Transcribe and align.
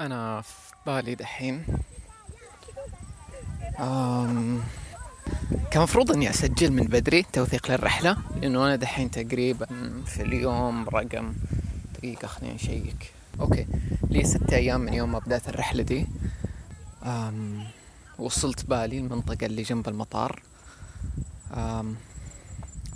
أنا 0.00 0.40
في 0.40 0.72
بالي 0.86 1.14
دحين 1.14 1.64
أم... 3.80 4.62
كان 5.70 5.82
مفروض 5.82 6.12
إني 6.12 6.30
أسجل 6.30 6.72
من 6.72 6.82
بدري 6.82 7.22
توثيق 7.22 7.70
للرحلة 7.70 8.16
لأنه 8.40 8.66
أنا 8.66 8.76
دحين 8.76 9.10
تقريبا 9.10 9.66
في 10.06 10.22
اليوم 10.22 10.88
رقم 10.88 11.34
دقيقة 11.94 12.28
خليني 12.28 12.54
أشيك. 12.54 13.12
أوكي 13.40 13.66
لي 14.10 14.24
ستة 14.24 14.56
أيام 14.56 14.80
من 14.80 14.94
يوم 14.94 15.12
ما 15.12 15.18
بدأت 15.18 15.48
الرحلة 15.48 15.82
دي. 15.82 16.06
أم... 17.02 17.64
وصلت 18.18 18.66
بالي 18.66 18.98
المنطقة 18.98 19.46
اللي 19.46 19.62
جنب 19.62 19.88
المطار. 19.88 20.42
أم... 21.54 21.96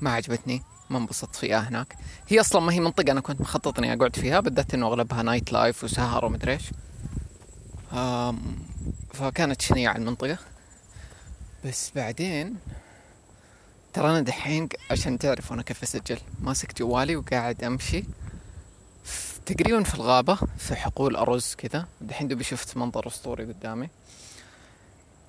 ما 0.00 0.10
عجبتني 0.10 0.62
ما 0.90 0.98
انبسطت 0.98 1.36
فيها 1.36 1.68
هناك. 1.68 1.96
هي 2.28 2.40
أصلا 2.40 2.60
ما 2.60 2.72
هي 2.72 2.80
منطقة 2.80 3.12
أنا 3.12 3.20
كنت 3.20 3.40
مخطط 3.40 3.78
إني 3.78 3.92
أقعد 3.92 4.16
فيها 4.16 4.40
بالذات 4.40 4.74
إنه 4.74 4.86
أغلبها 4.86 5.22
night 5.22 5.52
life 5.52 5.84
وسهر 5.84 6.24
ومدري 6.24 6.52
إيش. 6.52 6.70
فكانت 9.14 9.62
شنيعة 9.62 9.96
المنطقة. 9.96 10.38
بس 11.64 11.90
بعدين 11.94 12.56
ترى 13.92 14.10
أنا 14.10 14.20
دحين 14.20 14.68
عشان 14.90 15.18
تعرفوا 15.18 15.54
أنا 15.54 15.62
كيف 15.62 15.82
أسجل 15.82 16.18
ماسك 16.40 16.78
جوالي 16.78 17.16
وقاعد 17.16 17.64
أمشي 17.64 18.04
تقريبا 19.46 19.82
في 19.82 19.94
الغابة 19.94 20.38
في 20.58 20.76
حقول 20.76 21.16
أرز 21.16 21.54
كذا. 21.54 21.88
دحين 22.00 22.28
دوبي 22.28 22.44
شفت 22.44 22.76
منظر 22.76 23.06
أسطوري 23.06 23.44
قدامي. 23.44 23.88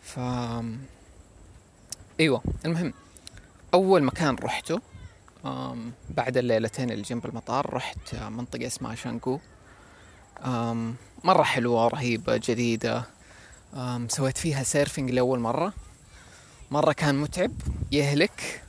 ف 0.01 0.19
أيوة 2.19 2.41
المهم 2.65 2.93
أول 3.73 4.03
مكان 4.03 4.35
رحته 4.35 4.81
بعد 6.09 6.37
الليلتين 6.37 6.91
اللي 6.91 7.03
جنب 7.03 7.25
المطار 7.25 7.73
رحت 7.73 8.15
منطقة 8.15 8.67
اسمها 8.67 8.95
تشانجو 8.95 9.39
مرة 11.23 11.43
حلوة 11.43 11.87
رهيبة 11.87 12.37
جديدة. 12.37 13.03
سويت 14.07 14.37
فيها 14.37 14.63
surfing 14.63 15.11
لأول 15.11 15.39
مرة. 15.39 15.73
مرة 16.71 16.91
كان 16.93 17.15
متعب 17.15 17.51
يهلك. 17.91 18.63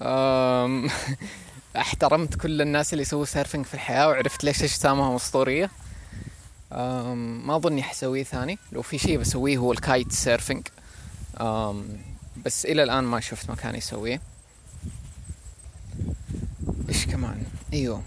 احترمت 1.76 2.34
كل 2.34 2.62
الناس 2.62 2.92
اللي 2.92 3.02
يسووا 3.02 3.24
surfing 3.24 3.64
في 3.64 3.74
الحياة 3.74 4.08
وعرفت 4.08 4.44
ليش 4.44 4.62
أجسامهم 4.62 5.14
أسطورية. 5.14 5.70
ما 6.70 7.56
أظني 7.56 7.82
حسويه 7.82 8.22
ثاني. 8.24 8.58
لو 8.72 8.82
في 8.82 8.98
شيء 8.98 9.18
بسويه 9.18 9.56
هو 9.56 9.72
ال 9.72 9.80
kite 9.80 10.12
surfing 10.12 10.68
بس 12.44 12.64
إلى 12.64 12.82
الآن 12.82 13.04
ما 13.04 13.20
شفت 13.20 13.50
مكان 13.50 13.74
يسويه. 13.74 14.20
إيش 16.88 17.06
كمان؟ 17.06 17.42
أيوه. 17.72 18.02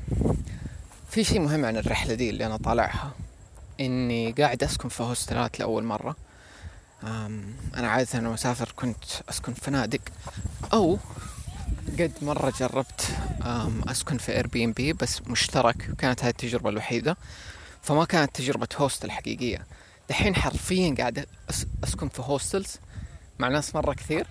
في 1.10 1.24
شيء 1.24 1.40
مهم 1.40 1.66
عن 1.66 1.78
الرحلة 1.78 2.14
دي 2.14 2.30
اللي 2.30 2.46
أنا 2.46 2.58
طالعها. 2.58 3.12
إني 3.80 4.32
قاعد 4.32 4.64
أسكن 4.64 4.90
في 4.90 5.04
هوستلات 5.04 5.60
لأول 5.60 5.84
مرة. 5.84 6.16
أنا 7.04 7.90
عادة 7.90 8.20
لما 8.20 8.34
أسافر 8.34 8.74
كنت 8.76 9.04
أسكن 9.30 9.54
في 9.54 9.62
فنادق 9.62 10.02
أو 10.74 10.98
قد 12.00 12.12
مرة 12.22 12.54
جربت 12.60 13.16
أسكن 13.88 14.18
في 14.18 14.32
Airbnb 14.32 14.94
بس 14.94 15.22
مشترك 15.28 15.90
وكانت 15.94 16.24
هذه 16.24 16.30
التجربة 16.30 16.70
الوحيدة. 16.70 17.18
فما 17.82 18.06
كانت 18.06 18.36
تجربة 18.36 18.68
hostel 18.78 19.12
حقيقية. 19.12 19.66
دحين 20.10 20.36
حرفيا 20.36 20.96
قاعد 20.98 21.26
أسكن 21.84 22.10
في 22.10 22.22
hostels 22.22 22.78
مع 23.40 23.48
ناس 23.48 23.76
مرة 23.76 23.94
كثير. 23.94 24.28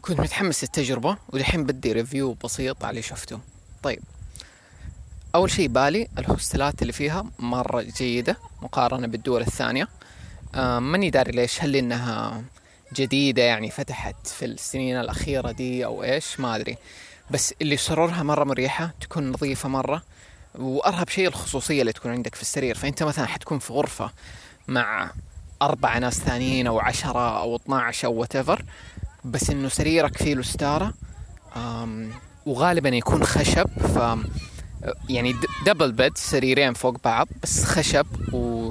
كنت 0.00 0.20
متحمس 0.20 0.64
للتجربة 0.64 1.16
ودحين 1.28 1.64
بدي 1.64 1.92
review 1.92 2.32
بسيط 2.44 2.84
على 2.84 2.90
اللي 2.90 3.02
شفته. 3.02 3.40
طيب. 3.82 4.02
أول 5.36 5.50
شيء 5.50 5.68
بالي 5.68 6.08
الهوستلات 6.18 6.82
اللي 6.82 6.92
فيها 6.92 7.24
مرة 7.38 7.82
جيدة 7.82 8.36
مقارنة 8.62 9.06
بالدول 9.06 9.40
الثانية. 9.40 9.88
ماني 10.54 11.10
داري 11.10 11.32
ليش 11.32 11.62
هل 11.62 11.76
إنها 11.76 12.42
جديدة 12.94 13.42
يعني 13.42 13.70
فتحت 13.70 14.26
في 14.26 14.44
السنين 14.44 15.00
الأخيرة 15.00 15.50
دي 15.50 15.84
أو 15.84 16.02
إيش؟ 16.04 16.40
ما 16.40 16.56
أدري. 16.56 16.76
بس 17.30 17.54
اللي 17.62 17.76
زرتها 17.76 18.22
مرة 18.22 18.44
مريحة 18.44 18.94
تكون 19.00 19.30
نظيفة 19.30 19.68
مرة. 19.68 20.02
وأرهب 20.54 21.08
شيء 21.08 21.28
الخصوصية 21.28 21.80
اللي 21.80 21.92
تكون 21.92 22.12
عندك 22.12 22.34
في 22.34 22.42
السرير. 22.42 22.74
فأنت 22.74 23.02
مثلا 23.02 23.26
حتكون 23.26 23.58
في 23.58 23.72
غرفة 23.72 24.10
مع 24.68 25.10
أربع 25.62 25.98
ناس 25.98 26.14
ثانيين 26.18 26.66
أو 26.66 26.80
عشرة 26.80 27.40
أو 27.40 27.56
12 27.56 28.08
أو 28.08 28.24
whatever 28.24 28.62
بس 29.24 29.50
إنه 29.50 29.68
سريرك 29.68 30.16
فيه 30.16 30.34
له 30.34 30.42
ستاره 30.42 30.94
وغالبا 32.46 32.88
يكون 32.88 33.24
خشب. 33.24 33.66
ف 33.66 33.98
يعني 35.08 35.34
دبل 35.66 35.92
بيد 35.92 36.18
سريرين 36.18 36.74
فوق 36.74 36.96
بعض 37.04 37.28
بس 37.42 37.64
خشب 37.64 38.06
و 38.32 38.70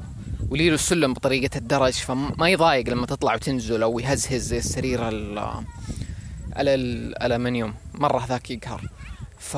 ولي 0.50 0.70
له 0.70 0.78
سلم 0.78 1.14
بطريقة 1.14 1.58
الدرج 1.58 1.94
فما 1.94 2.50
يضايق 2.50 2.90
لما 2.90 3.06
تطلع 3.06 3.34
وتنزل 3.34 3.84
أو 3.84 4.00
يهزهز 4.00 4.42
زي 4.42 4.58
السرير 4.58 5.10
الألمنيوم. 6.58 7.74
مرة 7.94 8.20
هذاك 8.20 8.52
يقهر. 8.52 8.82
ف... 9.40 9.58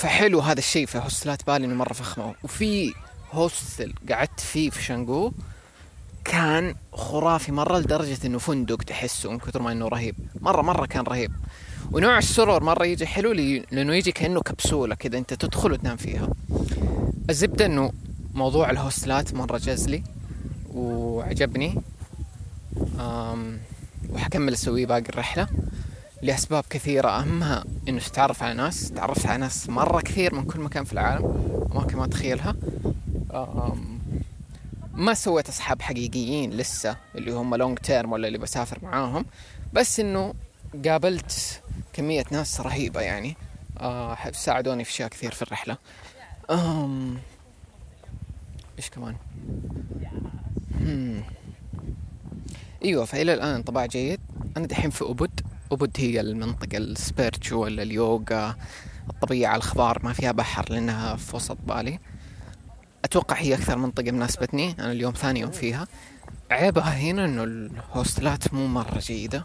فحلو 0.00 0.40
هذا 0.40 0.58
الشيء 0.58 0.86
في 0.86 0.98
هوستلات 0.98 1.46
بالي 1.46 1.64
إنه 1.66 1.74
مرة 1.74 1.92
فخمة. 1.92 2.34
وفي 2.44 2.92
هوستل 3.32 3.94
قعدت 4.10 4.40
فيه 4.40 4.70
في 4.70 4.82
شانجو 4.82 5.32
كان 6.24 6.74
خرافي 6.92 7.52
مرة 7.52 7.78
لدرجة 7.78 8.26
إنه 8.26 8.38
فندق 8.38 8.82
تحسه 8.82 9.30
من 9.30 9.38
كثر 9.38 9.62
ما 9.62 9.72
إنه 9.72 9.88
رهيب. 9.88 10.14
مرة 10.40 10.62
مرة 10.62 10.86
كان 10.86 11.04
رهيب. 11.04 11.32
ونوع 11.92 12.18
السرور 12.18 12.64
مرة 12.64 12.86
يجي 12.86 13.06
حلو 13.06 13.32
لي 13.32 13.64
لأنه 13.70 13.94
يجي 13.94 14.12
كأنه 14.12 14.40
كبسولة 14.40 14.94
كذا 14.94 15.18
أنت 15.18 15.34
تدخل 15.34 15.72
وتنام 15.72 15.96
فيها. 15.96 16.28
الزبدة 17.30 17.66
إنه 17.66 17.92
موضوع 18.34 18.70
الهوستلات 18.70 19.34
مرة 19.34 19.58
جزلي 19.58 20.02
وعجبني. 20.74 21.82
أم 23.00 23.58
وحكمل 24.10 24.52
أسويه 24.52 24.86
باقي 24.86 25.08
الرحلة 25.08 25.48
لأسباب 26.22 26.64
كثيرة. 26.70 27.08
أهمها 27.08 27.64
إنه 27.88 27.98
تتعرف 27.98 28.42
على 28.42 28.54
ناس 28.54 28.90
تعرفت 28.90 29.26
على 29.26 29.38
ناس 29.38 29.68
مرة 29.68 30.00
كثير 30.00 30.34
من 30.34 30.44
كل 30.44 30.60
مكان 30.60 30.84
في 30.84 30.92
العالم 30.92 31.24
أماكن 31.72 31.96
ما 31.96 32.06
تخيلها. 32.06 32.56
ما 34.94 35.14
سويت 35.14 35.48
أصحاب 35.48 35.82
حقيقيين 35.82 36.50
لسه 36.50 36.96
اللي 37.14 37.32
هم 37.32 37.54
لونج 37.54 37.78
تيرم 37.78 38.12
ولا 38.12 38.26
اللي 38.26 38.38
بسافر 38.38 38.78
معاهم. 38.82 39.24
بس 39.72 40.00
إنه 40.00 40.34
قابلت 40.84 41.60
كمية 41.98 42.24
ناس 42.30 42.60
رهيبة 42.60 43.00
يعني. 43.00 43.36
آه 43.78 44.16
ساعدوني 44.32 44.84
في 44.84 44.90
أشياء 44.90 45.08
كثير 45.08 45.32
في 45.32 45.42
الرحلة. 45.42 45.76
أم 46.50 47.18
إيش 48.78 48.90
كمان؟ 48.90 49.16
هم. 50.80 51.22
إيوه 52.84 53.04
فإلى 53.04 53.34
الآن 53.34 53.54
انطباع 53.54 53.86
جيد. 53.86 54.20
أنا 54.56 54.66
دحين 54.66 54.90
في 54.90 55.04
أوبود. 55.04 55.40
أوبود 55.72 55.96
هي 55.96 56.20
المنطقة 56.20 56.78
ال 56.78 56.88
spiritual 56.88 57.80
اليوغا 57.80 58.56
الطبيعة 59.10 59.56
الخضار 59.56 60.00
ما 60.04 60.12
فيها 60.12 60.32
بحر 60.32 60.72
لأنها 60.72 61.16
في 61.16 61.36
وسط 61.36 61.58
بالي. 61.66 61.98
أتوقع 63.04 63.36
هي 63.36 63.54
أكثر 63.54 63.78
منطقة 63.78 64.10
مناسبتني 64.10 64.74
أنا 64.78 64.92
اليوم 64.92 65.12
ثاني 65.12 65.40
يوم 65.40 65.50
فيها. 65.50 65.86
عيبها 66.50 66.96
هنا 66.98 67.24
إنه 67.24 67.44
الهوستلات 67.44 68.54
مو 68.54 68.66
مرة 68.66 68.98
جيدة. 68.98 69.44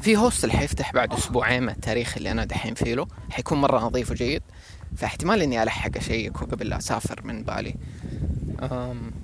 في 0.00 0.16
hostel 0.16 0.52
حيفتح 0.52 0.92
بعد 0.92 1.12
أسبوعين 1.12 1.62
من 1.62 1.68
التاريخ 1.68 2.16
اللي 2.16 2.30
أنا 2.30 2.44
دحين 2.44 2.74
فيه 2.74 2.94
له. 2.94 3.06
حيكون 3.30 3.60
مرة 3.60 3.78
نظيف 3.78 4.10
وجيد. 4.10 4.42
فاحتمال 4.96 5.42
إني 5.42 5.62
ألحق 5.62 5.96
اشيك 5.96 6.36
قبل 6.36 6.68
لا 6.68 6.76
أسافر 6.76 7.20
من 7.24 7.42
بالي. 7.42 7.74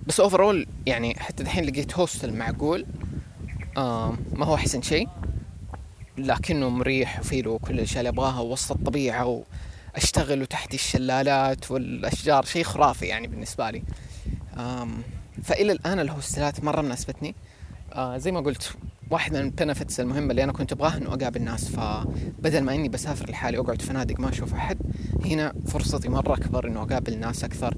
بس 0.07 0.21
overall 0.21 0.67
يعني 0.87 1.17
حتى 1.19 1.43
دحين 1.43 1.65
لقيت 1.65 1.95
hostel 1.95 2.35
معقول 2.35 2.87
ما 3.77 4.45
هو 4.47 4.55
أحسن 4.55 4.83
شيء. 4.83 5.09
لكنه 6.19 6.69
مريح 6.69 7.21
وفي 7.21 7.43
له 7.43 7.59
كل 7.59 7.75
الأشياء 7.75 7.99
اللي 7.99 8.09
أبغاها 8.09 8.41
وسط 8.41 8.73
الطبيعة 8.73 9.43
اشتغل 9.97 10.47
تحت 10.47 10.75
الشلالات 10.75 11.71
والأشجار. 11.71 12.45
شيء 12.45 12.65
خرافي 12.65 13.07
يعني 13.07 13.27
بالنسبة 13.27 13.71
لي. 13.71 13.83
فإلى 15.43 15.73
الآن 15.73 16.01
الهوستلات 16.01 16.65
مرة 16.65 16.81
مناسبتني. 16.81 17.35
آه 17.93 18.17
زي 18.19 18.33
ما 18.33 18.41
قلت 18.41 18.77
واحد 19.11 19.33
من 19.33 19.41
ال 19.41 19.47
benefits 19.47 20.01
المهمة 20.01 20.31
اللي 20.31 20.45
أنا 20.45 20.53
كنت 20.53 20.73
أبغاها 20.73 20.97
إنه 20.97 21.09
أقابل 21.15 21.43
ناس. 21.43 21.69
فبدل 21.69 22.61
ما 22.63 22.75
إني 22.75 22.89
بسافر 22.89 23.31
لحالي 23.31 23.59
واقعد 23.59 23.83
في 23.83 23.89
فنادق 23.89 24.21
ما 24.21 24.29
أشوف 24.29 24.55
أحد 24.55 24.79
هنا 25.25 25.53
فرصتي 25.67 26.09
مرة 26.09 26.35
أكبر 26.35 26.67
إنه 26.67 26.83
أقابل 26.83 27.19
ناس 27.19 27.45
أكثر. 27.45 27.75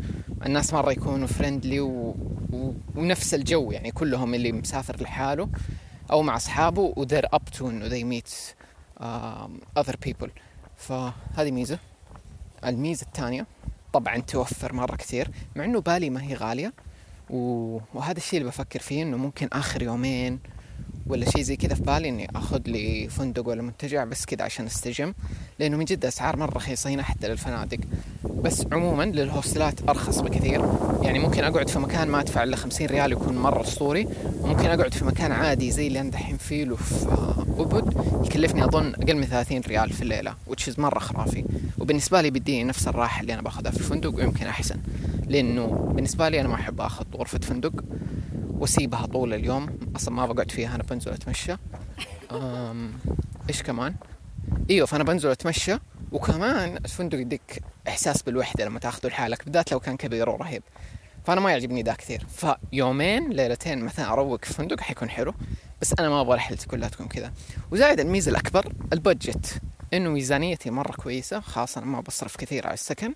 الناس 0.46 0.72
مرة 0.74 0.92
يكونوا 0.92 1.26
friendly 1.26 1.80
و... 1.80 2.14
و... 2.52 2.72
ونفس 2.96 3.34
الجو 3.34 3.70
يعني 3.70 3.90
كلهم 3.90 4.34
اللي 4.34 4.52
مسافر 4.52 5.02
لحاله 5.02 5.48
أو 6.10 6.22
مع 6.22 6.36
أصحابه 6.36 6.94
و 6.96 7.00
they're 7.00 7.26
up 7.32 7.44
to 7.44 7.70
they 7.70 8.04
meet 8.04 8.30
uh, 9.00 9.82
other 9.82 9.94
people. 10.08 10.28
فهذه 10.76 11.50
ميزة. 11.50 11.78
الميزة 12.64 13.06
الثانية 13.06 13.46
طبعا 13.92 14.18
توفر 14.18 14.72
مرة 14.72 14.96
كثير 14.96 15.30
مع 15.56 15.64
إنه 15.64 15.80
بالي 15.80 16.10
ما 16.10 16.22
هي 16.22 16.34
غالية. 16.34 16.72
وهذا 17.30 18.16
الشيء 18.16 18.38
اللي 18.38 18.50
بفكر 18.50 18.80
فيه 18.80 19.02
إنه 19.02 19.16
ممكن 19.16 19.48
آخر 19.52 19.82
يومين 19.82 20.40
ولا 21.10 21.30
شيء 21.30 21.42
زي 21.42 21.56
كذا 21.56 21.74
في 21.74 21.82
بالي 21.82 22.08
إني 22.08 22.30
آخذ 22.36 22.60
لي 22.66 23.08
فندق 23.08 23.48
ولا 23.48 23.62
منتجع 23.62 24.04
بس 24.04 24.24
كذا 24.24 24.44
عشان 24.44 24.66
أستجم 24.66 25.12
لأنه 25.58 25.76
من 25.76 25.84
جد 25.84 26.04
أسعار 26.04 26.36
مرة 26.36 26.50
رخيصة 26.54 26.90
هنا 26.90 27.02
حتى 27.02 27.28
للفنادق. 27.28 27.78
بس 28.24 28.66
عموما 28.72 29.02
للهوستلات 29.02 29.88
أرخص 29.88 30.20
بكثير. 30.20 30.64
يعني 31.02 31.18
ممكن 31.18 31.44
أقعد 31.44 31.68
في 31.68 31.78
مكان 31.78 32.08
ما 32.08 32.20
أدفع 32.20 32.42
إلا 32.42 32.56
50 32.56 32.86
ريال 32.86 33.12
يكون 33.12 33.38
مرة 33.38 33.62
أسطوري. 33.62 34.08
وممكن 34.40 34.66
أقعد 34.66 34.94
في 34.94 35.04
مكان 35.04 35.32
عادي 35.32 35.70
زي 35.70 35.86
اللي 35.86 36.00
أنا 36.00 36.10
دحين 36.10 36.36
فيه 36.36 36.64
له 36.64 36.76
في 36.76 37.06
أبد 37.58 37.94
يكلفني 38.26 38.64
أظن 38.64 38.94
أقل 38.94 39.16
من 39.16 39.24
30 39.24 39.60
ريال 39.60 39.90
في 39.90 40.02
الليلة 40.02 40.34
وتشيز 40.46 40.80
مرة 40.80 40.98
خرافي. 40.98 41.44
وبالنسبة 41.78 42.20
لي 42.20 42.30
بيديني 42.30 42.64
نفس 42.64 42.88
الراحة 42.88 43.20
اللي 43.20 43.34
أنا 43.34 43.42
باخذها 43.42 43.70
في 43.70 43.76
الفندق 43.76 44.14
ويمكن 44.14 44.46
أحسن. 44.46 44.76
لأنه 45.28 45.66
بالنسبة 45.94 46.28
لي 46.28 46.40
أنا 46.40 46.48
ما 46.48 46.54
أحب 46.54 46.80
آخذ 46.80 47.04
غرفة 47.16 47.38
فندق. 47.38 47.84
واسيبها 48.60 49.06
طول 49.06 49.34
اليوم. 49.34 49.78
أصلا 49.96 50.14
ما 50.14 50.26
بقعد 50.26 50.50
فيها 50.50 50.74
أنا 50.74 50.82
بنزل 50.82 51.12
أتمشى. 51.12 51.56
إيش 53.48 53.62
كمان؟ 53.62 53.94
إيوه 54.70 54.86
فأنا 54.86 55.04
بنزل 55.04 55.30
أتمشى. 55.30 55.78
وكمان 56.12 56.76
الفندق 56.76 57.18
يديك 57.18 57.62
إحساس 57.88 58.22
بالوحدة 58.22 58.64
لما 58.64 58.78
تاخذه 58.78 59.06
لحالك 59.06 59.44
بالذات 59.44 59.72
لو 59.72 59.80
كان 59.80 59.96
كبير 59.96 60.28
ورهيب. 60.28 60.62
فأنا 61.24 61.40
ما 61.40 61.50
يعجبني 61.50 61.82
ذا 61.82 61.94
كثير. 61.94 62.26
فيومين 62.28 63.30
ليلتين 63.30 63.84
مثلا 63.84 64.12
أروق 64.12 64.44
في 64.44 64.52
فندق 64.54 64.80
حيكون 64.80 65.10
حلو. 65.10 65.34
بس 65.80 65.94
أنا 65.98 66.08
ما 66.08 66.20
أبغى 66.20 66.36
رحلتي 66.36 66.66
كلها 66.66 66.88
تكون 66.88 67.08
كذا. 67.08 67.32
وزايد 67.70 68.00
الميزة 68.00 68.30
الأكبر 68.30 68.72
ال 68.92 69.01
budget. 69.01 69.60
إنه 69.94 70.10
ميزانيتي 70.10 70.70
مرة 70.70 70.92
كويسة 70.92 71.40
خاصة 71.40 71.80
ما 71.80 72.00
بصرف 72.00 72.36
كثير 72.36 72.66
على 72.66 72.74
السكن. 72.74 73.14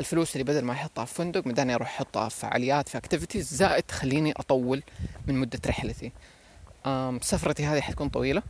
الفلوس 0.00 0.32
اللي 0.32 0.44
بدل 0.44 0.64
ما 0.64 0.72
احطها 0.72 1.04
في 1.04 1.14
فندق 1.14 1.46
مداني 1.46 1.74
أروح 1.74 1.88
احطها 1.88 2.28
في 2.28 2.40
فعاليات 2.40 2.88
في 2.88 2.98
activities 2.98 3.54
زائد 3.54 3.82
تخليني 3.82 4.32
أطول 4.32 4.82
من 5.26 5.34
مدة 5.34 5.60
رحلتي. 5.66 6.12
سفرتي 7.20 7.66
هذه 7.66 7.80
حتكون 7.80 8.08
طويلة. 8.08 8.42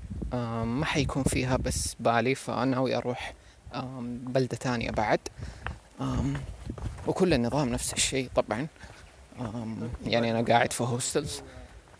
ما 0.64 0.84
حيكون 0.84 1.22
فيها 1.22 1.56
بس 1.56 1.96
بالي 2.00 2.34
فناوي 2.34 2.96
أروح 2.96 3.34
بلدة 4.02 4.56
ثانية 4.56 4.90
بعد. 4.90 5.20
وكل 7.06 7.34
النظام 7.34 7.68
نفس 7.68 7.92
الشيء 7.92 8.30
طبعا. 8.34 8.66
يعني 10.06 10.30
أنا 10.30 10.42
قاعد 10.42 10.72
في 10.72 10.84
هوستلز 10.84 11.42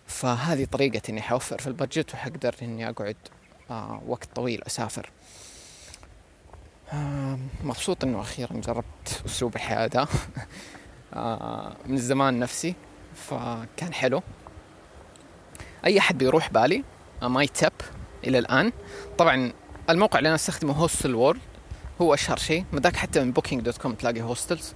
فهذه 0.07 0.65
طريقة 0.65 1.03
إني 1.09 1.23
حوفر 1.23 1.59
في 1.59 1.67
البادجت 1.67 2.15
وحقدر 2.15 2.55
إني 2.63 2.89
أقعد 2.89 3.17
آه 3.71 4.03
وقت 4.07 4.29
طويل 4.35 4.63
أسافر. 4.63 5.11
مبسوط 7.65 8.05
إنه 8.05 8.21
أخيرا 8.21 8.53
جربت 8.53 9.23
أسلوب 9.27 9.57
الحياة 9.57 9.87
ده 9.87 10.07
آه 11.15 11.77
من 11.87 11.97
زمان 11.97 12.39
نفسي 12.39 12.75
فكان 13.15 13.93
حلو. 13.95 14.23
أي 15.87 15.99
أحد 15.99 16.19
بيروح 16.19 16.51
بالي 16.51 16.85
my 17.23 17.47
tip 17.47 17.73
إلى 18.27 18.39
الآن. 18.39 18.73
طبعا 19.19 19.53
الموقع 19.91 20.19
اللي 20.19 20.27
أنا 20.29 20.35
أستخدمه 20.37 20.73
Hostelworld 20.73 21.41
هو 22.01 22.15
أشهر 22.15 22.37
شيء. 22.37 22.65
مذاك 22.73 22.97
حتى 22.97 23.21
من 23.25 23.33
Booking.com 23.33 23.95
تلاقي 23.95 24.23
hostels 24.23 24.75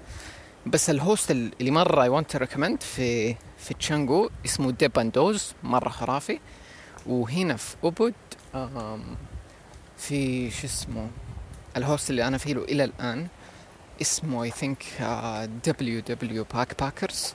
بس 0.67 0.91
ال 0.91 0.99
hostel 0.99 1.51
اللي 1.61 1.71
مرة 1.71 2.03
I 2.03 2.09
would 2.09 2.37
recommend 2.37 2.83
في 2.83 3.35
في 3.59 3.75
تشانجو 3.75 4.31
اسمه 4.45 4.71
ديباندوز 4.71 5.53
مرة 5.63 5.89
خرافي. 5.89 6.41
وهنا 7.07 7.57
في 7.57 7.77
أوبود 7.85 8.15
في 9.97 10.51
شو 10.51 10.67
اسمه؟ 10.67 11.09
ال 11.79 11.83
hostel 11.83 12.11
اللي 12.11 12.29
أنا 12.29 12.39
فيه 12.39 12.55
له 12.55 12.65
إلى 12.65 12.85
الآن 12.85 13.27
اسمه 14.03 14.43
I 14.43 14.51
think 14.51 14.85
WW 15.67 16.01
Backpackers 16.01 17.35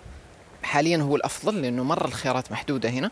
حاليا 0.63 0.98
هو 0.98 1.16
الأفضل 1.16 1.62
لأنه 1.62 1.84
مرة 1.84 2.06
الخيارات 2.06 2.51
محدودة 2.51 2.90
هنا 2.90 3.12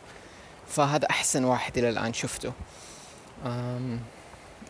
فهذا 0.67 1.09
أحسن 1.09 1.43
واحد 1.43 1.77
إلى 1.77 1.89
الآن 1.89 2.13
شفته. 2.13 2.53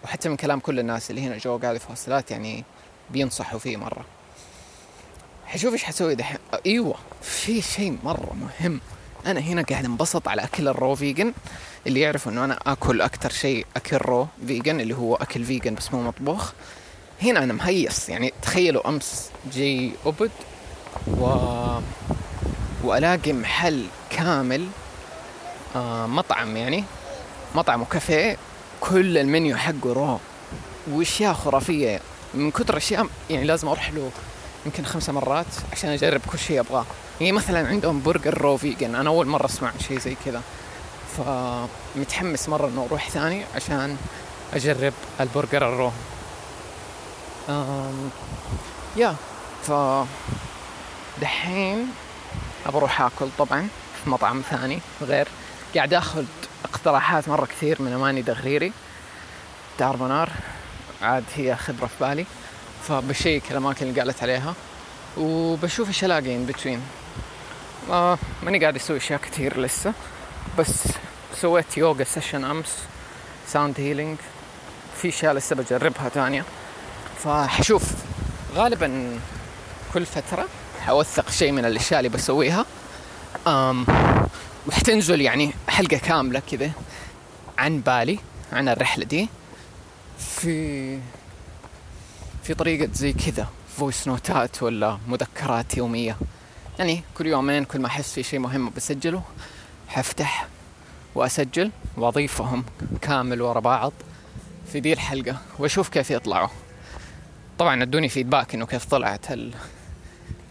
وحتى 0.04 0.30
من 0.30 0.36
كلام 0.36 0.60
كل 0.60 0.80
الناس 0.80 1.10
اللي 1.10 1.22
هنا 1.22 1.38
جو 1.38 1.58
قاعدة 1.58 1.80
في 1.80 1.92
هوستلات 1.92 2.31
يعني 2.31 2.63
بينصحوا 3.10 3.60
فيه 3.60 3.78
مرة. 3.78 4.06
حشوف 5.46 5.74
إيش 5.74 5.84
حسوي 5.84 6.16
دحين. 6.16 6.38
أيوه 6.66 6.96
في 7.22 7.62
شيء 7.62 7.98
مرة 8.04 8.34
مهم. 8.34 8.80
أنا 9.26 9.40
هنا 9.40 9.62
قاعد 9.62 9.86
انبسط 9.86 10.28
على 10.28 10.44
أكل 10.44 10.68
ال 10.68 10.75
raw 10.75 10.96
vegan 10.96 11.34
اللي 11.88 12.00
يعرف 12.00 12.28
إنه 12.28 12.46
أنا 12.46 12.60
آكل 12.66 13.02
أكثر 13.02 13.30
شيء 13.30 13.66
أكل 13.76 13.98
raw 13.98 14.28
vegan 14.48 14.80
اللي 14.80 14.96
هو 14.96 15.16
أكل 15.16 15.44
vegan 15.44 15.75
بس 15.76 15.94
مو 15.94 16.04
مطبوخ. 16.04 16.52
هنا 17.22 17.44
أنا 17.44 17.54
مهيص 17.54 18.10
يعني 18.10 18.34
تخيلوا 18.42 18.90
أمس 18.90 19.30
جي 19.54 19.92
أوبود 20.06 20.31
و 21.08 21.26
وألاقي 22.84 23.34
محل 23.34 23.86
كامل 24.10 24.68
آه 25.76 26.08
مطعم 26.08 26.58
يعني 26.58 26.84
مطعم 27.56 27.82
وكافيه 27.82 28.38
كل 28.80 29.18
المنيو 29.18 29.58
حقه 29.58 29.94
raw. 29.94 30.19
وأشياء 30.92 31.34
خرافية 31.34 32.00
من 32.34 32.52
كثر 32.52 32.78
أشياء 32.78 33.08
يعني 33.30 33.44
لازم 33.44 33.68
أروح 33.68 33.94
له. 33.94 34.12
يمكن 34.66 34.86
خمسة 34.86 35.13
مرات 35.13 35.46
عشان 35.72 35.90
أجرب 35.90 36.22
كل 36.31 36.40
شيء 36.40 36.60
أبغاه. 36.60 36.86
يعني 37.22 37.31
مثلا 37.31 37.68
عندهم 37.68 38.02
برجر 38.02 38.42
raw 38.42 38.58
vegan 38.58 38.96
أنا 38.96 39.10
أول 39.10 39.28
مرة 39.28 39.46
أسمع 39.46 39.72
شيء 39.88 40.00
زي 40.00 40.16
كذا. 40.25 40.42
فمتحمس 41.18 42.50
مرة 42.50 42.68
إنه 42.68 42.86
أروح 42.90 43.10
ثاني 43.10 43.46
عشان 43.56 43.98
أجرب 44.54 44.94
البرجر 45.19 45.74
ال 45.74 45.77
raw. 45.77 45.92
أم 47.50 48.10
yeah 48.98 49.16
ف 49.63 49.72
دحين 51.22 51.88
أروح 52.66 53.02
آكل 53.02 53.30
طبعا 53.38 53.68
في 54.04 54.10
مطعم 54.10 54.42
ثاني 54.50 54.80
غير. 55.02 55.28
قاعد 55.75 55.94
آخذ 55.94 56.25
اقتراحات 56.66 57.30
مرة 57.30 57.46
كثير 57.46 57.81
من 57.81 57.94
أماني 57.94 58.22
دغريري. 58.22 58.72
دار 59.80 59.98
منار. 59.98 60.30
عاد 61.02 61.24
هي 61.36 61.56
خبرة 61.56 61.86
في 61.86 61.94
بالي. 62.00 62.25
فبشيك 62.88 63.51
الاماكن 63.51 63.88
اللي 63.88 64.01
قالت 64.01 64.24
عليها 64.24 64.54
وبشوف 65.18 65.88
إيش 65.88 66.04
الاقي 66.04 66.36
in 66.36 66.46
between 66.46 66.81
آه 67.89 68.18
ماني 68.44 68.60
قاعد 68.60 68.75
أسوي 68.75 68.98
أشياء 68.98 69.19
كثير 69.19 69.60
لسه 69.60 69.94
بس 70.60 70.83
سويت 71.42 71.78
يوغا 71.78 72.04
session 72.04 72.44
أمس 72.44 72.75
sound 73.48 73.80
healing 73.80 74.18
في 75.01 75.10
أشياء 75.10 75.33
لسه 75.33 75.56
بجربها 75.56 76.10
ثانية 76.10 76.45
فحشوف 77.24 77.83
غالبا 78.56 79.19
كل 79.94 80.06
فترة 80.06 80.48
حوثق 80.81 81.30
شيء 81.30 81.51
من 81.51 81.66
الأشياء 81.66 82.00
اللي 82.00 82.10
بسويها. 82.10 82.66
أم 83.48 83.86
وحتنزل 84.68 85.22
يعني 85.22 85.54
حلقة 85.68 85.98
كاملة 85.98 86.42
كذا 86.51 86.72
عن 87.58 87.82
بالي 87.82 88.20
عن 88.53 88.70
الرحلة 88.70 89.06
دي. 89.06 89.29
في 90.20 91.00
في 92.51 92.58
طريقة 92.58 92.93
زي 92.93 93.13
كذا 93.13 93.48
voice 93.77 94.08
نوتات 94.08 94.63
ولا 94.63 94.98
مذكرات 95.08 95.77
يومية. 95.77 96.17
يعني 96.79 97.03
كل 97.17 97.27
يومين 97.27 97.63
كل 97.63 97.79
ما 97.79 97.88
أحس 97.88 98.13
في 98.13 98.24
شيء 98.24 98.39
مهم 98.39 98.70
بسجله 98.70 99.24
حفتح 99.88 100.48
وأسجل 101.15 101.72
وأضيفهم 101.98 102.63
كامل 103.01 103.41
ورا 103.41 103.60
بعض 103.60 103.93
في 104.72 104.79
دي 104.79 104.93
الحلقة 104.93 105.38
وأشوف 105.60 105.89
كيف 105.89 106.12
يطلعوا. 106.12 106.48
طبعا 107.60 107.84
أدوني 107.84 108.10
فيدباك 108.10 108.55
إنه 108.55 108.65
كيف 108.65 108.86
طلعت 108.86 109.25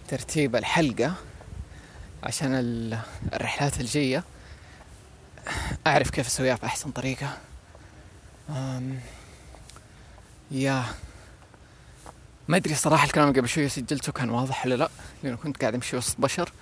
ترتيب 0.08 0.56
الحلقة 0.56 1.14
عشان 2.22 2.54
الرحلات 3.32 3.80
الجاية. 3.80 4.24
أعرف 5.86 6.10
كيف 6.10 6.26
أسويها 6.26 6.54
بأحسن 6.54 6.90
طريقة. 6.90 7.38
يا. 10.50 10.84
ما 12.50 12.56
أدري 12.56 12.74
صراحة 12.74 13.04
الكلام 13.04 13.32
قبل 13.32 13.48
شوي 13.48 13.68
سجلته 13.68 14.12
كان 14.12 14.30
واضح 14.30 14.66
ولا 14.66 14.74
لا 14.74 14.90
لأنه 15.22 15.36
كنت 15.36 15.60
قاعد 15.60 15.74
أمشي 15.74 15.96
وسط 15.96 16.20
بشر 16.20 16.52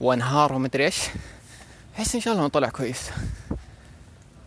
وأنهار 0.00 0.52
وما 0.52 0.66
أدري 0.66 0.84
إيش. 0.84 1.00
أحس 1.98 2.14
إن 2.14 2.20
شاء 2.20 2.34
الله 2.34 2.48
طلع 2.48 2.68
كويس. 2.68 3.10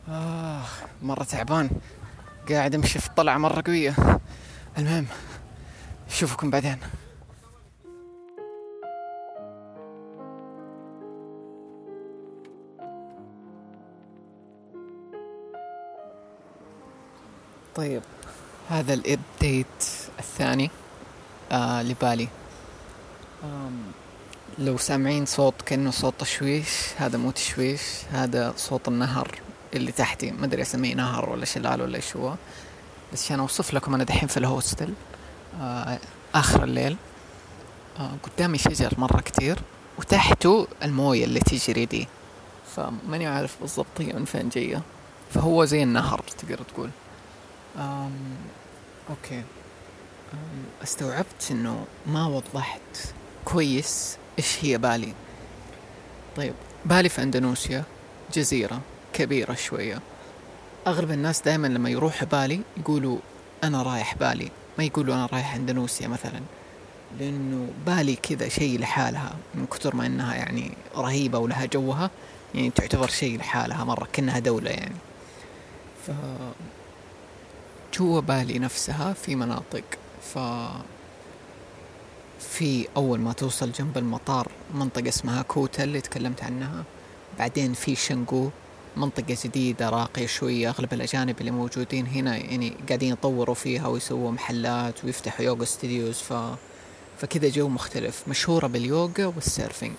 آه 0.09 0.62
مرة 1.01 1.23
تعبان. 1.23 1.69
قاعد 2.50 2.75
أمشي 2.75 3.00
في 3.00 3.09
طلعة 3.15 3.38
مرة 3.38 3.63
قوية. 3.67 3.95
المهم 4.77 5.05
أشوفكم 6.09 6.50
بعدين. 6.50 6.77
طيب 17.75 18.01
هذا 18.69 18.93
الابديت 18.93 19.83
الثاني 20.20 20.72
آه 21.51 21.82
لبالي. 21.84 22.27
لو 24.60 24.77
سامعين 24.77 25.25
صوت 25.25 25.53
كأنه 25.65 25.91
صوت 25.91 26.13
تشويش 26.20 26.67
هذا 26.98 27.17
مو 27.17 27.32
تشويش 27.32 27.82
هذا 28.12 28.53
صوت 28.58 28.88
النهر 28.88 29.39
اللي 29.74 29.91
تحتي. 29.91 30.32
ما 30.32 30.46
أدري 30.46 30.62
أسميه 30.62 30.96
نهر 30.96 31.29
ولا 31.29 31.46
شلال 31.46 31.82
ولا 31.82 31.96
إيش 31.96 32.15
هو 32.15 32.36
بس 33.13 33.25
عشان 33.25 33.39
أوصف 33.39 33.74
لكم 33.74 33.93
أنا 33.93 34.03
دحين 34.03 34.27
في 34.27 34.38
الهوستل 34.38 34.93
آه 35.62 36.00
آخر 36.36 36.63
الليل. 36.63 36.98
آه 38.00 38.12
قدامي 38.24 38.58
شجر 38.58 38.93
مرة 38.98 39.22
كتير 39.22 39.60
وتحته 39.98 40.67
الموية 40.84 41.25
اللي 41.25 41.39
تجري 41.39 41.86
دي 41.86 42.08
فماني 42.75 43.27
عارف 43.27 43.55
بالضبط 43.62 44.00
هي 44.00 44.13
من 44.13 44.25
فين 44.25 44.50
جاية. 44.50 44.82
فهو 45.34 45.65
زي 45.65 45.84
النهر 45.84 46.20
تقدر 46.20 46.58
تقول. 46.58 46.89
Okay. 49.10 49.43
استوعبت 50.83 51.47
إنه 51.51 51.85
ما 52.07 52.27
وضحت 52.27 53.13
كويس 53.45 54.17
إيش 54.39 54.65
هي 54.65 54.77
بالي. 54.77 55.13
طيب 56.37 56.53
بالي 56.85 57.09
في 57.09 57.23
اندونوسيا 57.23 57.83
جزيرة 58.33 58.81
كبيرة 59.13 59.53
شوية. 59.53 59.99
أغلب 60.87 61.11
الناس 61.11 61.41
دائما 61.41 61.67
لما 61.67 61.89
يروحوا 61.89 62.27
بالي 62.27 62.61
يقولوا 62.77 63.17
أنا 63.63 63.83
رايح 63.83 64.15
بالي 64.15 64.51
ما 64.77 64.83
يقولوا 64.83 65.15
أنا 65.15 65.25
رايح 65.25 65.55
اندونوسيا 65.55 66.07
مثلا 66.07 66.41
لأنه 67.19 67.67
بالي 67.85 68.15
كذا 68.15 68.49
شيء 68.49 68.79
لحالها 68.79 69.35
من 69.55 69.65
كثر 69.65 69.95
ما 69.95 70.05
إنها 70.05 70.35
يعني 70.35 70.71
رهيبة 70.95 71.37
ولها 71.37 71.65
جوها 71.65 72.09
يعني 72.55 72.69
تعتبر 72.69 73.07
شيء 73.07 73.37
لحالها 73.37 73.83
مرة 73.83 74.07
كأنها 74.13 74.39
دولة 74.39 74.71
يعني. 74.71 74.95
ف 76.07 76.11
جوا 77.93 78.19
بالي 78.19 78.59
نفسها 78.59 79.13
في 79.13 79.35
مناطق 79.35 79.83
في 82.39 82.87
أول 82.97 83.19
ما 83.19 83.33
توصل 83.33 83.71
جنب 83.71 83.97
المطار 83.97 84.47
منطقة 84.73 85.09
اسمها 85.09 85.41
كوتا 85.41 85.83
اللي 85.83 86.01
تكلمت 86.01 86.43
عنها. 86.43 86.83
بعدين 87.39 87.73
في 87.73 87.95
شانغو 87.95 88.50
منطقة 88.97 89.37
جديدة 89.43 89.89
راقية 89.89 90.25
شوية 90.25 90.69
أغلب 90.69 90.93
الأجانب 90.93 91.39
اللي 91.39 91.51
موجودين 91.51 92.07
هنا 92.07 92.37
يعني 92.37 92.73
قاعدين 92.87 93.13
يطوروا 93.13 93.55
فيها 93.55 93.87
ويسووا 93.87 94.31
محلات 94.31 95.05
ويفتحوا 95.05 95.45
يوغا 95.45 95.65
studios 95.65 96.15
ف... 96.15 96.33
فكذا 97.17 97.49
جو 97.49 97.69
مختلف. 97.69 98.27
مشهورة 98.27 98.67
باليوغا 98.67 99.25
وال 99.25 99.39
surfing. 99.39 99.93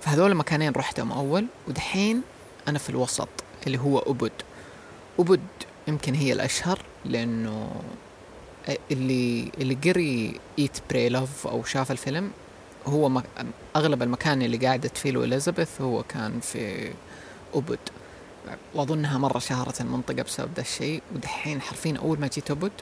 فهذول 0.00 0.34
مكانين 0.34 0.72
رحتهم 0.72 1.12
أول 1.12 1.46
ودحين 1.68 2.22
أنا 2.68 2.78
في 2.78 2.90
الوسط 2.90 3.28
اللي 3.66 3.78
هو 3.78 3.98
أوبود. 3.98 4.32
أوبود 5.18 5.40
يمكن 5.88 6.14
هي 6.14 6.32
الأشهر 6.32 6.78
لأنه 7.04 7.70
اللي 8.90 9.52
اللي 9.60 9.74
قري 9.74 10.40
Eat 10.58 10.78
Pray 10.90 11.08
Love 11.08 11.46
أو 11.46 11.64
شاف 11.64 11.90
الفيلم 11.90 12.30
هو 12.86 13.08
مك... 13.08 13.24
أغلب 13.76 14.02
المكان 14.02 14.42
اللي 14.42 14.66
قعدت 14.66 14.96
فيه 14.96 15.10
إليزابيث 15.10 15.80
هو 15.80 16.02
كان 16.02 16.40
في 16.40 16.92
أوبود. 17.54 17.78
وأظنها 18.74 19.18
مرة 19.18 19.38
شهرت 19.38 19.80
المنطقة 19.80 20.22
بسبب 20.22 20.50
ذا 20.56 20.60
الشيء 20.60 21.02
ودحين 21.14 21.60
حرفيا 21.60 21.96
أول 21.98 22.20
ما 22.20 22.26
جيت 22.26 22.50
أوبود 22.50 22.72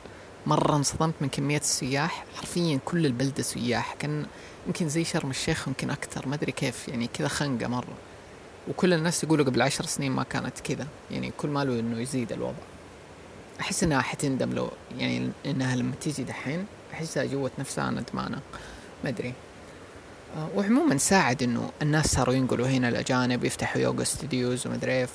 مرة 0.47 0.77
انصدمت 0.77 1.15
من 1.21 1.29
كمية 1.29 1.59
السياح. 1.59 2.25
حرفيا 2.37 2.79
كل 2.85 3.07
البلدة 3.07 3.43
سياح. 3.43 3.95
كان 3.99 4.27
يمكن 4.67 4.89
زي 4.89 5.05
شرم 5.05 5.31
الشيخ 5.31 5.69
يمكن 5.69 5.91
أكثر 5.91 6.29
ما 6.29 6.35
أدري 6.35 6.53
كيف 6.53 6.89
يعني 6.89 7.07
كذا 7.07 7.29
خنقة 7.29 7.69
مرة. 7.69 7.95
وكل 8.69 8.93
الناس 8.93 9.25
يقولوا 9.25 9.45
قبل 9.45 9.63
عشر 9.63 9.85
سنين 9.85 10.13
ما 10.13 10.23
كانت 10.23 10.61
كذا. 10.61 10.87
يعني 11.11 11.33
كل 11.39 11.49
ماله 11.49 11.81
إنه 11.81 12.01
يزيد 12.01 12.33
الوضع. 12.33 12.78
أحس 13.61 13.83
إنها 13.83 14.01
حتندم 14.01 14.53
لو 14.53 14.71
يعني 14.99 15.31
إنها 15.47 15.77
لما 15.77 15.93
تيجي 16.01 16.25
دحين 16.25 16.67
أحسها 16.93 17.25
جوة 17.25 17.51
نفسها 17.59 17.91
ندمانة 17.91 18.41
ما 19.05 19.11
أدري. 19.11 19.35
آه، 20.37 20.49
وعموما 20.57 20.97
ساعد 20.97 21.43
إنه 21.43 21.71
الناس 21.83 22.07
صاروا 22.07 22.35
ينقلوا 22.35 22.67
هنا 22.67 22.89
الأجانب 22.89 23.45
يفتحوا 23.45 23.83
يوغا 23.83 24.05
ستوديوز 24.05 24.67
ومدري 24.67 24.93
إيه 24.93 25.07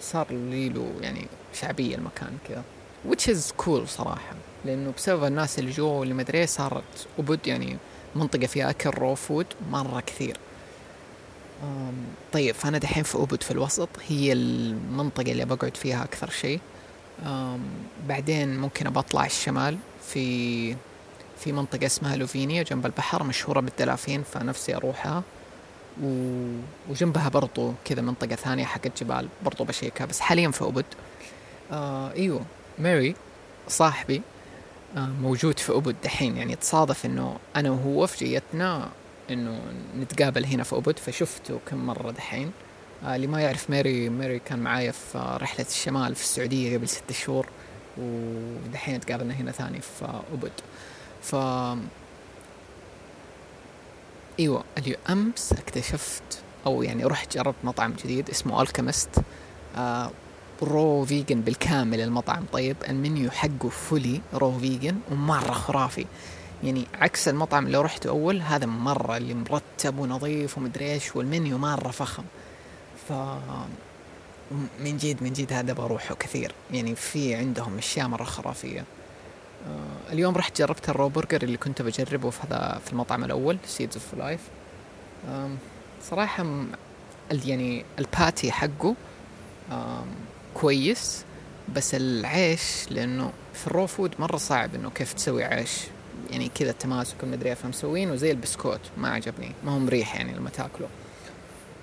فصار 0.00 0.26
له 0.30 0.92
يعني 1.00 1.26
شعبية 1.54 1.96
المكان 1.96 2.38
كذا. 2.48 2.62
Which 3.10 3.34
is 3.34 3.64
cool 3.64 3.84
صراحة 3.86 4.34
لأنه 4.64 4.92
بسبب 4.96 5.24
الناس 5.24 5.58
اللي 5.58 5.70
جوا 5.70 5.92
واللي 5.92 6.14
مدري 6.14 6.38
إيه 6.38 6.46
صارت 6.46 7.06
أوبود 7.18 7.46
يعني 7.46 7.76
منطقة 8.16 8.46
فيها 8.46 8.70
أكل 8.70 8.90
raw 8.90 9.14
food 9.14 9.46
مرة 9.70 10.00
كثير. 10.00 10.36
طيب 12.32 12.54
فأنا 12.54 12.78
دحين 12.78 13.02
في 13.02 13.18
أوبود 13.18 13.42
في 13.42 13.50
الوسط 13.50 13.88
هي 14.08 14.32
المنطقة 14.32 15.32
اللي 15.32 15.44
بقعد 15.44 15.76
فيها 15.76 16.04
أكثر 16.04 16.30
شيء. 16.30 16.60
بعدين 18.08 18.56
ممكن 18.58 18.90
بطلع 18.90 19.26
الشمال 19.26 19.78
في 20.06 20.76
في 21.38 21.52
منطقة 21.52 21.86
اسمها 21.86 22.16
لوفينا 22.16 22.62
جنب 22.62 22.86
البحر 22.86 23.22
مشهورة 23.22 23.60
بالدلافين 23.60 24.22
فنفسي 24.22 24.76
أروحها. 24.76 25.22
وجنبها 26.90 27.28
برضو 27.28 27.72
كذا 27.84 28.02
منطقة 28.02 28.36
ثانية 28.36 28.64
حقت 28.64 29.02
جبال 29.02 29.28
برضو 29.44 29.64
بشيكها 29.64 30.04
بس 30.04 30.20
حاليا 30.20 30.50
في 30.50 30.64
أوبود. 30.64 30.84
آه 31.72 32.12
إيوه 32.12 32.40
ماري 32.78 33.14
صاحبي 33.68 34.22
آه 34.96 35.08
موجود 35.22 35.58
في 35.58 35.72
أبد 35.72 35.96
دحين. 36.04 36.36
يعني 36.36 36.56
تصادف 36.56 37.06
إنه 37.06 37.36
أنا 37.56 37.70
وهو 37.70 38.06
في 38.06 38.24
جيتنا 38.24 38.88
إنه 39.30 39.60
نتقابل 40.00 40.44
هنا 40.44 40.62
في 40.62 40.76
أبد 40.76 40.98
فشفته 40.98 41.60
كم 41.70 41.86
مرة 41.86 42.10
دحين. 42.10 42.52
اللي 43.04 43.26
ما 43.26 43.40
يعرف 43.40 43.70
ماري 43.70 44.08
ماري 44.08 44.38
كان 44.38 44.58
معايا 44.58 44.92
في 44.92 45.38
رحلة 45.42 45.66
الشمال 45.68 46.14
في 46.14 46.22
السعودية 46.22 46.76
قبل 46.76 46.88
ست 46.88 47.12
شهور 47.12 47.46
ودحين 47.98 49.00
تقابلنا 49.00 49.34
هنا 49.34 49.52
ثاني 49.52 49.80
في 49.80 50.20
أبد. 50.32 50.52
ف 51.22 51.34
إيوه 54.40 54.64
أمس 55.10 55.52
اكتشفت 55.52 56.22
أو 56.66 56.82
يعني 56.82 57.04
رحت 57.04 57.36
جربت 57.36 57.56
مطعم 57.64 57.92
جديد 58.04 58.30
اسمه 58.30 58.62
الكيمست 58.62 59.10
آه 59.76 60.10
raw 60.62 61.04
vegan 61.04 61.40
بالكامل 61.40 62.00
المطعم. 62.00 62.44
طيب 62.52 62.76
المنيو 62.88 63.30
حقه 63.30 63.68
fully 63.68 64.20
raw 64.34 64.58
vegan 64.58 64.96
ومرة 65.10 65.52
خرافي. 65.52 66.06
يعني 66.64 66.86
عكس 66.94 67.28
المطعم 67.28 67.66
اللي 67.66 67.78
رحته 67.78 68.08
أول 68.08 68.42
هذا 68.42 68.66
مرة 68.66 69.16
اللي 69.16 69.34
مرتب 69.34 69.98
ونظيف 69.98 70.58
ومدري 70.58 70.92
إيش 70.92 71.16
والمنيو 71.16 71.58
مرة 71.58 71.90
فخم. 71.90 72.24
من 74.80 74.96
جد 74.96 75.22
من 75.22 75.32
جد 75.32 75.52
هذا 75.52 75.72
بروحه 75.72 76.14
كثير. 76.14 76.52
يعني 76.72 76.94
في 76.94 77.34
عندهم 77.34 77.78
أشياء 77.78 78.08
مرة 78.08 78.24
خرافية. 78.24 78.80
آه 78.80 80.12
اليوم 80.12 80.34
رحت 80.34 80.58
جربت 80.58 80.88
ال 80.88 80.93
raw 80.93 81.08
burger 81.08 81.42
اللي 81.42 81.56
كنت 81.56 81.82
بجربه 81.82 82.30
في 82.30 82.40
هذا 82.46 82.80
في 82.84 82.92
المطعم 82.92 83.24
الأول 83.24 83.58
Seeds 83.66 83.94
of 83.96 84.14
Life 84.14 84.40
صراحة 86.02 86.46
يعني 87.30 87.84
ال 87.98 88.07
patty 88.07 88.52
حقه 88.52 88.94
كويس 90.54 91.24
بس 91.74 91.94
العيش 91.94 92.86
لأنه 92.90 93.32
في 93.54 93.66
ال 93.66 93.71
raw 93.71 93.86
food 93.86 94.14
مرة 94.18 94.36
صعب 94.36 94.74
إنه 94.74 94.90
كيف 94.90 95.12
تسوي 95.12 95.44
عيش. 95.44 95.80
يعني 96.30 96.50
كذا 96.54 96.70
التماسك 96.70 97.16
المدري 97.22 97.54
فمسوينه 97.54 98.16
زي 98.16 98.30
البسكوت 98.30 98.80
ما 98.96 99.08
عجبني. 99.08 99.52
ما 99.64 99.72
هو 99.72 99.78
مريح 99.78 100.16
يعني 100.16 100.32
لما 100.32 100.50
تاكله. 100.50 100.88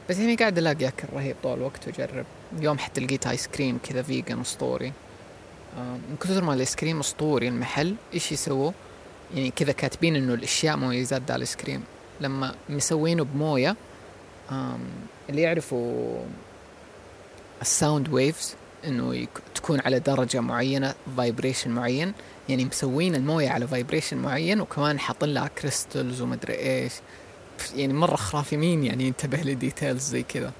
بس 0.10 0.18
يعني 0.20 0.36
قاعد 0.36 0.58
ألاقي 0.58 0.88
أكل 0.88 1.08
رهيب 1.14 1.36
طول 1.44 1.58
الوقت 1.58 1.88
وأجرب. 1.88 2.26
اليوم 2.58 2.78
حتى 2.78 3.02
لقيت 3.02 3.28
ايس 3.28 3.48
كريم 3.48 3.80
كذا 3.84 4.02
vegan 4.01 4.39
اسطوري 4.42 4.94
من 5.78 6.18
كثر 6.22 6.44
ما 6.44 6.54
الايس 6.54 6.76
كريم 6.76 7.00
أسطوري 7.00 7.48
المحل 7.48 7.96
إيش 8.14 8.32
يسووا؟ 8.32 8.72
يعني 9.36 9.52
كذا 9.52 9.72
كاتبين 9.72 10.16
إنه 10.16 10.34
الأشياء 10.34 10.78
مميزات 10.78 11.22
ذا 11.28 11.36
الايس 11.36 11.56
كريم 11.56 11.84
لما 12.22 12.56
مسوينه 12.70 13.24
بموية 13.24 13.76
اللي 15.30 15.42
يعرفوا 15.42 16.18
ال 17.62 17.70
sound 17.70 18.10
waves 18.10 18.56
إنه 18.86 19.28
تكون 19.56 19.80
على 19.80 20.00
درجة 20.00 20.40
معينة 20.40 20.94
vibration 21.17 21.72
معين. 21.72 22.14
يعني 22.50 22.66
مسوين 22.66 23.16
الموية 23.16 23.50
على 23.50 23.68
vibration 23.67 24.17
معين 24.18 24.62
وكمان 24.62 25.00
حاطين 25.00 25.34
لها 25.34 25.48
crystals 25.48 26.22
ومدري 26.22 26.54
إيش. 26.54 26.94
يعني 27.76 27.94
مرة 27.94 28.16
خرافي 28.16 28.58
مين 28.58 28.84
يعني 28.84 29.04
ينتبه 29.04 29.38
ل 29.38 29.47
details 29.47 30.10
زي 30.10 30.24
كذا. 30.24 30.52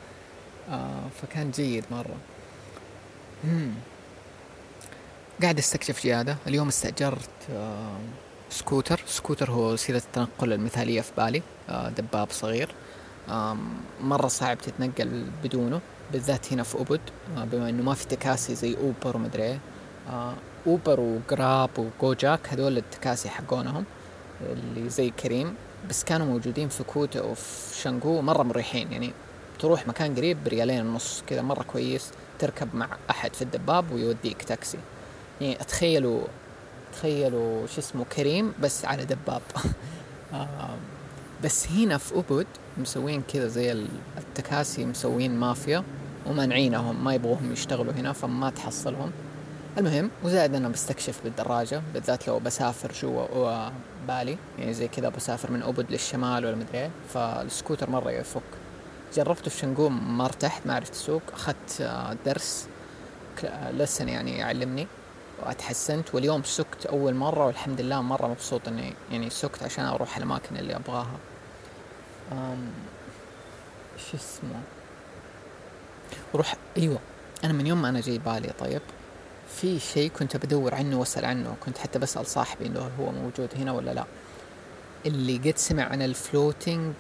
آه 0.70 1.04
فكان 1.22 1.52
جيد 1.52 1.86
مرة. 1.92 2.16
مم. 3.44 3.72
قاعد 5.42 5.58
أستكشف 5.58 6.04
زيادة 6.04 6.38
اليوم 6.48 6.68
استأجرت 6.68 7.30
آه 7.52 7.98
سكوتر. 8.50 9.02
سكوتر 9.08 9.52
هو 9.52 9.74
وسيلة 9.74 9.98
التنقل 9.98 10.54
المثالية 10.54 11.02
في 11.02 11.12
بالي. 11.18 11.42
آه 11.70 11.90
دباب 11.90 12.32
صغير. 12.32 12.70
آه 13.30 13.58
مرة 14.02 14.28
صعب 14.28 14.58
تتنقل 14.58 15.26
بدونه 15.44 15.82
بالذات 16.12 16.54
هنا 16.54 16.64
في 16.64 16.82
أوبود. 16.82 17.02
آه 17.38 17.44
بما 17.44 17.70
إنه 17.70 17.84
ما 17.84 17.94
في 17.94 18.08
تكاسي 18.08 18.56
زي 18.56 18.78
أوبر 18.78 19.18
ومدري 19.18 19.44
إيه. 19.44 19.60
آه 20.10 20.34
أوبر 20.68 21.00
وجراب 21.00 21.70
وجوجيك 21.78 22.40
هذول 22.50 22.78
التكاسي 22.78 23.30
حقونهم 23.30 23.86
اللي 24.42 24.90
زي 24.90 25.10
كريم. 25.10 25.56
بس 25.90 26.04
كانوا 26.04 26.26
موجودين 26.26 26.70
في 26.70 26.84
كوتا 26.84 27.22
وفي 27.22 27.76
شانغو 27.82 28.22
مرة 28.22 28.44
مريحين 28.44 28.92
يعني 28.92 29.14
تروح 29.60 29.88
مكان 29.88 30.16
قريب 30.16 30.44
بريالين 30.44 30.88
ونص 30.88 31.24
كذا 31.28 31.42
مرة 31.42 31.64
كويس 31.64 32.12
تركب 32.40 32.76
مع 32.76 32.88
أحد 33.10 33.34
في 33.34 33.42
الدباب 33.42 33.92
ويوديك 33.92 34.44
تاكسي. 34.44 34.78
يعني 35.42 35.56
تخيلوا 35.56 36.22
تخيلوا 36.94 37.68
شو 37.68 37.82
اسمه 37.82 38.06
كريم 38.06 38.54
بس 38.62 38.86
على 38.86 39.06
دباب. 39.06 39.42
بس 41.44 41.68
هنا 41.68 41.98
في 41.98 42.16
أبد 42.16 42.48
مسوين 42.78 43.24
كذا 43.34 43.48
زي 43.48 43.86
التكاسي 44.18 44.86
مسوين 44.86 45.40
مافيا 45.40 45.84
ومانعينهم 46.26 47.04
ما 47.04 47.14
يبغوهم 47.14 47.52
يشتغلوا 47.52 47.94
هنا 47.94 48.14
فما 48.14 48.50
تحصلهم. 48.50 49.12
المهم 49.78 50.12
وزائد 50.24 50.56
أنا 50.56 50.70
بستكشف 50.70 51.24
بالدراجة 51.24 51.82
بالذات 51.94 52.28
لو 52.28 52.40
بسافر 52.40 52.92
جوا 53.02 53.70
بالي. 54.08 54.38
يعني 54.60 54.74
زي 54.74 54.88
كذا 54.88 55.10
بسافر 55.10 55.52
من 55.52 55.64
أبد 55.64 55.92
للشمال 55.92 56.46
ولا 56.46 56.56
مدري 56.56 56.92
فالسكوتر 57.14 57.90
مرة 57.90 58.12
يفك. 58.12 58.42
جربته 59.16 59.50
في 59.52 59.58
شنقوم 59.58 60.18
ما 60.18 60.26
ارتحت 60.26 60.68
ما 60.68 60.76
عرفت 60.76 60.94
اسوق 60.94 61.22
أخذت 61.34 61.82
آه، 61.82 62.18
درس 62.26 62.68
لسن 63.72 64.10
يعني 64.10 64.38
يعلمني 64.38 64.88
وأتحسنت. 65.46 66.16
واليوم 66.16 66.44
سكت 66.44 66.86
أول 66.86 67.14
مرة 67.14 67.46
والحمد 67.46 67.82
لله 67.82 68.02
مرة 68.02 68.28
مبسوط 68.28 68.68
إني 68.68 68.94
يعني 69.12 69.30
سكت 69.30 69.64
عشان 69.64 69.86
أروح 69.86 70.18
الأماكن 70.18 70.58
اللي 70.58 70.76
أبغاها. 70.76 71.18
شو 73.98 74.18
اسمه؟ 74.18 74.62
روح 76.36 76.56
أيوه 76.78 77.00
أنا 77.44 77.54
من 77.54 77.68
يوم 77.68 77.82
ما 77.82 77.90
أنا 77.90 78.02
جاي 78.02 78.18
بالي 78.18 78.50
طيب. 78.60 78.82
في 79.56 79.80
شيء 79.80 80.10
كنت 80.10 80.38
بدور 80.38 80.76
عنه 80.76 81.00
وأسأل 81.00 81.26
عنه 81.26 81.56
كنت 81.66 81.78
حتى 81.78 82.00
بسأل 82.00 82.28
صاحبي 82.28 82.66
إنه 82.66 82.92
هو 83.00 83.12
موجود 83.12 83.50
هنا 83.56 83.72
ولا 83.72 83.94
لا. 83.94 84.06
اللي 85.06 85.38
قد 85.38 85.58
سمع 85.58 85.84
عن 85.84 86.02
ال 86.02 86.12
floating 86.12 86.94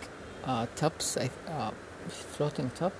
tubs 0.75 1.19
floating 2.37 2.69
tub 2.79 2.91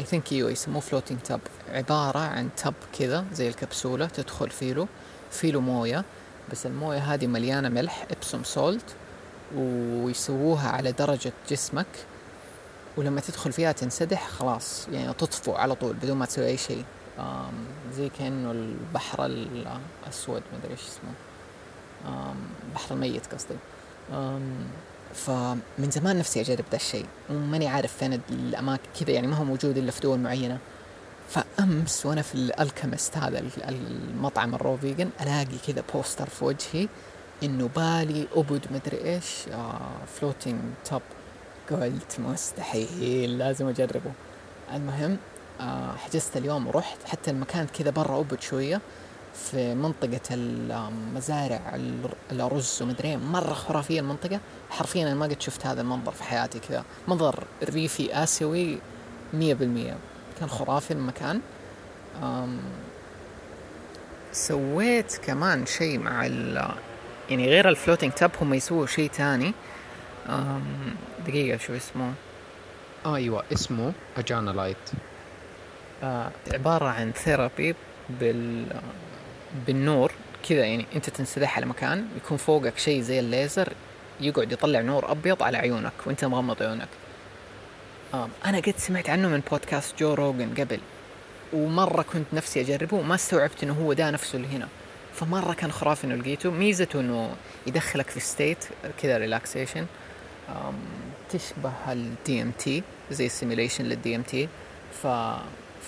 I 0.00 0.04
think 0.04 0.32
إيوه 0.32 0.50
يسموه 0.50 0.80
floating 0.80 1.20
tub 1.20 1.40
عبارة 1.72 2.18
عن 2.18 2.48
tub 2.56 2.74
كذا 2.98 3.24
زي 3.32 3.48
الكبسولة 3.48 4.06
تدخل 4.06 4.50
فيلو 4.50 4.86
فيلو 5.30 5.60
موية 5.60 6.04
بس 6.52 6.66
الموية 6.66 6.98
هذه 6.98 7.26
مليانة 7.26 7.68
ملح 7.68 8.06
Epsom 8.10 8.44
salt 8.44 8.84
ويسووها 9.56 10.68
على 10.68 10.92
درجة 10.92 11.32
جسمك 11.50 11.86
ولما 12.96 13.20
تدخل 13.20 13.52
فيها 13.52 13.72
تنسدح 13.72 14.28
خلاص 14.28 14.88
يعني 14.92 15.12
تطفو 15.14 15.52
على 15.52 15.74
طول 15.74 15.92
بدون 15.92 16.16
ما 16.16 16.26
تسوي 16.26 16.46
أي 16.46 16.56
شيء. 16.56 16.84
زي 17.92 18.08
كأنه 18.18 18.50
البحر 18.50 19.26
الأسود 19.26 20.42
ما 20.52 20.58
أدري 20.58 20.72
إيش 20.72 20.80
اسمه. 20.80 21.12
البحر 22.68 22.94
الميت 22.94 23.34
قصدي. 23.34 23.54
فمن 25.14 25.90
زمان 25.90 26.18
نفسي 26.18 26.40
أجرب 26.40 26.64
ذا 26.70 26.76
الشيء. 26.76 27.06
وماني 27.30 27.68
عارف 27.68 27.96
فين 27.96 28.20
الأماكن 28.30 28.82
كذا 29.00 29.10
يعني 29.10 29.26
ما 29.26 29.36
هو 29.36 29.44
موجود 29.44 29.78
إلا 29.78 29.90
في 29.90 30.00
دول 30.00 30.18
معينة. 30.18 30.58
فأمس 31.28 32.06
وأنا 32.06 32.22
في 32.22 32.34
الألكيمست 32.34 33.16
هذا 33.16 33.42
المطعم 33.68 34.54
ال 34.54 34.60
raw 34.60 34.76
vegan 34.76 35.10
ألاقي 35.20 35.58
كذا 35.66 35.82
poster 35.94 36.28
في 36.28 36.44
وجهي 36.44 36.88
إنه 37.42 37.70
بالي 37.76 38.26
أبد 38.34 38.66
مدري 38.70 39.04
إيش 39.04 39.26
floating 40.06 40.60
tub 40.84 41.02
قلت 41.70 42.20
مستحيل 42.20 43.38
لازم 43.38 43.68
أجربه. 43.68 44.12
المهم 44.74 45.16
حجزت 45.96 46.36
اليوم 46.36 46.66
ورحت. 46.66 46.98
حتى 47.06 47.30
المكان 47.30 47.66
كذا 47.66 47.90
برا 47.90 48.20
أبد 48.20 48.40
شوية 48.40 48.80
في 49.34 49.74
منطقة 49.74 50.20
المزارع 50.30 51.78
الأرز 52.32 52.82
ومدري 52.82 53.08
إيه، 53.08 53.16
مرة 53.16 53.52
خرافية 53.52 54.00
المنطقة. 54.00 54.40
حرفيا 54.70 55.02
أنا 55.02 55.14
ما 55.14 55.26
قد 55.26 55.40
شفت 55.40 55.66
هذا 55.66 55.80
المنظر 55.80 56.12
في 56.12 56.22
حياتي 56.22 56.58
كذا. 56.58 56.84
منظر 57.08 57.44
ريفي 57.64 58.22
آسيوي 58.22 58.78
مية 59.32 59.54
بالمية. 59.54 59.96
كان 60.40 60.48
خرافي 60.48 60.90
المكان. 60.90 61.40
سويت 64.32 65.20
كمان 65.24 65.66
شيء 65.66 65.98
مع 65.98 66.26
ال 66.26 66.68
يعني 67.30 67.48
غير 67.48 67.68
ال 67.68 67.73
floating 67.73 68.12
tub 68.12 68.30
هم 68.40 68.54
يسووا 68.54 68.86
شيء 68.86 69.10
تاني. 69.10 69.52
دقيقة 71.26 71.58
شو 71.58 71.76
اسمه؟ 71.76 72.12
آه 73.06 73.16
أيوه 73.16 73.44
اسمه 73.52 73.92
Ajna 74.16 74.50
Light. 74.50 74.76
آه 74.76 75.13
عبارة 76.52 76.88
عن 76.88 77.12
therapy 77.12 77.74
بال 78.10 78.66
بالنور 79.66 80.12
كذا 80.48 80.64
يعني 80.64 80.86
أنت 80.94 81.10
تنسدح 81.10 81.56
على 81.56 81.66
مكان 81.66 82.06
يكون 82.16 82.36
فوقك 82.36 82.78
شيء 82.78 83.00
زي 83.00 83.20
الليزر 83.20 83.72
يقعد 84.20 84.52
يطلع 84.52 84.80
نور 84.80 85.10
أبيض 85.10 85.42
على 85.42 85.58
عيونك 85.58 85.92
وأنت 86.06 86.24
مغمض 86.24 86.62
عيونك. 86.62 86.88
أنا 88.44 88.58
قد 88.58 88.74
سمعت 88.76 89.10
عنه 89.10 89.28
من 89.28 89.42
بودكاست 89.50 89.98
جو 89.98 90.14
روجن 90.14 90.54
قبل 90.54 90.80
ومرة 91.52 92.02
كنت 92.02 92.26
نفسي 92.32 92.60
أجربه 92.60 92.96
وما 92.96 93.14
استوعبت 93.14 93.62
إنه 93.62 93.72
هو 93.72 93.92
ده 93.92 94.10
نفسه 94.10 94.36
اللي 94.36 94.48
هنا. 94.48 94.68
فمرة 95.14 95.52
كان 95.52 95.72
خرافي 95.72 96.06
إنه 96.06 96.14
لقيته. 96.14 96.50
ميزته 96.50 97.00
إنه 97.00 97.34
يدخلك 97.66 98.10
في 98.10 98.20
state 98.20 98.64
كذا 99.02 99.18
relaxation 99.18 99.86
تشبه 101.30 101.72
ال 101.88 102.42
DMT 102.42 102.82
زي 103.10 103.26
ال 103.26 103.84
simulation 103.84 104.16
لل 104.16 104.22
DMT 104.22 104.48
ف 105.02 105.06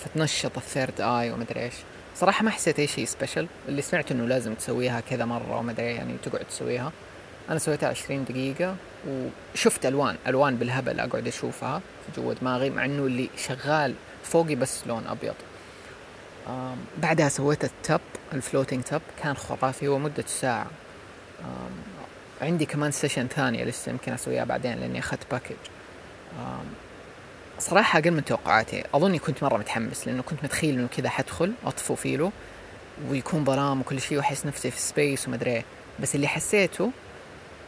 فتنشط 0.03 0.57
ال 0.57 0.64
third 0.64 1.01
eye 1.01 1.31
ومدري 1.31 1.63
إيش. 1.63 1.73
صراحة 2.15 2.43
ما 2.43 2.51
حسيت 2.51 2.79
أي 2.79 2.87
شيء 2.87 3.05
special 3.05 3.47
اللي 3.67 3.81
سمعت 3.81 4.11
إنه 4.11 4.25
لازم 4.25 4.53
تسويها 4.53 4.99
كذا 4.99 5.25
مرة 5.25 5.57
وما 5.57 5.71
أدري 5.71 5.85
يعني 5.85 6.15
تقعد 6.23 6.45
تسويها. 6.45 6.91
أنا 7.49 7.59
سويتها 7.59 7.89
20 7.89 8.25
دقيقة 8.25 8.75
وشفت 9.07 9.85
ألوان 9.85 10.15
ألوان 10.27 10.55
بالهبل 10.55 10.99
أقعد 10.99 11.27
أشوفها 11.27 11.81
جوا 12.17 12.33
دماغي 12.33 12.69
مع 12.69 12.85
إنه 12.85 13.05
اللي 13.05 13.29
شغال 13.37 13.93
فوقي 14.23 14.55
بس 14.55 14.87
لون 14.87 15.07
أبيض. 15.07 15.35
بعدها 16.97 17.29
سويت 17.29 17.63
ال 17.63 17.73
tub 17.73 18.01
ال 18.33 18.39
floating 18.39 18.83
tub 18.83 19.01
كان 19.23 19.37
خرافي 19.37 19.87
هو 19.87 19.99
مدة 19.99 20.23
ساعة. 20.27 20.67
عندي 22.41 22.65
كمان 22.65 22.91
session 22.91 23.27
ثانية 23.27 23.63
لسه 23.63 23.89
يمكن 23.89 24.13
أسويها 24.13 24.43
بعدين 24.43 24.79
لأني 24.79 24.99
أخذت 24.99 25.31
package 25.31 25.55
صراحة 27.59 27.99
أقل 27.99 28.11
من 28.11 28.25
توقعاتي. 28.25 28.83
أظني 28.93 29.19
كنت 29.19 29.43
مرة 29.43 29.57
متحمس 29.57 30.07
لأنه 30.07 30.21
كنت 30.21 30.43
متخيل 30.43 30.79
إنه 30.79 30.87
كذا 30.97 31.09
حدخل 31.09 31.53
أطفو 31.65 31.95
فيلو 31.95 32.31
ويكون 33.09 33.45
ظلام 33.45 33.81
وكل 33.81 34.01
شيء 34.01 34.17
وأحس 34.17 34.45
نفسي 34.45 34.71
في 34.71 34.79
space 34.79 35.27
ومدري 35.27 35.51
إيه. 35.51 35.63
بس 35.99 36.15
اللي 36.15 36.27
حسيته 36.27 36.91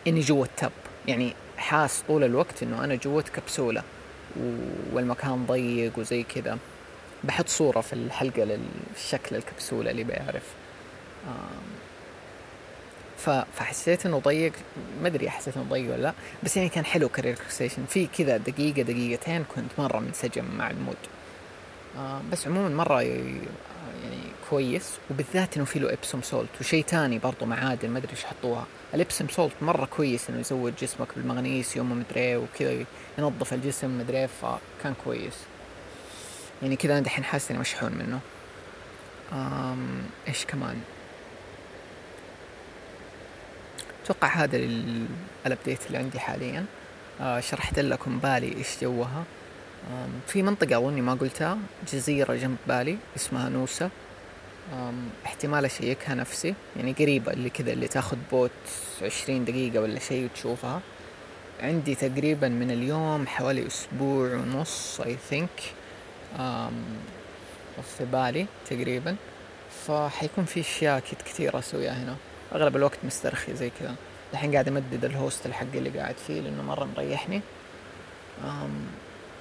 إني 0.08 0.20
جوا 0.20 0.46
ال 0.46 0.51
tub. 0.51 0.72
يعني 1.08 1.34
حاس 1.58 2.04
طول 2.08 2.24
الوقت 2.24 2.64
إنه 2.64 2.84
أنا 2.84 2.96
جوة 2.96 3.22
كبسولة 3.36 3.84
والمكان 4.94 5.46
ضيق 5.46 6.00
وزي 6.00 6.24
كذا. 6.24 6.58
بحط 7.24 7.48
صورة 7.48 7.82
في 7.82 7.94
الحلقة 7.94 8.44
للشكل 8.44 9.36
الكبسولة 9.36 9.92
اللي 9.92 10.04
بيعرف 10.04 10.44
فحسيت 13.56 14.06
إنه 14.06 14.20
ضيق. 14.20 14.52
ما 15.02 15.08
أدري 15.08 15.30
حسيت 15.30 15.58
إنه 15.58 15.66
ضيق 15.70 15.94
ولا 15.94 16.02
لا 16.02 16.14
بس 16.44 16.58
يعني 16.58 16.70
كان 16.70 16.86
حلو 16.86 17.10
ك 17.10 17.17
relaxation 17.17 17.86
في 17.86 18.08
كذا 18.08 18.38
دقيقة 18.38 18.82
دقيقتين 18.82 19.44
كنت 19.56 19.72
مرة 19.78 20.00
منسجم 20.00 20.46
مع 20.58 20.70
ال 20.70 20.75
mood. 20.75 20.98
آه 21.98 22.22
بس 22.32 22.48
عموما 22.48 22.70
مرة 22.70 23.02
يعني 23.02 23.42
كويس. 24.50 24.92
وبالذات 25.12 25.58
إنه 25.58 25.66
في 25.66 25.80
له 25.80 25.94
Epsom 25.94 26.22
salt 26.22 26.50
وشيء 26.62 26.84
تاني 26.84 27.20
برضو 27.20 27.46
معادن 27.46 27.90
ما 27.90 27.98
أدري 27.98 28.12
إيش 28.12 28.26
حطوها. 28.26 28.66
ال 28.94 29.00
Epsom 29.00 29.28
salt 29.28 29.54
مرة 29.62 29.86
كويس 29.86 30.30
إنه 30.30 30.40
يزود 30.40 30.76
جسمك 30.82 31.08
بالمغنيسيوم 31.16 31.92
ومدري 31.92 32.20
إيه 32.20 32.38
وكذا 32.38 32.86
ينظف 33.18 33.54
الجسم 33.54 34.00
مدري 34.00 34.18
إيه، 34.18 34.30
فكان 34.42 34.94
كويس. 35.06 35.36
يعني 36.62 36.76
كذا 36.76 36.94
أنا 36.94 37.02
دحين 37.02 37.24
حاسس 37.24 37.52
إني 37.52 37.60
مشحون 37.60 37.92
منه. 37.92 38.20
إيش 40.28 40.46
كمان؟ 40.46 40.82
أتوقع 44.10 44.28
هذا 44.28 44.58
ال 45.46 45.52
update 45.52 45.88
اللي 45.88 45.98
عندي 45.98 46.20
حاليا. 46.20 46.66
آه 47.22 47.40
شرحت 47.40 47.80
لكم 47.80 48.20
بالي 48.20 48.58
إيش 48.58 48.68
جوها. 48.82 49.24
في 50.28 50.44
منطقة 50.44 50.78
أظني 50.78 51.02
ما 51.02 51.14
قلتها 51.14 51.58
جزيرة 51.94 52.36
جنب 52.36 52.58
بالي 52.68 52.98
اسمها 53.16 53.50
نوسا 53.50 53.90
احتمال 55.26 55.66
أشيكها 55.66 56.16
نفسي. 56.16 56.54
يعني 56.78 56.94
قريبة 56.94 57.34
اللي 57.34 57.50
كذا 57.50 57.72
اللي 57.72 57.88
تاخذ 57.88 58.18
boat 58.32 58.52
عشرين 59.02 59.46
دقيقة 59.46 59.82
ولا 59.82 60.00
شيء 60.00 60.26
وتشوفها. 60.26 60.82
عندي 61.62 61.96
تقريبا 61.96 62.48
من 62.48 62.72
اليوم 62.72 63.28
حوالي 63.28 63.68
أسبوع 63.68 64.34
ونص 64.34 65.02
I 65.02 65.18
think 65.30 65.74
في 67.98 68.06
بالي 68.12 68.46
تقريبا. 68.70 69.16
فحيكون 69.88 70.46
في 70.46 70.60
أشياء 70.60 71.00
كثيرة 71.26 71.60
أسويها 71.60 72.04
هنا. 72.04 72.16
أغلب 72.56 72.76
الوقت 72.76 72.98
مسترخي 73.04 73.56
زي 73.56 73.72
كذا. 73.80 73.96
الحين 74.34 74.52
قاعد 74.54 74.68
أمدد 74.68 75.06
الهوستل 75.06 75.54
حقي 75.54 75.78
اللي 75.78 75.90
قاعد 75.90 76.16
فيه 76.28 76.42
لأنه 76.42 76.64
مرة 76.64 76.88
مريحني. 76.98 77.42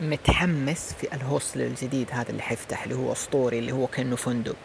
متحمس 0.00 0.92
في 0.92 1.14
الهوستل 1.14 1.60
الجديد 1.60 2.08
هذا 2.10 2.30
اللي 2.30 2.42
حيفتح 2.42 2.82
اللي 2.82 2.94
هو 2.94 3.12
أسطوري 3.12 3.58
اللي 3.58 3.72
هو 3.72 3.86
كأنه 3.86 4.16
فندق. 4.16 4.56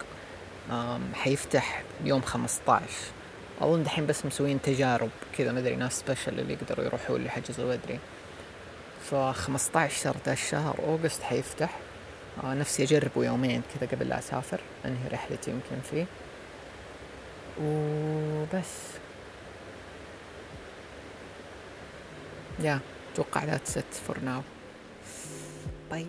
حيفتح 1.14 1.84
يوم 2.04 2.22
15 2.22 2.86
أظن 3.62 3.84
دحين 3.84 4.06
بس 4.06 4.26
مسوين 4.26 4.62
تجارب 4.62 5.10
كذا 5.38 5.52
ما 5.52 5.60
أدري 5.60 5.76
ناس 5.76 6.00
سبيشل 6.00 6.40
اللي 6.40 6.54
يقدروا 6.54 6.86
يروحوا 6.86 7.18
اللي 7.18 7.30
حجزوا 7.30 7.76
بدري 7.76 8.00
ف 9.10 9.16
15 9.16 10.16
ذا 10.26 10.34
الشهر 10.34 10.80
أوغست 10.80 11.22
حيفتح. 11.22 11.80
آه 12.44 12.54
نفسي 12.54 12.84
أجربه 12.84 13.26
يومين 13.26 13.62
كذا 13.80 13.90
قبل 13.90 14.10
لا 14.10 14.20
أسافر 14.20 14.60
أنهي 14.86 15.08
رحلتي 15.12 15.52
يمكن 15.52 15.82
فيه. 15.92 16.06
وبس. 17.62 18.94
يا 22.60 22.80
أتوقع 23.14 23.42
that's 23.46 23.78
it 23.78 24.10
for 24.10 24.16
now. 24.16 24.42
باي 25.92 26.08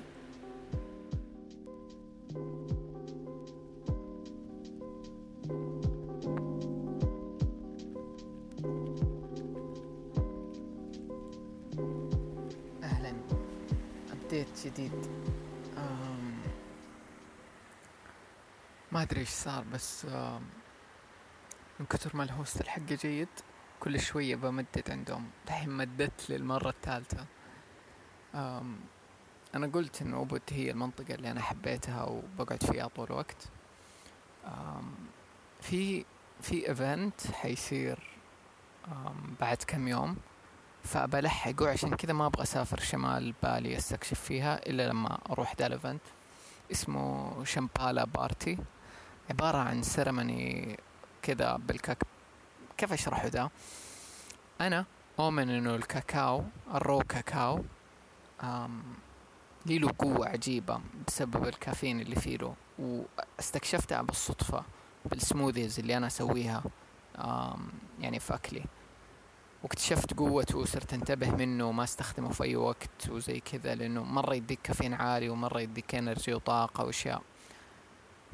أهلا. 12.82 13.12
update 14.12 14.92
أم 15.78 16.40
ما 18.92 19.02
أدري 19.02 19.20
إيش 19.20 19.28
صار 19.28 19.64
بس 19.72 20.06
من 21.80 21.86
كثر 21.86 22.16
ما 22.16 22.24
ال 22.24 22.29
hostel 22.29 22.60
حقه 22.60 22.96
جيد 23.02 23.28
كل 23.80 24.00
شوية 24.00 24.36
بمدد 24.36 24.90
عندهم. 24.90 25.30
دحين 25.46 25.70
مددت 25.70 26.30
للمرة 26.30 26.68
الثالثة. 26.68 27.26
أم 28.34 28.76
أنا 29.54 29.66
قلت 29.66 30.02
إنه 30.02 30.16
اوبود 30.16 30.52
هي 30.52 30.70
المنطقة 30.70 31.14
اللي 31.14 31.30
أنا 31.30 31.40
حبيتها 31.40 32.02
وبقعد 32.04 32.62
فيها 32.62 32.88
طول 32.88 33.06
الوقت. 33.06 33.48
في 35.60 36.04
في 36.40 36.68
event 36.68 37.30
حيصير 37.30 37.98
بعد 39.40 39.56
كم 39.56 39.88
يوم. 39.88 40.16
فبلحقه 40.84 41.70
عشان 41.70 41.94
كذا 41.94 42.12
ما 42.12 42.26
أبغى 42.26 42.42
أسافر 42.42 42.80
شمال 42.80 43.34
بالي 43.42 43.76
أستكشف 43.76 44.20
فيها 44.20 44.66
إلا 44.66 44.88
لما 44.88 45.18
أروح 45.30 45.54
ذا 45.58 45.66
ال 45.66 45.72
event 45.72 46.00
اسمه 46.72 47.44
شمبالا 47.44 48.04
party 48.04 48.58
عبارة 49.30 49.58
عن 49.58 49.82
ceremony 49.82 50.78
كذا 51.24 51.56
بالكاكاو 51.56 52.02
كيف 52.76 52.92
اشرحه 52.92 53.26
ذا؟ 53.26 53.50
أنا 54.60 54.84
اؤمن 55.18 55.50
إنه 55.50 55.74
الكاكاو 55.74 56.44
ال 56.74 56.80
raw 56.80 56.98
cacao 56.98 57.64
لي 59.66 59.78
له 59.78 59.90
قوة 59.98 60.28
عجيبة 60.28 60.80
بسبب 61.06 61.46
الكافيين 61.46 62.00
اللي 62.00 62.16
فيه 62.16 62.36
له 62.36 62.54
واستكشفتها 62.78 64.02
بالصدفة 64.02 64.64
بال 65.04 65.18
smoothies 65.18 65.78
اللي 65.78 65.96
أنا 65.96 66.06
أسويها 66.06 66.62
يعني 68.00 68.20
في 68.20 68.34
أكلي. 68.34 68.64
واكتشفت 69.62 70.14
قوته 70.14 70.58
وصرت 70.58 70.94
انتبه 70.94 71.30
منه 71.30 71.68
وما 71.68 71.84
أستخدمه 71.84 72.30
في 72.30 72.44
أي 72.44 72.56
وقت 72.56 73.08
وزي 73.10 73.40
كذا 73.40 73.74
لأنه 73.74 74.02
مرة 74.02 74.34
يديك 74.34 74.58
كافيين 74.62 74.94
عالي 74.94 75.28
ومرة 75.28 75.60
يديك 75.60 75.94
energy 75.94 76.34
وطاقة 76.34 76.84
وأشياء. 76.84 77.22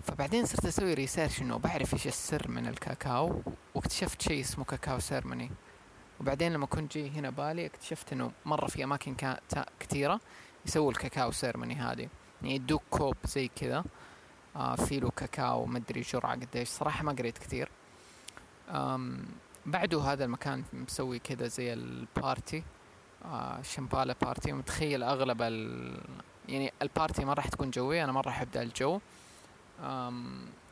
فبعدين 0.02 0.46
صرت 0.46 0.64
أسوي 0.66 0.94
research 0.94 1.42
إنه 1.42 1.56
بعرف 1.56 1.94
إيش 1.94 2.06
السر 2.06 2.50
من 2.50 2.66
الكاكاو 2.66 3.42
واكتشفت 3.74 4.22
شيء 4.22 4.40
اسمه 4.40 4.64
cacao 4.64 4.98
ceremony. 4.98 5.50
وبعدين 6.20 6.52
لما 6.52 6.66
كنت 6.66 6.94
جاي 6.94 7.10
هنا 7.10 7.30
بالي 7.30 7.66
اكتشفت 7.66 8.12
إنه 8.12 8.32
مرة 8.46 8.66
في 8.66 8.84
أماكن 8.84 9.36
كثيرة 9.80 10.20
يسووا 10.66 10.90
ال 10.90 10.97
cacao 10.97 11.30
ceremony 11.30 11.74
هذه. 11.74 12.08
يعني 12.42 12.54
يدوك 12.54 12.82
كوب 12.90 13.16
زي 13.24 13.48
كذا. 13.48 13.84
آه 14.56 14.74
في 14.74 15.00
له 15.00 15.10
كاكاو 15.10 15.66
مدري 15.66 16.00
جرعة 16.00 16.32
قديش. 16.32 16.68
صراحة 16.68 17.04
ما 17.04 17.12
قريت 17.12 17.38
كثير 17.38 17.68
بعده 19.66 20.00
هذا 20.00 20.24
المكان 20.24 20.64
مسوي 20.72 21.18
كذا 21.18 21.46
زي 21.46 21.72
ال 21.72 21.85
party. 21.85 22.62
آه 23.24 23.62
شمبالا 23.62 24.14
party. 24.22 24.52
متخيل 24.52 25.02
أغلب 25.02 25.42
ال... 25.42 26.00
يعني 26.48 26.72
ال 26.82 26.89
party 26.89 27.24
ما 27.24 27.34
راح 27.34 27.48
تكون 27.48 27.70
جوية 27.70 28.04
أنا 28.04 28.12
مرة 28.12 28.28
أحب 28.28 28.48
ذا 28.54 28.62
الجو. 28.62 29.00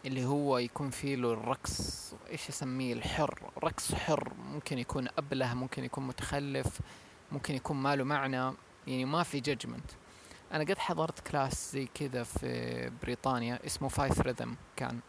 اللي 0.04 0.24
هو 0.24 0.58
يكون 0.58 0.90
فيه 0.90 1.16
له 1.16 1.32
الرقص 1.32 2.14
إيش 2.30 2.48
أسميه؟ 2.48 2.92
الحر 2.92 3.40
رقص 3.64 3.94
حر 3.94 4.32
ممكن 4.34 4.78
يكون 4.78 5.08
أبله 5.18 5.54
ممكن 5.54 5.84
يكون 5.84 6.06
متخلف 6.06 6.80
ممكن 7.32 7.54
يكون 7.54 7.76
ما 7.76 7.96
له 7.96 8.04
معنى 8.04 8.52
يعني 8.86 9.04
ما 9.04 9.22
في 9.22 9.40
judgement 9.40 9.90
أنا 10.52 10.64
قد 10.64 10.78
حضرت 10.78 11.20
class 11.20 11.72
زي 11.72 11.88
كذا 11.94 12.22
في 12.22 12.90
بريطانيا 13.02 13.66
اسمه 13.66 13.88
five 13.88 14.20
rhythm 14.20 14.56
كان. 14.76 15.00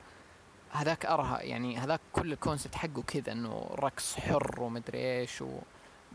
هذاك 0.72 1.06
ارها 1.06 1.42
يعني 1.42 1.78
هذاك 1.78 2.00
كل 2.14 2.34
ال 2.34 2.39
concept 2.39 2.76
حقه 2.76 3.02
كذا 3.02 3.32
إنه 3.32 3.70
رقص 3.80 4.16
حر 4.16 4.62
ومدري 4.62 5.20
إيش 5.20 5.42
و 5.42 5.60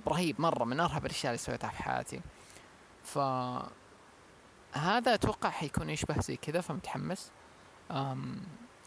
رهيب 0.08 0.40
مرة 0.40 0.64
من 0.64 0.80
أرهب 0.80 1.06
الأشياء 1.06 1.32
اللي 1.32 1.38
سويتها 1.38 1.70
في 1.70 1.82
حياتي. 1.82 2.20
ف 3.04 3.18
هذا 4.72 5.14
أتوقع 5.14 5.50
حيكون 5.50 5.90
يشبه 5.90 6.20
زي 6.20 6.36
كذا 6.36 6.60
فمتحمس. 6.60 7.30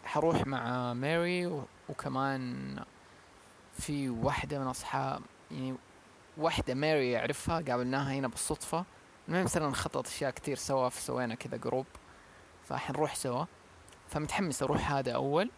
حروح 0.04 0.46
مع 0.46 0.92
ماري 0.92 1.62
وكمان 1.88 2.76
في 3.78 4.08
واحدة 4.08 4.58
من 4.58 4.66
أصحاب 4.66 5.22
يعني 5.50 5.74
واحدة 6.36 6.74
ماري 6.74 7.10
يعرفها 7.10 7.60
قابلناها 7.60 8.12
هنا 8.12 8.28
بالصدفة. 8.28 8.84
المهم 9.28 9.46
صرنا 9.46 9.68
نخطط 9.68 10.06
أشياء 10.06 10.30
كتير 10.30 10.56
سوا 10.56 10.88
فسوينا 10.88 11.34
كذا 11.34 11.56
group 11.56 11.86
فحنروح 12.68 13.14
سوا. 13.14 13.44
فمتحمس 14.08 14.62
أروح 14.62 14.92
هذا 14.92 15.12
أول 15.12 15.50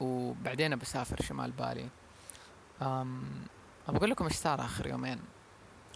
وبعدين 0.00 0.76
بسافر 0.76 1.22
شمال 1.22 1.50
بالي. 1.50 1.88
أم 2.82 3.24
أقول 3.88 4.10
لكم 4.10 4.24
إيش 4.24 4.34
صار 4.36 4.64
آخر 4.64 4.86
يومين؟ 4.86 5.20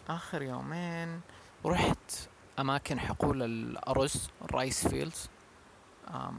آخر 0.09 0.43
يومين 0.43 1.21
رحت 1.65 2.29
أماكن 2.59 3.01
حقول 3.01 3.43
الأرز 3.43 4.29
ال 4.43 4.52
rice 4.52 4.89
fields. 4.89 5.29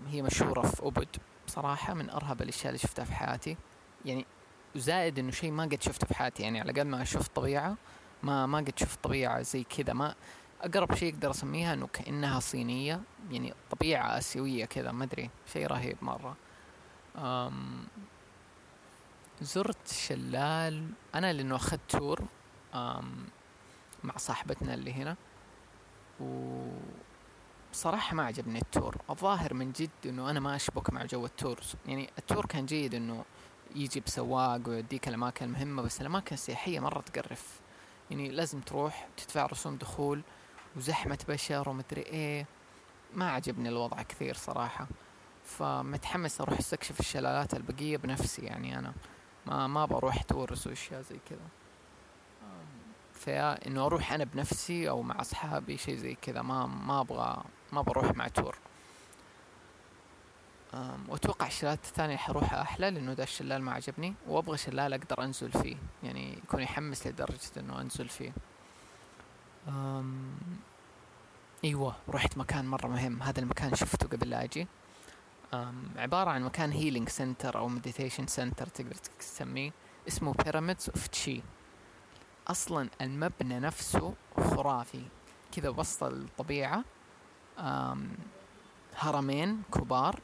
هي 0.08 0.22
مشهورة 0.22 0.62
في 0.62 0.82
أوبد 0.82 1.08
بصراحة 1.48 1.94
من 1.94 2.10
أرهب 2.10 2.42
الأشياء 2.42 2.68
اللي 2.68 2.78
شفتها 2.78 3.06
في 3.06 3.14
حياتي. 3.14 3.58
يعني 4.06 4.26
زائد 4.76 5.20
إنه 5.20 5.32
شيء 5.32 5.52
ما 5.52 5.64
قد 5.64 5.82
شفته 5.82 6.08
في 6.08 6.14
حياتي. 6.14 6.44
يعني 6.44 6.60
على 6.60 6.72
قد 6.72 6.86
ما 6.86 7.04
شفت 7.04 7.36
طبيعة 7.36 7.78
ما 8.24 8.46
ما 8.46 8.58
قد 8.58 8.74
شفت 8.76 9.04
طبيعة 9.04 9.42
زي 9.42 9.64
كذا. 9.64 9.94
ما 9.94 10.16
أقرب 10.62 10.96
شيء 10.96 11.14
أقدر 11.14 11.32
أسميها 11.32 11.74
إنه 11.74 11.88
كأنها 11.88 12.40
صينية. 12.40 13.02
يعني 13.32 13.54
طبيعة 13.72 14.18
آسيوية 14.18 14.66
كذا. 14.66 14.92
ما 14.92 15.04
أدري. 15.04 15.30
شيء 15.54 15.68
رهيب 15.68 15.98
مرة. 16.02 16.36
أم 17.16 17.88
زرت 19.42 19.88
شلال. 19.88 20.90
أنا 21.16 21.34
لأنه 21.34 21.56
أخذت 21.56 21.82
تور 21.90 22.22
مع 24.04 24.18
صاحبتنا 24.18 24.74
اللي 24.74 24.94
هنا. 24.94 25.16
و 26.20 26.68
صراحة 27.74 28.16
ما 28.16 28.24
عجبني 28.26 28.60
ال 28.60 28.66
tour. 28.66 28.98
الظاهر 29.10 29.54
من 29.54 29.72
جد 29.72 29.90
إنه 30.06 30.30
أنا 30.30 30.40
ما 30.40 30.56
أشبك 30.56 30.94
مع 30.94 31.06
جو 31.06 31.26
ال 31.26 31.34
tours 31.34 31.74
يعني 31.86 32.10
ال 32.18 32.23
tour 32.23 32.46
كان 32.46 32.66
جيد 32.66 32.96
إنه 32.96 33.26
يجي 33.76 34.00
بسواق 34.00 34.62
ويوديك 34.68 35.08
الأماكن 35.08 35.46
المهمة 35.46 35.82
بس 35.82 36.02
الأماكن 36.02 36.34
السياحية 36.34 36.80
مرة 36.80 37.02
تقرف. 37.02 37.60
يعني 38.12 38.30
لازم 38.30 38.60
تروح 38.60 39.08
تدفع 39.18 39.46
رسوم 39.46 39.76
دخول 39.76 40.22
وزحمة 40.76 41.20
بشر 41.30 41.70
ومدري 41.70 42.02
إيه. 42.02 42.46
ما 43.14 43.32
عجبني 43.32 43.70
الوضع 43.70 44.02
كثير 44.02 44.36
صراحة. 44.36 44.88
فمتحمس 45.46 46.42
أروح 46.42 46.60
أستكشف 46.60 47.00
الشلالات 47.00 47.54
البقية 47.54 47.98
بنفسي 47.98 48.42
يعني 48.42 48.80
أنا. 48.80 48.94
ما 49.46 49.68
ما 49.68 49.86
بروح 49.86 50.22
tours 50.22 50.68
واشياء 50.68 51.02
زي 51.02 51.20
كذا. 51.30 51.48
فيا 53.14 53.68
إنه 53.68 53.86
أروح 53.86 54.14
أنا 54.14 54.24
بنفسي 54.24 54.90
أو 54.90 55.02
مع 55.02 55.22
أصحابي 55.22 55.78
شيء 55.78 55.96
زي 55.96 56.16
كذا. 56.16 56.42
ما 56.42 56.66
ما 56.66 57.02
أبغى 57.02 57.44
ما 57.72 57.82
بروح 57.82 58.16
مع 58.16 58.28
tour. 58.28 58.58
وأتوقع 61.08 61.48
الشلالات 61.48 61.86
الثانية 61.86 62.18
حروحها 62.18 62.62
أحلى 62.62 62.92
لأنه 62.92 63.14
ذا 63.14 63.24
الشلال 63.24 63.62
ما 63.62 63.72
عجبني 63.72 64.14
وأبغى 64.28 64.58
شلال 64.58 64.94
أقدر 64.94 65.24
أنزل 65.24 65.52
فيه 65.52 65.76
يعني 66.04 66.38
يكون 66.38 66.62
يحمس 66.62 67.08
لدرجة 67.08 67.52
إنه 67.58 67.82
أنزل 67.82 68.10
فيه. 68.10 68.34
أم 69.68 70.38
إيوه 71.64 71.96
رحت 72.10 72.38
مكان 72.38 72.66
مرة 72.68 72.88
مهم 72.88 73.24
هذا 73.24 73.40
المكان 73.40 73.76
شفته 73.76 74.08
قبل 74.08 74.30
لا 74.30 74.44
أجي. 74.44 74.68
عبارة 75.96 76.30
عن 76.30 76.44
مكان 76.44 76.72
healing 76.72 77.10
center 77.10 77.58
أو 77.58 77.68
meditation 77.68 78.28
center 78.28 78.68
تقدر 78.68 78.96
تسميه 79.20 79.72
اسمه 80.08 80.34
Pyramids 80.34 80.90
of 80.90 81.08
Chi 81.08 81.42
أصلا 82.48 82.90
المبنى 83.02 83.60
نفسه 83.60 84.14
خرافي. 84.38 85.04
كذا 85.52 85.70
وسط 85.70 86.04
الطبيعة 86.04 86.84
هرمين 88.96 89.62
كبار 89.74 90.20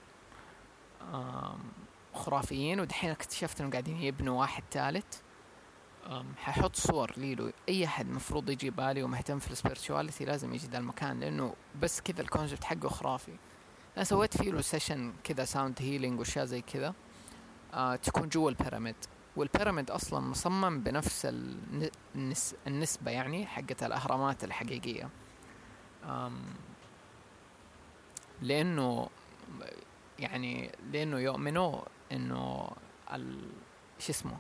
خرافيين 2.13 2.79
ودحين 2.79 3.09
اكتشفت 3.09 3.61
انه 3.61 3.71
قاعدين 3.71 3.97
يبنوا 3.97 4.39
واحد 4.39 4.63
ثالث. 4.71 5.05
ححط 6.37 6.75
صور 6.75 7.11
ليه 7.17 7.38
لو 7.38 7.51
أي 7.69 7.85
أحد 7.85 8.09
مفروض 8.09 8.49
يجي 8.49 8.69
بالي 8.69 9.03
ومهتم 9.03 9.39
في 9.39 9.51
ال 9.51 9.57
spirituality 9.57 10.25
لازم 10.25 10.53
يجي 10.53 10.67
ذا 10.67 10.77
المكان 10.77 11.19
لأنه 11.19 11.55
بس 11.81 12.01
كذا 12.01 12.21
ال 12.21 12.27
concept 12.27 12.63
حقه 12.63 12.89
خرافي. 12.89 13.35
أنا 13.97 14.03
سويت 14.03 14.37
فيه 14.37 14.51
له 14.51 14.61
session 14.61 15.13
كذا 15.23 15.45
sound 15.45 15.75
healing 15.79 16.19
وأشياء 16.19 16.45
زي 16.45 16.61
كذا. 16.61 16.93
آه 17.73 17.95
تكون 17.95 18.29
جوا 18.29 18.49
ال 18.49 18.55
pyramid 18.55 18.95
وال 19.35 19.48
pyramid 19.48 19.91
أصلا 19.91 20.19
مصمم 20.19 20.79
بنفس 20.79 21.27
النس 22.15 22.55
النسبة 22.67 23.11
يعني 23.11 23.45
حقت 23.45 23.83
الأهرامات 23.83 24.43
الحقيقية. 24.43 25.09
لأنه 28.43 29.09
يعني 30.19 30.71
لأنه 30.91 31.19
يؤمنوا 31.19 31.81
إنه 32.11 32.69
شو 33.99 34.09
اسمه 34.09 34.37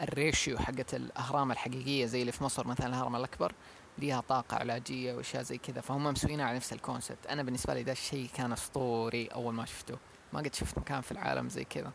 ال 0.00 0.10
ratio 0.10 0.58
حقت 0.58 0.94
الأهرام 0.94 1.52
الحقيقية 1.52 2.06
زي 2.06 2.20
اللي 2.20 2.32
في 2.32 2.44
مصر 2.44 2.66
مثلا 2.66 2.86
الهرم 2.86 3.16
الأكبر 3.16 3.52
ليها 3.98 4.20
طاقة 4.20 4.56
علاجية 4.56 5.14
وأشياء 5.14 5.42
زي 5.42 5.58
كذا. 5.58 5.80
فهم 5.80 6.04
مسوينها 6.04 6.46
على 6.46 6.56
نفس 6.56 6.72
ال 6.72 6.79
concept 6.79 7.26
أنا 7.26 7.42
بالنسبة 7.42 7.74
لي 7.74 7.82
ده 7.82 7.92
الشيء 7.92 8.28
كان 8.34 8.52
أسطوري 8.52 9.26
أول 9.26 9.54
ما 9.54 9.64
شفته. 9.64 9.98
ما 10.32 10.40
قد 10.40 10.54
شفت 10.54 10.78
مكان 10.78 11.00
في 11.00 11.12
العالم 11.12 11.48
زي 11.48 11.64
كذا. 11.64 11.92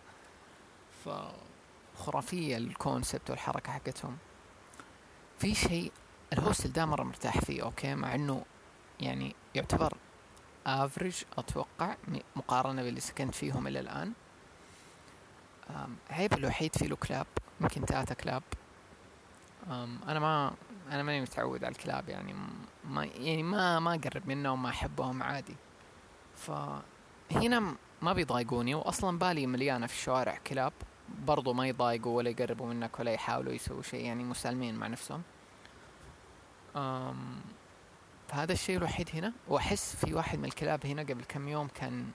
ف 1.06 1.10
خرافية 1.96 2.58
ال 2.58 2.67
concept 2.67 3.30
والحركة 3.30 3.72
حقتهم. 3.72 4.18
في 5.40 5.56
شيء 5.56 5.92
ال 6.34 6.39
hostel 6.39 6.72
ده 6.72 6.86
مرة 6.86 7.04
مرتاح 7.04 7.38
فيه 7.42 7.64
أوكي؟ 7.64 7.96
مع 7.96 8.16
إنه 8.16 8.46
يعني 9.00 9.36
يعتبر 9.56 9.94
average 10.66 11.24
أتوقع 11.38 11.96
م- 12.08 12.18
مقارنة 12.36 12.84
باللي 12.84 13.00
سكنت 13.00 13.36
فيهم 13.36 13.68
إلى 13.68 13.80
الآن. 13.80 14.14
عيب 16.10 16.34
الوحيد 16.34 16.76
فيه 16.76 16.88
له 16.88 16.96
كلاب 16.96 17.28
يمكن 17.62 17.86
ثلاثة 17.86 18.16
كلاب 18.16 18.44
أنا 20.08 20.20
ما 20.20 20.54
أنا 20.92 21.04
ماني 21.04 21.22
متعود 21.22 21.64
على 21.64 21.72
الكلاب 21.72 22.10
يعني 22.10 22.36
ما 22.90 23.06
يعني 23.06 23.44
ما 23.44 23.80
ما 23.80 23.96
أقرب 23.96 24.28
منهم 24.28 24.64
ما 24.64 24.70
أحبهم 24.70 25.24
عادي. 25.24 25.56
فهنا 26.36 27.76
ما 28.02 28.14
بيضايقوني 28.14 28.76
واصلا 28.76 29.20
بالي 29.20 29.48
مليانة 29.48 29.88
في 29.88 29.94
الشوارع 29.94 30.38
كلاب 30.48 30.74
برضو 31.26 31.54
ما 31.54 31.68
يضايقوا 31.68 32.18
ولا 32.18 32.30
يقربوا 32.30 32.68
منك 32.68 33.00
ولا 33.00 33.12
يحاولوا 33.12 33.54
يسووا 33.54 33.82
شيء 33.82 34.06
يعني 34.06 34.24
مسالمين 34.24 34.76
مع 34.76 34.88
نفسهم. 34.88 35.22
أم 36.76 37.42
فهذا 38.32 38.54
الشيء 38.54 38.78
الوحيد 38.78 39.10
هنا. 39.14 39.34
وأحس 39.48 39.96
في 39.96 40.14
واحد 40.14 40.40
من 40.40 40.46
الكلاب 40.46 40.86
هنا 40.86 41.02
قبل 41.02 41.24
كم 41.24 41.48
يوم 41.48 41.68
كان 41.68 42.06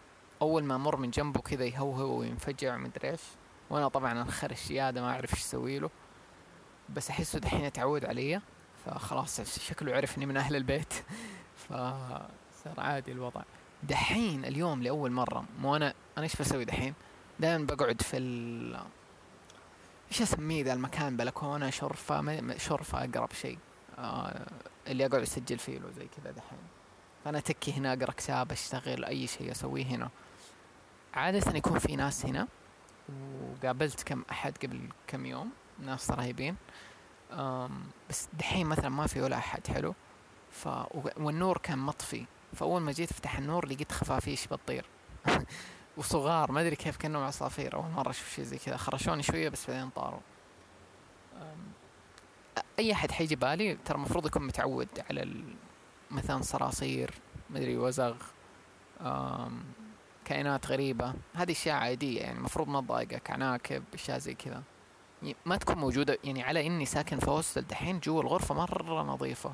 أول 0.42 0.64
ما 0.64 0.74
أمر 0.74 0.96
من 0.96 1.10
جنبه 1.10 1.40
كذا 1.40 1.64
يهوهو 1.64 2.18
وينفجع 2.18 2.76
مدري 2.76 3.10
إيش. 3.10 3.20
وأنا 3.70 3.88
طبعا 3.88 4.22
انخرش 4.22 4.66
زيادة 4.66 5.02
ما 5.02 5.10
أعرف 5.10 5.34
إيش 5.34 5.42
أسوي 5.42 5.78
له. 5.78 5.90
بس 6.88 7.10
أحسه 7.10 7.38
دحين 7.38 7.64
اتعود 7.64 8.04
علي. 8.04 8.40
فخلاص 8.86 9.58
شكله 9.58 9.96
عرف 9.96 10.16
إني 10.16 10.26
من 10.26 10.36
أهل 10.36 10.56
البيت. 10.56 10.94
فصار 11.68 12.74
عادي 12.78 13.12
الوضع. 13.12 13.42
دحين 13.82 14.44
اليوم 14.44 14.82
لأول 14.82 15.12
مرة 15.12 15.44
مو 15.58 15.76
أنا 15.76 15.94
أنا 16.16 16.24
إيش 16.24 16.36
بسوي 16.36 16.64
دحين؟ 16.64 16.94
دائما 17.40 17.66
بقعد 17.66 18.02
في 18.02 18.16
ال 18.16 18.76
إيش 20.12 20.22
أسميه 20.22 20.64
ذا 20.64 20.72
المكان؟ 20.72 21.16
بلكونة 21.16 21.70
شرفة 21.70 22.56
شرفة 22.58 23.04
أقرب 23.04 23.32
شيء. 23.32 23.58
آه 23.98 24.46
اللي 24.86 25.06
أقعد 25.06 25.22
أسجل 25.22 25.58
فيه 25.58 25.78
له 25.78 25.90
زي 25.90 26.08
كذا 26.16 26.30
دحين. 26.30 26.58
فأنا 27.24 27.38
اتكي 27.38 27.72
هنا 27.72 27.92
أقرأ 27.92 28.10
كتاب 28.10 28.52
أشتغل 28.52 29.04
أي 29.04 29.26
شيء 29.26 29.50
أسويه 29.50 29.84
هنا. 29.84 30.10
عادة 31.14 31.56
يكون 31.56 31.78
في 31.78 31.96
ناس 31.96 32.26
هنا 32.26 32.48
وقابلت 33.08 34.02
كم 34.02 34.24
أحد 34.30 34.56
قبل 34.62 34.80
كم 35.06 35.26
يوم 35.26 35.50
ناس 35.78 36.10
رهيبين. 36.10 36.56
بس 38.10 38.28
دحين 38.32 38.66
مثلا 38.66 38.88
ما 38.88 39.06
في 39.06 39.20
ولا 39.20 39.36
أحد 39.36 39.66
حلو؟ 39.66 39.94
ف 40.50 40.68
والنور 41.16 41.58
كان 41.58 41.78
مطفي. 41.78 42.24
فأول 42.54 42.80
ما 42.80 42.92
جيت 42.92 43.10
أفتح 43.10 43.38
النور 43.38 43.66
لقيت 43.66 43.92
خفافيش 43.92 44.46
بتطير؟ 44.46 44.84
وصغار 45.96 46.52
ما 46.52 46.60
أدري 46.60 46.76
كيف 46.76 46.96
كأنهم 46.96 47.22
عصافير. 47.22 47.74
أول 47.74 47.90
مرة 47.90 48.10
أشوف 48.10 48.34
شيء 48.34 48.44
زي 48.44 48.58
كذا. 48.58 48.76
خرشوني 48.76 49.22
شوية 49.22 49.48
بس 49.48 49.70
بعدين 49.70 49.90
طاروا. 49.90 50.20
أي 52.78 52.92
أحد 52.92 53.10
حيجي 53.10 53.36
بالي 53.36 53.74
ترى 53.74 53.96
المفروض 53.96 54.26
يكون 54.26 54.46
متعود 54.46 54.88
على 55.10 55.34
مثلا 56.10 56.42
صراصير 56.42 57.10
مدري 57.50 57.76
وزغ 57.76 58.14
كائنات 60.24 60.66
غريبة. 60.66 61.14
هذه 61.34 61.52
أشياء 61.52 61.76
عادية 61.76 62.20
يعني 62.20 62.38
المفروض 62.38 62.68
ما 62.68 62.80
تضايقك 62.80 63.30
عناكب 63.30 63.82
أشياء 63.94 64.18
زي 64.18 64.34
كذا. 64.34 64.62
ما 65.46 65.56
تكون 65.56 65.78
موجودة 65.78 66.18
يعني 66.24 66.42
على 66.42 66.66
إني 66.66 66.86
ساكن 66.86 67.18
في 67.18 67.30
هوستل 67.30 67.62
دحين 67.62 68.00
جوا 68.00 68.22
الغرفة 68.22 68.54
مرة 68.54 69.02
نظيفة. 69.02 69.52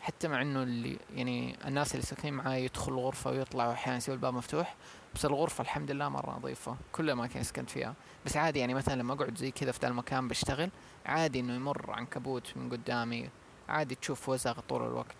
حتى 0.00 0.28
مع 0.28 0.42
إنه 0.42 0.62
اللي 0.62 0.98
يعني 1.14 1.56
الناس 1.68 1.94
اللي 1.94 2.06
ساكنين 2.06 2.34
معاي 2.34 2.64
يدخلوا 2.64 2.98
الغرفة 2.98 3.30
ويطلعوا 3.30 3.72
أحيانا 3.72 3.96
يسيبوا 3.96 4.14
الباب 4.14 4.34
مفتوح 4.34 4.76
بس 5.14 5.24
الغرفة 5.24 5.62
الحمد 5.62 5.90
لله 5.90 6.08
مرة 6.08 6.30
نظيفة 6.30 6.76
كل 6.92 7.04
الأماكن 7.04 7.42
سكنت 7.42 7.70
فيها. 7.70 7.94
بس 8.26 8.36
عادي 8.36 8.58
يعني 8.58 8.74
مثلا 8.74 8.94
لما 8.94 9.14
أقعد 9.14 9.38
زي 9.38 9.50
كذا 9.50 9.72
في 9.72 9.78
ذا 9.82 9.88
المكان 9.88 10.28
بشتغل 10.28 10.70
عادي 11.06 11.40
إنه 11.40 11.54
يمر 11.54 11.90
عنكبوت 11.90 12.56
من 12.56 12.70
قدامي 12.70 13.30
عادي 13.68 13.94
تشوف 13.94 14.28
وزغ 14.28 14.60
طول 14.60 14.86
الوقت. 14.86 15.16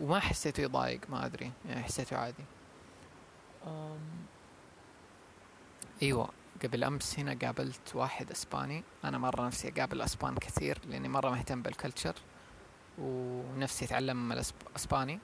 وما 0.00 0.20
حسيته 0.20 0.60
يضايق 0.60 1.00
ما 1.08 1.26
أدري 1.26 1.52
يعني 1.68 1.82
حسيته 1.82 2.16
عادي. 2.16 2.44
إيوه 6.02 6.28
قبل 6.64 6.84
أمس 6.84 7.18
هنا 7.18 7.38
قابلت 7.42 7.94
واحد 7.94 8.30
إسباني 8.30 8.84
أنا 9.04 9.18
مرة 9.18 9.46
نفسي 9.46 9.68
أقابل 9.68 10.02
أسبان 10.02 10.34
كثير 10.34 10.78
لأني 10.88 11.08
مرة 11.08 11.30
مهتم 11.30 11.62
بال 11.62 11.74
culture 11.74 12.14
ونفسي 12.98 13.84
اتعلم 13.84 14.32
الاسباني 14.32 15.18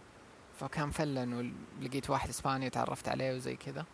فكان 0.61 0.91
فله 0.91 1.23
انه 1.23 1.53
لقيت 1.81 2.11
واحد 2.11 2.29
إسباني 2.29 2.67
وتعرفت 2.67 3.09
عليه 3.09 3.35
وزي 3.35 3.57
كذا. 3.57 3.85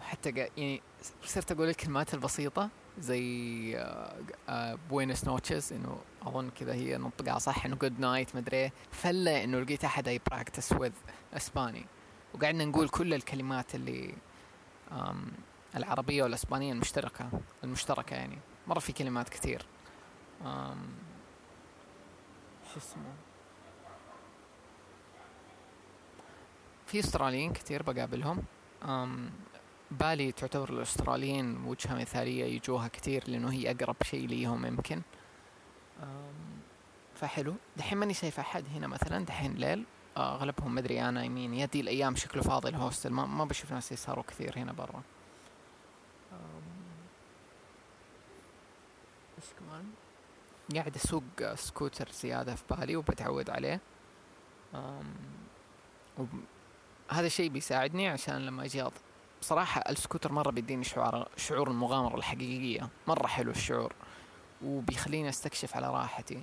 حتى 0.00 0.30
يعني 0.30 0.82
صرت 1.24 1.52
أقول 1.52 1.68
الكلمات 1.68 2.14
البسيطة 2.14 2.68
زي 2.98 3.86
buenas 4.90 5.24
noches 5.24 5.72
إنه 5.72 6.00
أظن 6.22 6.50
كذا 6.50 6.74
هي 6.74 6.96
نطقها 6.96 7.38
صح 7.38 7.64
إنه 7.64 7.76
good 7.76 8.00
night 8.00 8.36
مدري 8.36 8.56
إيه. 8.56 8.72
فله 8.90 9.44
إنه 9.44 9.60
لقيت 9.60 9.84
أحد 9.84 10.08
I 10.08 10.20
practice 10.30 10.72
with 10.72 10.92
إسباني. 11.34 11.86
وقعدنا 12.34 12.64
نقول 12.64 12.88
كل 12.88 13.14
الكلمات 13.14 13.74
اللي 13.74 14.14
أم 14.92 15.32
العربية 15.76 16.22
والإسبانية 16.22 16.72
المشتركة 16.72 17.30
المشتركة 17.64 18.14
يعني. 18.14 18.38
مرة 18.66 18.78
في 18.78 18.92
كلمات 18.92 19.28
كثير. 19.28 19.66
اسمه؟ 22.76 23.14
في 26.86 26.98
استراليين 26.98 27.52
كثير 27.52 27.82
بقابلهم. 27.82 28.42
أم 28.82 29.30
بالي 29.90 30.32
تعتبر 30.32 30.70
الأستراليين 30.70 31.64
وجهة 31.64 31.94
مثالية 31.94 32.44
يجوها 32.44 32.88
كثير 32.88 33.24
لأنه 33.26 33.52
هي 33.52 33.70
أقرب 33.70 33.96
شيء 34.02 34.26
ليهم 34.26 34.66
يمكن. 34.66 35.02
فحلو. 37.14 37.54
دحين 37.76 37.98
ماني 37.98 38.14
شايف 38.14 38.40
أحد 38.40 38.64
هنا 38.74 38.86
مثلا. 38.86 39.24
دحين 39.24 39.54
ليل. 39.54 39.84
آه، 40.16 40.34
أغلبهم 40.34 40.74
مدري 40.74 41.08
أنا 41.08 41.24
I 41.24 41.30
mean 41.30 41.54
دي 41.54 41.80
الأيام 41.80 42.16
شكله 42.16 42.42
فاضي 42.42 42.68
ال 42.68 42.73
hostel. 42.73 43.10
ما, 43.10 43.26
ما 43.26 43.44
بشوف 43.44 43.72
ناس 43.72 43.92
يسهروا 43.92 44.24
كثير 44.24 44.58
هنا 44.58 44.72
برا. 44.72 45.02
إيش 49.38 49.46
كمان؟ 49.58 49.84
قاعد 50.74 50.96
أسوق 50.96 51.54
سكوتر 51.54 52.08
زيادة 52.12 52.54
في 52.54 52.62
بالي 52.70 52.96
وبتعود 52.96 53.50
عليه. 53.50 53.80
وب... 56.18 56.28
هذا 57.10 57.26
الشيء 57.26 57.50
بيساعدني 57.50 58.08
عشان 58.08 58.46
لما 58.46 58.64
أجي 58.64 58.82
أض... 58.82 58.92
بصراحة 59.40 59.80
السكوتر 59.88 60.32
مرة 60.32 60.50
بيديني 60.50 60.84
شعور 60.84 61.28
شعور 61.36 61.70
المغامرة 61.70 62.16
الحقيقية 62.16 62.88
مرة 63.06 63.26
حلو 63.26 63.50
الشعور 63.50 63.92
وبيخليني 64.64 65.28
أستكشف 65.28 65.76
على 65.76 65.90
راحتي 65.90 66.42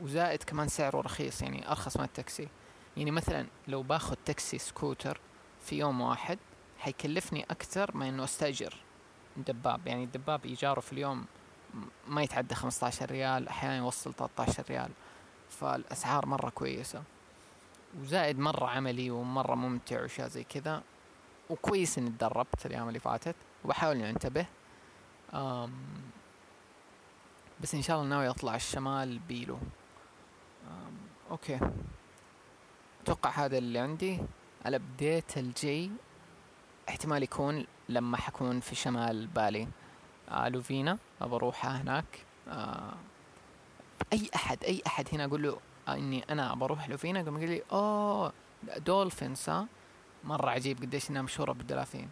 وزائد 0.00 0.42
كمان 0.42 0.68
سعره 0.68 1.00
رخيص 1.00 1.42
يعني 1.42 1.70
أرخص 1.70 1.96
من 1.96 2.04
التاكسي. 2.04 2.48
يعني 2.96 3.10
مثلا 3.10 3.46
لو 3.68 3.82
باخذ 3.82 4.14
تاكسي 4.24 4.58
سكوتر 4.58 5.20
في 5.60 5.78
يوم 5.78 6.00
واحد 6.00 6.38
حيكلفني 6.78 7.44
أكثر 7.50 7.96
من 7.96 8.06
إنه 8.06 8.24
أستأجر 8.24 8.74
دباب. 9.36 9.86
يعني 9.86 10.04
الدباب 10.04 10.44
ايجاره 10.44 10.80
في 10.80 10.92
اليوم 10.92 11.24
ما 12.08 12.22
يتعدى 12.22 12.54
15 12.54 13.10
ريال 13.10 13.48
أحيانا 13.48 13.76
يوصل 13.76 14.14
13 14.14 14.64
ريال. 14.68 14.90
فالأسعار 15.50 16.26
مرة 16.26 16.50
كويسة. 16.50 17.02
وزائد 18.00 18.38
مرة 18.38 18.66
عملي 18.66 19.10
ومرة 19.10 19.54
ممتع 19.54 20.02
واشياء 20.02 20.28
زي 20.28 20.44
كذا. 20.44 20.82
وكويس 21.50 21.98
إني 21.98 22.10
تدربت 22.10 22.66
الأيام 22.66 22.88
اللي 22.88 22.98
فاتت 23.00 23.36
وبحاول 23.64 23.96
إني 23.96 24.10
أنتبه. 24.10 24.46
أم 25.34 25.72
بس 27.60 27.74
إن 27.74 27.82
شاء 27.82 27.96
الله 27.96 28.08
ناوي 28.08 28.28
أطلع 28.28 28.54
الشمال 28.54 29.18
بيلو. 29.18 29.58
أم 30.66 30.96
أوكي. 31.30 31.58
أتوقع 33.02 33.30
هذا 33.30 33.58
اللي 33.58 33.78
عندي. 33.78 34.18
ال 34.66 34.76
update 34.76 35.38
الجاي 35.38 35.90
احتمال 36.88 37.22
يكون 37.22 37.66
لما 37.88 38.16
حكون 38.16 38.60
في 38.60 38.74
شمال 38.74 39.26
بالي. 39.26 39.68
لوفينا 40.32 40.98
ابى 41.22 41.34
اروحها 41.34 41.82
هناك. 41.82 42.04
آه 42.48 42.94
أي 44.12 44.30
أحد 44.34 44.64
أي 44.64 44.82
أحد 44.86 45.08
هنا 45.12 45.24
أقول 45.24 45.42
له 45.42 45.58
آه 45.88 45.94
إني 45.94 46.24
أنا 46.30 46.52
ابى 46.52 46.64
أروح 46.64 46.88
لوفينا 46.88 47.20
يقوم 47.20 47.36
يقول 47.38 47.50
لي 47.50 47.62
أوه 47.72 48.32
dolphins 48.76 49.48
ها؟ 49.48 49.66
مرة 50.24 50.50
عجيب 50.50 50.78
قديش 50.82 51.10
انها 51.10 51.22
مشهوره 51.22 51.52
بالدلافين 51.52 52.10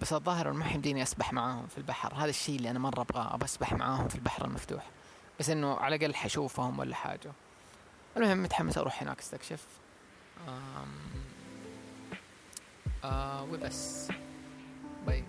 بس 0.00 0.12
الظاهر 0.12 0.52
ما 0.52 0.70
يمديني 0.70 1.02
أسبح 1.02 1.32
معاهم 1.32 1.66
في 1.66 1.78
البحر. 1.78 2.14
هذا 2.14 2.30
الشيء 2.30 2.56
اللي 2.56 2.70
أنا 2.70 2.78
مرة 2.78 3.00
أبغاه 3.00 3.34
ابى 3.34 3.44
أسبح 3.44 3.72
معاهم 3.72 4.08
في 4.08 4.14
البحر 4.14 4.44
المفتوح. 4.44 4.86
بس 5.40 5.50
إنه 5.50 5.74
على 5.74 5.96
الأقل 5.96 6.14
حشوفهم 6.14 6.78
ولا 6.78 6.94
حاجة. 6.94 7.32
المهم 8.16 8.42
متحمس 8.42 8.78
أروح 8.78 9.02
هناك 9.02 9.18
أستكشف. 9.18 9.66
آم... 10.48 10.88
آه 13.04 13.42
وبس 13.42 14.08
باي 15.06 15.24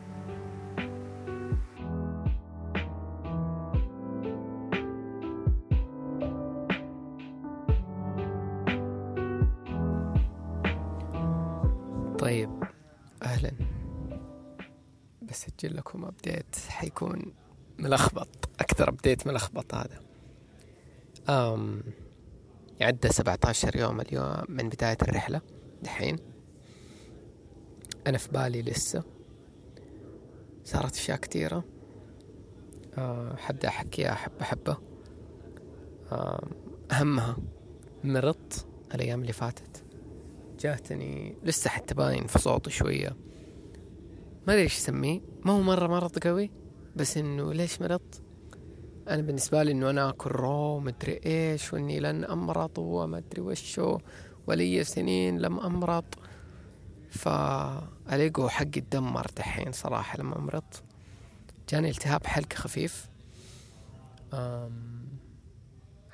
بسجل 15.32 15.78
لكم 15.78 16.06
update 16.06 16.56
حيكون 16.68 17.34
ملخبط. 17.80 18.50
أكثر 18.60 18.90
update 18.90 19.28
ملخبط 19.28 19.76
هذا. 19.76 20.02
أم 21.30 21.84
عدى 22.82 23.10
17 23.10 23.76
يوم 23.76 24.02
اليوم 24.02 24.44
من 24.50 24.70
بداية 24.70 24.98
الرحلة 25.02 25.42
دحين. 25.84 26.18
أنا 28.08 28.18
في 28.18 28.32
بالي 28.32 28.62
لسه. 28.62 29.04
صارت 30.64 30.96
أشياء 30.96 31.18
كثيرة. 31.18 31.64
حبدأ 33.38 33.68
أحكيها 33.68 34.14
حبة 34.16 34.44
حبة 34.44 34.78
أه 36.12 36.48
أهمها 36.92 37.38
مرضت 38.04 38.68
الأيام 38.96 39.22
اللي 39.22 39.34
فاتت. 39.34 39.84
جاتني 40.60 41.38
لسه 41.44 41.70
حتى 41.70 41.94
باين 41.94 42.28
في 42.28 42.40
صوتي 42.40 42.72
شوية. 42.72 43.16
ما 44.48 44.54
أدري 44.54 44.64
إيش 44.64 44.78
أسميه 44.78 45.22
ما 45.46 45.52
هو 45.52 45.62
مرة 45.62 45.88
مرض 45.88 46.20
قوي 46.20 46.52
بس 46.96 47.18
إنه 47.18 47.54
ليش 47.54 47.82
مرضت 47.82 48.24
أنا 49.08 49.22
بالنسبة 49.22 49.64
لي 49.64 49.72
إنه 49.72 49.90
أنا 49.90 50.10
أكل 50.10 50.30
رو 50.30 50.80
مدري 50.80 51.20
إيش 51.26 51.74
وإني 51.74 52.00
لن 52.00 52.26
أمرض 52.26 52.78
وما 52.78 53.18
أدري 53.18 53.42
وشو 53.42 53.98
ولي 54.48 54.84
سنين 54.84 55.40
لم 55.40 55.60
أمرض. 55.60 56.06
فأليقو 57.10 58.48
حقي 58.48 58.66
تدمر 58.66 59.28
دحين 59.38 59.72
صراحة 59.72 60.18
لما 60.18 60.38
مرضت 60.38 60.84
جاني 61.70 61.90
التهاب 61.90 62.28
حلق 62.28 62.54
خفيف. 62.54 63.10
أم 64.34 65.08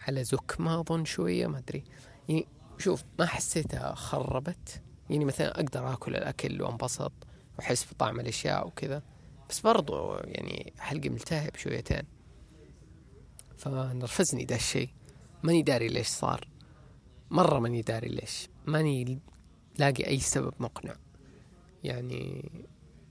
على 0.07 0.23
زك 0.23 0.55
ما 0.59 0.79
أظن 0.79 1.05
شوية 1.05 1.47
ما 1.47 1.57
أدري. 1.57 1.83
يعني 2.29 2.47
شوف 2.77 3.03
ما 3.19 3.25
حسيتها 3.25 3.95
خربت. 3.95 4.81
يعني 5.09 5.25
مثلا 5.25 5.59
أقدر 5.59 5.93
أكل 5.93 6.15
الأكل 6.15 6.61
وأنبسط. 6.61 7.11
وأحس 7.57 7.93
بطعم 7.93 8.19
الأشياء 8.19 8.67
وكذا. 8.67 9.03
بس 9.49 9.59
برضو 9.59 10.15
يعني 10.15 10.73
حلقي 10.79 11.09
ملتهب 11.09 11.55
شويتين. 11.55 12.03
فنرفزني 13.57 14.45
ده 14.45 14.55
الشيء. 14.55 14.89
ماني 15.43 15.61
داري 15.61 15.87
ليش 15.87 16.07
صار. 16.07 16.47
مرة 17.31 17.59
ماني 17.59 17.81
داري 17.81 18.09
ليش. 18.09 18.49
ماني 18.65 19.19
لاقي 19.79 20.07
أي 20.07 20.19
سبب 20.19 20.53
مقنع. 20.59 20.95
يعني 21.83 22.51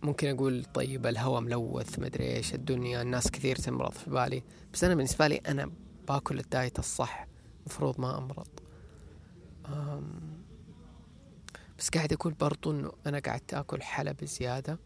ممكن 0.02 0.28
أقول 0.28 0.64
طيب 0.64 1.06
الهواء 1.06 1.40
ملوث 1.40 1.98
مدري 1.98 2.36
إيش 2.36 2.54
الدنيا 2.54 3.02
الناس 3.02 3.30
كثير 3.30 3.56
تمرض 3.56 3.92
في 3.92 4.10
بالي. 4.10 4.42
بس 4.72 4.84
أنا 4.84 4.94
بالنسبة 4.94 5.26
لي 5.26 5.36
أنا 5.36 5.72
باكل 6.08 6.38
ال 6.38 6.46
diet 6.46 6.78
الصح. 6.78 7.26
مفروض 7.66 8.00
ما 8.00 8.18
أمرض. 8.18 8.48
أم 9.66 10.35
بس 11.78 11.90
قاعد 11.90 12.12
أقول 12.12 12.32
برضو 12.32 12.70
إنه 12.70 12.92
أنا 13.06 13.18
قعدت 13.18 13.54
آكل 13.54 13.82
حلا 13.82 14.24
زيادة 14.24 14.78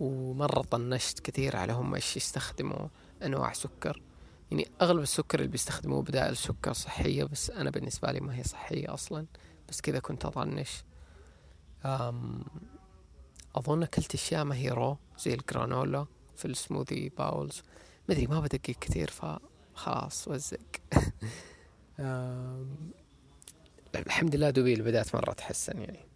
ومرة 0.00 0.62
طنشت 0.62 1.20
كثير 1.20 1.56
على 1.56 1.72
هم 1.72 1.94
إيش 1.94 2.16
يستخدموا 2.16 2.88
أنواع 3.22 3.52
سكر. 3.52 4.02
يعني 4.50 4.68
أغلب 4.82 5.02
السكر 5.02 5.38
اللي 5.38 5.50
بيستخدموه 5.50 6.02
بدائل 6.02 6.36
سكر 6.36 6.72
صحية 6.72 7.24
بس 7.24 7.50
أنا 7.50 7.70
بالنسبة 7.70 8.12
لي 8.12 8.20
ما 8.20 8.36
هي 8.36 8.42
صحية 8.42 8.94
أصلا. 8.94 9.26
بس 9.68 9.80
كذا 9.80 9.98
كنت 9.98 10.24
أطنش. 10.24 10.84
أم 11.84 12.44
أظن 13.54 13.82
أكلت 13.82 14.14
أشياء 14.14 14.44
ما 14.44 14.54
هي 14.54 14.68
raw 14.68 14.96
زي 15.18 15.34
الجرانولا 15.34 16.06
في 16.36 16.44
السموذي 16.44 17.08
باولز 17.08 17.62
مدري 18.08 18.26
ما 18.26 18.40
بدقق 18.40 18.74
كثير 18.80 19.10
فخلاص 19.10 20.28
وزق. 20.28 20.58
الحمد 23.94 24.36
لله 24.36 24.50
دوبي 24.50 24.74
بدأت 24.74 25.14
مرة 25.14 25.32
تحسن 25.32 25.80
يعني. 25.80 26.09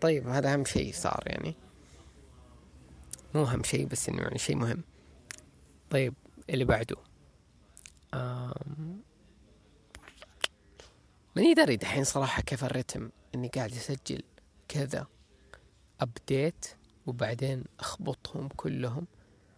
طيب 0.00 0.28
هذا 0.28 0.52
أهم 0.52 0.64
شيء 0.64 0.92
صار 0.92 1.22
يعني. 1.26 1.54
مو 3.34 3.44
أهم 3.44 3.62
شيء 3.62 3.86
بس 3.86 4.08
إنه 4.08 4.22
يعني 4.22 4.38
شيء 4.38 4.56
مهم. 4.56 4.82
طيب 5.90 6.14
اللي 6.50 6.64
بعده. 6.64 6.96
ماني 11.36 11.54
داري 11.54 11.76
دحين 11.76 12.04
صراحة 12.04 12.42
كيف 12.42 12.64
الرتم 12.64 13.10
إني 13.34 13.48
قاعد 13.48 13.72
أسجل 13.72 14.22
كذا 14.68 15.06
update 16.00 16.66
وبعدين 17.06 17.64
أخبطهم 17.80 18.48
كلهم 18.48 19.06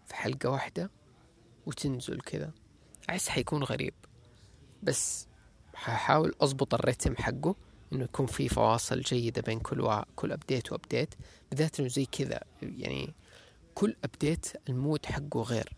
في 0.06 0.14
حلقة 0.14 0.48
واحدة 0.48 0.90
وتنزل 1.66 2.20
كذا. 2.20 2.52
أحس 3.10 3.28
حيكون 3.28 3.64
غريب 3.64 3.94
بس 4.82 5.26
ححاول 5.74 6.34
أضبط 6.40 6.74
الرتم 6.74 7.16
حقه. 7.16 7.56
إنه 7.92 8.04
يكون 8.04 8.26
في 8.26 8.48
فواصل 8.48 9.00
جيدة 9.00 9.42
بين 9.42 9.60
كل 9.60 9.80
وا... 9.80 10.02
كل 10.16 10.32
update 10.32 10.72
و 10.72 10.78
update 10.78 11.14
بالذات 11.50 11.80
إنه 11.80 11.88
زي 11.88 12.04
كذا 12.06 12.40
يعني 12.62 13.14
كل 13.74 13.96
update 14.04 14.46
ال 14.68 14.76
mood 14.76 15.06
حقه 15.06 15.42
غير. 15.42 15.72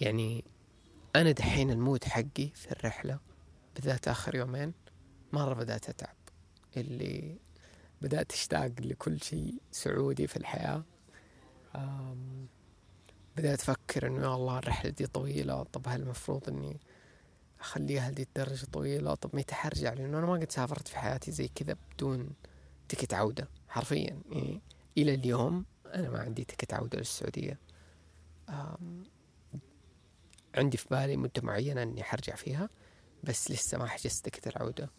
يعني 0.00 0.44
أنا 1.16 1.30
دحين 1.32 1.70
ال 1.70 1.77
mood 1.77 2.04
حقي 2.04 2.48
في 2.54 2.72
الرحلة 2.72 3.18
بالذات 3.74 4.08
آخر 4.08 4.34
يومين 4.34 4.72
مرة 5.32 5.54
بدأت 5.54 5.88
أتعب. 5.88 6.16
اللي 6.76 7.36
بدأت 8.02 8.32
أشتاق 8.32 8.70
لكل 8.80 9.20
شيء 9.20 9.54
سعودي 9.72 10.26
في 10.26 10.36
الحياة. 10.36 10.84
بدأت 13.36 13.60
أفكر 13.60 14.06
إنه 14.06 14.22
يا 14.22 14.34
الله 14.34 14.58
الرحلة 14.58 14.90
دي 14.90 15.06
طويلة 15.06 15.62
طب 15.62 15.88
هل 15.88 16.02
المفروض 16.02 16.48
إني 16.48 16.80
أخليها 17.60 18.08
هذه 18.08 18.22
الدرجة 18.22 18.64
طويلة 18.72 19.14
طب 19.14 19.36
متى 19.36 19.54
حرجع 19.54 19.92
لأنه 19.92 20.18
أنا 20.18 20.26
ما 20.26 20.32
قد 20.32 20.52
سافرت 20.52 20.88
في 20.88 20.98
حياتي 20.98 21.32
زي 21.32 21.48
كذا 21.48 21.76
بدون 21.94 22.30
تكت 22.88 23.14
عودة 23.14 23.48
حرفيا 23.68 24.20
يعني 24.30 24.60
إلى 24.98 25.14
اليوم 25.14 25.64
أنا 25.94 26.10
ما 26.10 26.18
عندي 26.18 26.44
تكت 26.44 26.74
عودة 26.74 26.98
للسعودية. 26.98 27.58
عندي 30.54 30.76
في 30.76 30.86
بالي 30.90 31.16
مدة 31.16 31.42
معينة 31.42 31.82
إني 31.82 32.02
حرجع 32.02 32.34
فيها 32.34 32.68
بس 33.24 33.50
لسه 33.50 33.78
ما 33.78 33.86
حجزت 33.86 34.24
تكت 34.24 34.46
العودة 34.46 34.90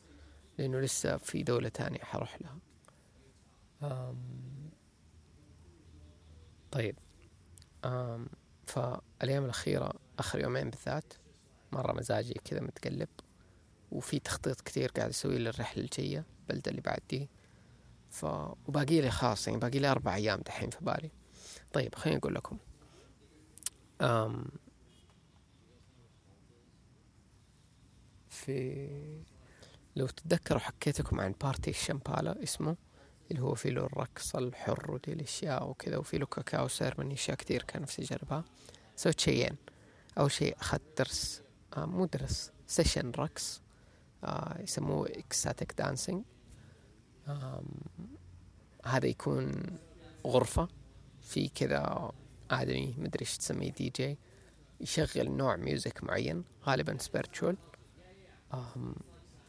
لأنه 0.57 0.79
لسه 0.79 1.17
في 1.17 1.43
دولة 1.43 1.69
تانية 1.69 1.99
حروح 1.99 2.37
لها. 2.41 2.57
أم 3.83 4.71
طيب. 6.71 6.95
أم 7.85 8.27
فالأيام 8.67 9.45
الأخيرة 9.45 9.93
آخر 10.19 10.39
يومين 10.39 10.69
بالذات 10.69 11.13
مرة 11.71 11.93
مزاجي 11.93 12.33
كذا 12.45 12.59
متقلب 12.61 13.09
وفي 13.91 14.19
تخطيط 14.19 14.61
كثير 14.61 14.89
قاعد 14.91 15.09
أسويه 15.09 15.37
للرحلة 15.37 15.83
الجاية 15.83 16.25
البلدة 16.41 16.71
اللي 16.71 16.81
بعد 16.81 16.99
دي 17.09 17.29
ف 18.09 18.25
وباقي 18.67 19.01
لي 19.01 19.11
خاص 19.11 19.47
يعني 19.47 19.59
باقي 19.59 19.79
لي 19.79 19.91
أربع 19.91 20.15
أيام 20.15 20.41
دحين 20.41 20.69
في 20.69 20.85
بالي. 20.85 21.11
طيب 21.73 21.95
خليني 21.95 22.17
أقول 22.19 22.35
لكم. 22.35 22.57
أم 24.01 24.45
في 28.29 29.23
لو 29.95 30.07
تتذكروا 30.07 30.59
حكيتكم 30.59 31.19
عن 31.21 31.35
party 31.41 31.69
الشمبالا 31.69 32.43
اسمه 32.43 32.75
اللي 33.31 33.41
هو 33.41 33.55
في 33.55 33.69
له 33.69 33.85
الرقص 33.85 34.35
الحر 34.35 34.91
ودي 34.91 35.13
الأشياء 35.13 35.69
وكذا 35.69 35.97
وفي 35.97 36.17
له 36.17 36.25
cacao 36.25 36.67
ceremony 36.67 37.13
أشياء 37.13 37.37
كثير 37.37 37.63
كان 37.63 37.81
نفسي 37.81 38.01
أجربها. 38.01 38.43
سويت 38.95 39.19
شيئين. 39.19 39.55
أول 40.17 40.31
شيء 40.31 40.55
أخذت 40.59 40.97
درس 40.97 41.41
آه 41.77 41.85
مو 41.85 42.05
درس 42.05 42.51
session 42.67 43.11
رقص 43.11 43.61
آه 44.23 44.61
يسموه 44.61 45.07
ecstatic 45.09 45.73
dancing 45.77 46.23
هذا 48.85 49.05
يكون 49.07 49.77
غرفة 50.27 50.67
في 51.21 51.49
كذا 51.49 52.11
آدمي 52.51 52.95
مدري 52.97 53.21
إيش 53.21 53.37
تسميه 53.37 53.71
دي 53.71 53.93
جي 53.95 54.17
يشغل 54.81 55.31
نوع 55.31 55.55
music 55.55 56.03
معين 56.03 56.43
غالبا 56.65 56.97
spiritual 56.97 57.57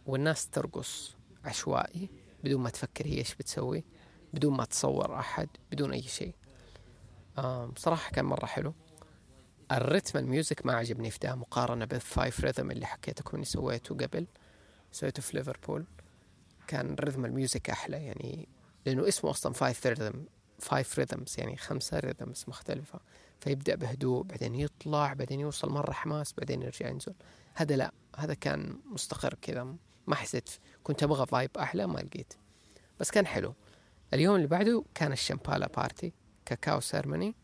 والناس 0.07 0.49
ترقص 0.49 1.17
عشوائي 1.45 2.09
بدون 2.45 2.61
ما 2.61 2.71
تفكر 2.71 3.07
هي 3.07 3.19
إيش 3.19 3.35
بتسوي 3.35 3.85
بدون 4.35 4.57
ما 4.57 4.65
تصور 4.65 5.19
أحد 5.19 5.49
بدون 5.73 5.93
أي 5.93 6.03
شيء. 6.03 6.35
بصراحة 7.75 8.11
كان 8.11 8.25
مرة 8.25 8.47
حلو. 8.47 8.75
الرتم 9.73 10.19
ال 10.19 10.27
music 10.27 10.67
ما 10.67 10.73
عجبني 10.73 11.11
في 11.11 11.19
ده 11.19 11.35
مقارنة 11.35 11.85
بال 11.85 12.04
five 12.04 12.41
rhythm 12.41 12.71
اللي 12.71 12.87
حكيتكم 12.87 13.37
إني 13.37 13.45
سويته 13.45 13.95
قبل 13.95 14.27
سويته 14.93 15.23
في 15.23 15.37
ليفربول 15.37 15.85
كان 16.67 16.95
رتم 16.95 17.25
ال 17.25 17.33
music 17.33 17.71
أحلى 17.71 18.05
يعني 18.07 18.49
لأنه 18.87 19.09
اسمه 19.09 19.31
أصلا 19.31 19.53
five 19.53 19.87
rhythm 19.87 20.27
five 20.59 20.99
rhythms 20.99 21.35
يعني 21.39 21.57
خمسة 21.57 21.99
rhythms 21.99 22.45
مختلفة. 22.49 23.01
فيبدأ 23.41 23.75
بهدوء 23.75 24.23
بعدين 24.23 24.55
يطلع 24.55 25.13
بعدين 25.13 25.41
يوصل 25.41 25.71
مرة 25.71 25.93
حماس 25.93 26.33
بعدين 26.33 26.63
يرجع 26.63 26.89
ينزل. 26.89 27.15
هذا 27.55 27.77
لا 27.77 27.93
هذا 28.17 28.35
كان 28.35 28.79
مستقر 28.87 29.35
كذا 29.43 29.75
ما 30.07 30.15
حسيت 30.15 30.51
كنت 30.83 31.03
أبغى 31.03 31.27
vibe 31.27 31.51
أحلى 31.59 31.87
ما 31.87 31.99
لقيت. 31.99 32.35
بس 33.01 33.11
كان 33.11 33.27
حلو. 33.27 33.55
اليوم 34.15 34.37
اللي 34.37 34.47
بعده 34.47 34.85
كان 34.95 35.13
الشمبالا 35.13 35.67
party 35.67 36.13
cacao 36.47 36.81
ceremony 36.81 37.35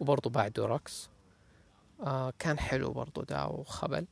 وبرضه 0.00 0.30
بعده 0.30 0.66
رقص 0.66 1.10
آه 2.00 2.32
كان 2.38 2.58
حلو 2.58 2.92
برضه 2.92 3.24
دا 3.24 3.44
وخبل. 3.44 4.06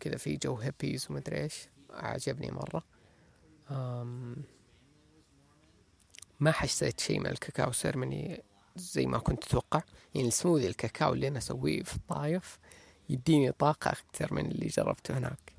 كذا 0.00 0.16
في 0.16 0.36
جو 0.36 0.56
هيبيز 0.56 1.06
ومدري 1.10 1.42
إيش. 1.42 1.68
عجبني 1.90 2.50
مرة. 2.50 2.84
آم 3.70 4.36
ما 6.40 6.52
حسيت 6.52 7.00
شيء 7.00 7.20
من 7.20 7.26
ال 7.26 7.34
cacao 7.34 7.72
ceremony 7.72 8.42
زي 8.76 9.06
ما 9.06 9.18
كنت 9.18 9.44
أتوقع. 9.44 9.82
يعني 10.14 10.28
السموذي 10.28 10.66
الكاكاو 10.66 11.12
اللي 11.12 11.28
أنا 11.28 11.38
أسويه 11.38 11.82
في 11.82 11.96
الطايف 11.96 12.58
يديني 13.08 13.52
طاقة 13.52 13.90
أكثر 13.90 14.34
من 14.34 14.46
اللي 14.46 14.66
جربته 14.66 15.18
هناك. 15.18 15.52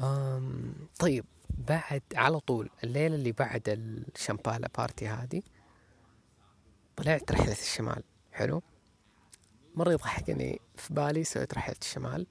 أم 0.00 0.74
طيب 0.98 1.24
بعد 1.50 2.02
على 2.14 2.40
طول 2.40 2.70
الليلة 2.84 3.14
اللي 3.14 3.32
بعد 3.32 3.62
الشمبالا 3.68 4.68
party 4.78 5.08
هذه 5.08 5.42
طلعت 6.96 7.32
رحلة 7.32 7.52
الشمال. 7.52 8.02
حلو. 8.32 8.62
مرة 9.76 9.92
يضحكني 9.92 10.60
في 10.76 10.94
بالي 10.94 11.24
سويت 11.24 11.54
رحلة 11.54 11.76
الشمال 11.82 12.26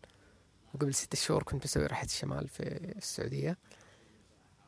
وقبل 0.73 0.93
ستة 0.93 1.17
شهور 1.17 1.43
كنت 1.43 1.63
بسوي 1.63 1.85
رحلة 1.85 2.05
الشمال 2.05 2.47
في 2.47 2.63
السعودية 2.97 3.57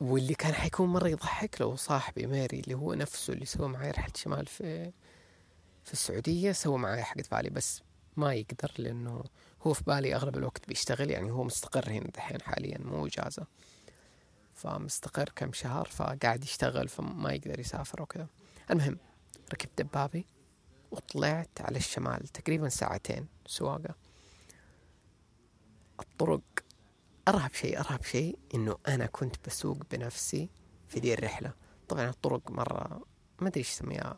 واللي 0.02 0.34
كان 0.36 0.54
حيكون 0.54 0.90
مرة 0.90 1.08
يضحك 1.08 1.62
لو 1.62 1.76
صاحبي 1.76 2.28
ميري 2.28 2.60
اللي 2.60 2.74
هو 2.76 2.94
نفسه 2.94 3.34
اللي 3.34 3.46
سوى 3.46 3.68
معي 3.68 3.92
رحلة 3.92 4.12
الشمال 4.16 4.46
في 4.46 4.92
في 5.86 5.94
السعودية 5.94 6.52
سوى 6.52 6.78
معي 6.78 7.04
حقت 7.04 7.32
بالي 7.32 7.50
بس 7.50 7.82
ما 8.18 8.34
يقدر 8.34 8.72
لأنه 8.78 9.24
هو 9.62 9.74
في 9.74 9.84
بالي 9.84 10.16
أغلب 10.16 10.38
الوقت 10.38 10.68
بيشتغل 10.68 11.12
يعني 11.12 11.32
هو 11.32 11.44
مستقر 11.44 11.90
هنا 11.90 12.08
دحين 12.16 12.42
حاليا 12.42 12.78
مو 12.78 13.08
إجازة. 13.08 13.46
فمستقر 14.54 15.30
كم 15.36 15.54
شهر 15.54 15.86
فقاعد 15.86 16.44
يشتغل 16.44 16.88
فما 16.88 17.34
يقدر 17.34 17.60
يسافر 17.60 18.02
وكذا. 18.02 18.28
المهم 18.72 18.98
ركبت 19.54 19.82
دبابي 19.82 20.26
وطلعت 20.92 21.62
على 21.62 21.78
الشمال 21.78 22.28
تقريبا 22.28 22.70
ساعتين 22.70 23.28
سواقة. 23.46 23.96
الطرق 26.00 26.42
أرهب 27.28 27.54
شيء 27.54 27.80
أرهب 27.80 28.04
شيء 28.04 28.40
إنه 28.56 28.78
أنا 28.88 29.06
كنت 29.06 29.36
بسوق 29.48 29.78
بنفسي 29.92 30.50
في 30.88 31.00
دي 31.00 31.14
الرحلة. 31.14 31.54
طبعا 31.88 32.10
الطرق 32.10 32.52
مرة 32.52 33.06
ما 33.40 33.48
أدري 33.48 33.60
إيش 33.60 33.70
اسميها 33.70 34.18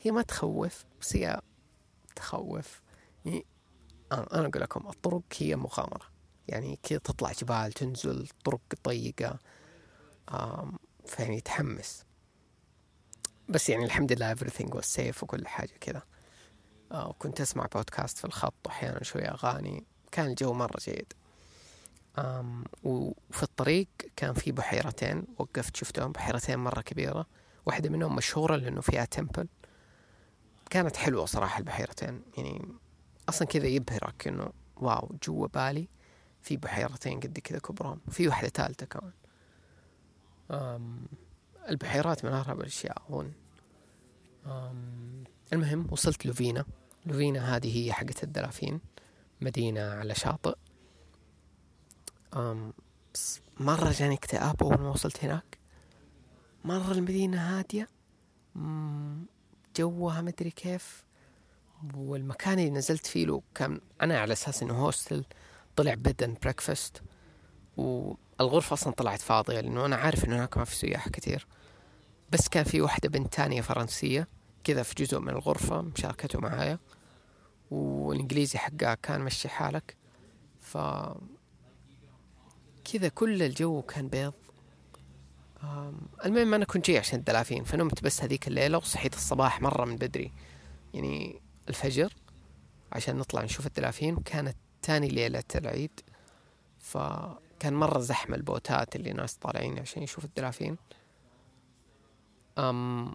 هي 0.00 0.10
ما 0.10 0.22
تخوف 0.22 0.84
بس 1.00 1.16
هي 1.16 1.40
تخوف. 2.16 2.82
يعني 3.24 3.46
أنا 4.12 4.26
أقول 4.46 4.60
لكم 4.60 4.88
الطرق 4.88 5.22
هي 5.38 5.56
مغامرة. 5.56 6.06
يعني 6.48 6.78
كذا 6.82 6.98
تطلع 6.98 7.32
جبال 7.32 7.72
تنزل 7.72 8.28
طرق 8.44 8.60
ضيقة 8.88 9.38
فيعني 11.06 11.40
تحمس. 11.40 12.04
بس 13.50 13.68
يعني 13.68 13.84
الحمد 13.84 14.12
لله 14.12 14.34
everything 14.34 14.68
was 14.68 14.96
safe 14.96 15.22
وكل 15.22 15.46
حاجة 15.46 15.72
كذا. 15.80 16.02
آه، 16.92 17.08
وكنت 17.08 17.40
أسمع 17.40 17.66
بودكاست 17.74 18.18
في 18.18 18.24
الخط 18.24 18.54
وأحيانا 18.66 19.04
شوية 19.04 19.30
أغاني. 19.30 19.84
كان 20.12 20.26
الجو 20.26 20.52
مرة 20.52 20.76
جيد. 20.80 21.12
آم 22.18 22.64
وفي 22.82 23.42
الطريق 23.42 23.88
كان 24.16 24.34
في 24.34 24.52
بحيرتين. 24.52 25.24
وقفت 25.38 25.76
شفتهم 25.76 26.12
بحيرتين 26.12 26.58
مرة 26.58 26.80
كبيرة. 26.80 27.26
واحدة 27.66 27.90
منهم 27.90 28.16
مشهورة 28.16 28.56
لأنه 28.56 28.80
فيها 28.80 29.04
تمبل 29.04 29.48
كانت 30.70 30.96
حلوة 30.96 31.26
صراحة 31.26 31.58
البحيرتين. 31.58 32.22
يعني 32.36 32.68
أصلا 33.28 33.48
كذا 33.48 33.66
يبهرك 33.66 34.28
إنه 34.28 34.52
واو 34.76 35.16
جوا 35.22 35.46
بالي. 35.46 35.88
في 36.42 36.56
بحيرتين 36.56 37.20
قد 37.20 37.38
كذا 37.38 37.58
كبرهم. 37.58 38.00
في 38.10 38.28
واحدة 38.28 38.48
ثالثة 38.48 38.86
كمان. 38.86 39.12
البحيرات 41.70 42.24
من 42.24 42.32
أغرب 42.32 42.60
الأشياء 42.60 43.02
أظن 43.10 43.32
المهم 45.52 45.86
وصلت 45.90 46.26
لوفينا. 46.26 46.64
لوفينا 47.06 47.56
هذه 47.56 47.84
هي 47.84 47.92
حقت 47.92 48.24
الدلافين 48.24 48.80
مدينة 49.40 49.80
على 49.80 50.14
شاطئ. 50.14 50.54
أم 52.36 52.72
مرة 53.60 53.90
جاني 53.90 54.14
اكتئاب 54.14 54.62
أول 54.62 54.78
ما 54.80 54.90
وصلت 54.90 55.24
هناك. 55.24 55.58
مرة 56.64 56.92
المدينة 56.92 57.58
هادية. 57.58 57.88
جوها 59.76 60.20
مدري 60.20 60.50
كيف. 60.50 61.04
والمكان 61.94 62.58
اللي 62.58 62.70
نزلت 62.70 63.06
فيه 63.06 63.26
له 63.26 63.42
كان 63.54 63.80
أنا 64.02 64.20
على 64.20 64.32
أساس 64.32 64.62
إنه 64.62 64.74
hostel 64.74 65.24
طلع 65.76 65.94
bed 65.94 66.22
and 66.22 66.38
breakfast 66.42 67.02
والغرفة 67.76 68.74
أصلا 68.74 68.92
طلعت 68.92 69.20
فاضية 69.20 69.60
لأنه 69.60 69.86
أنا 69.86 69.96
عارف 69.96 70.24
إنه 70.24 70.36
هناك 70.36 70.58
ما 70.58 70.64
في 70.64 70.76
سياح 70.76 71.08
كثير 71.08 71.46
بس 72.32 72.48
كان 72.48 72.64
في 72.64 72.80
واحدة 72.80 73.08
بنت 73.08 73.32
تانية 73.34 73.60
فرنسية 73.60 74.28
كذا 74.64 74.82
في 74.82 74.94
جزء 74.94 75.18
من 75.18 75.28
الغرفة 75.28 75.80
مشاركته 75.80 76.40
معايا 76.40 76.78
والإنجليزي 77.70 78.58
حقها 78.58 78.94
كان 78.94 79.20
مشي 79.20 79.48
حالك. 79.48 79.96
ف 80.60 80.78
كذا 82.92 83.08
كل 83.08 83.42
الجو 83.42 83.82
كان 83.82 84.08
بيض. 84.08 84.32
المهم 86.24 86.54
أنا 86.54 86.64
كنت 86.64 86.86
جاي 86.86 86.98
عشان 86.98 87.18
الدلافين 87.18 87.64
فنمت 87.64 88.02
بس 88.02 88.22
هذيك 88.22 88.48
الليلة 88.48 88.78
وصحيت 88.78 89.14
الصباح 89.14 89.62
مرة 89.62 89.84
من 89.84 89.96
بدري. 89.96 90.32
يعني 90.94 91.40
الفجر 91.68 92.12
عشان 92.92 93.16
نطلع 93.16 93.42
نشوف 93.42 93.66
الدلافين 93.66 94.16
كانت 94.16 94.56
تاني 94.82 95.08
ليلة 95.08 95.42
العيد. 95.54 96.00
فكان 96.78 97.74
مرة 97.74 97.98
زحمة 97.98 98.36
البوتات 98.36 98.96
اللي 98.96 99.12
ناس 99.12 99.34
طالعين 99.34 99.78
عشان 99.78 100.02
يشوفوا 100.02 100.28
الدلافين. 100.28 100.76
أم 102.58 103.12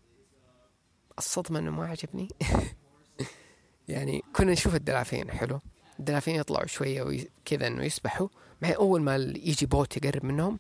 الصدمة 1.18 1.60
إنه 1.60 1.72
ما 1.72 1.88
عجبني. 1.88 2.28
يعني 3.88 4.24
كنا 4.36 4.52
نشوف 4.52 4.76
الدلافين 4.76 5.32
حلو. 5.32 5.60
الدلافين 6.00 6.36
يطلعوا 6.36 6.68
شوية 6.68 7.02
وكذا 7.02 7.68
إنه 7.68 7.84
يسبحوا. 7.84 8.28
مع 8.62 8.70
أول 8.76 9.02
ما 9.02 9.16
يجي 9.16 9.66
boat 9.66 9.98
يقرب 9.98 10.26
منهم 10.26 10.60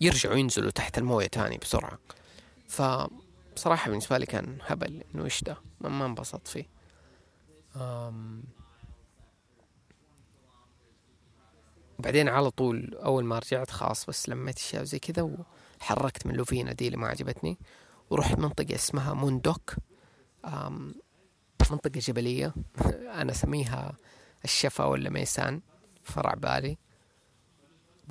يرجعوا 0.00 0.36
ينزلوا 0.36 0.70
تحت 0.70 0.98
الموية 0.98 1.26
تاني 1.26 1.58
بسرعة. 1.58 1.98
فبصراحة 2.68 3.90
بالنسبة 3.90 4.18
لي 4.18 4.26
كان 4.26 4.58
هبل 4.66 5.04
إنه 5.14 5.24
إيش 5.24 5.44
ده؟ 5.44 5.56
ما 5.80 6.06
انبسطت 6.06 6.48
فيه. 6.48 6.66
أم 7.76 8.42
بعدين 11.98 12.28
على 12.28 12.50
طول 12.50 12.94
أول 12.94 13.24
ما 13.24 13.38
رجعت 13.38 13.70
خلاص 13.70 14.06
بس 14.06 14.28
لميت 14.28 14.58
أشياء 14.58 14.84
زي 14.84 14.98
كذا 14.98 15.22
وحركت 15.80 16.26
من 16.26 16.34
لوفينا 16.34 16.72
دي 16.72 16.86
اللي 16.86 16.96
ما 16.96 17.08
عجبتني. 17.08 17.58
ورحت 18.10 18.38
منطقة 18.38 18.74
اسمها 18.74 19.14
موندوك 19.14 19.74
منطقة 21.70 22.00
جبلية 22.00 22.54
أنا 23.14 23.32
أسميها 23.32 23.96
الشفا 24.44 24.84
ولا 24.84 25.10
ميسان 25.10 25.60
فرع 26.02 26.34
بالي. 26.34 26.78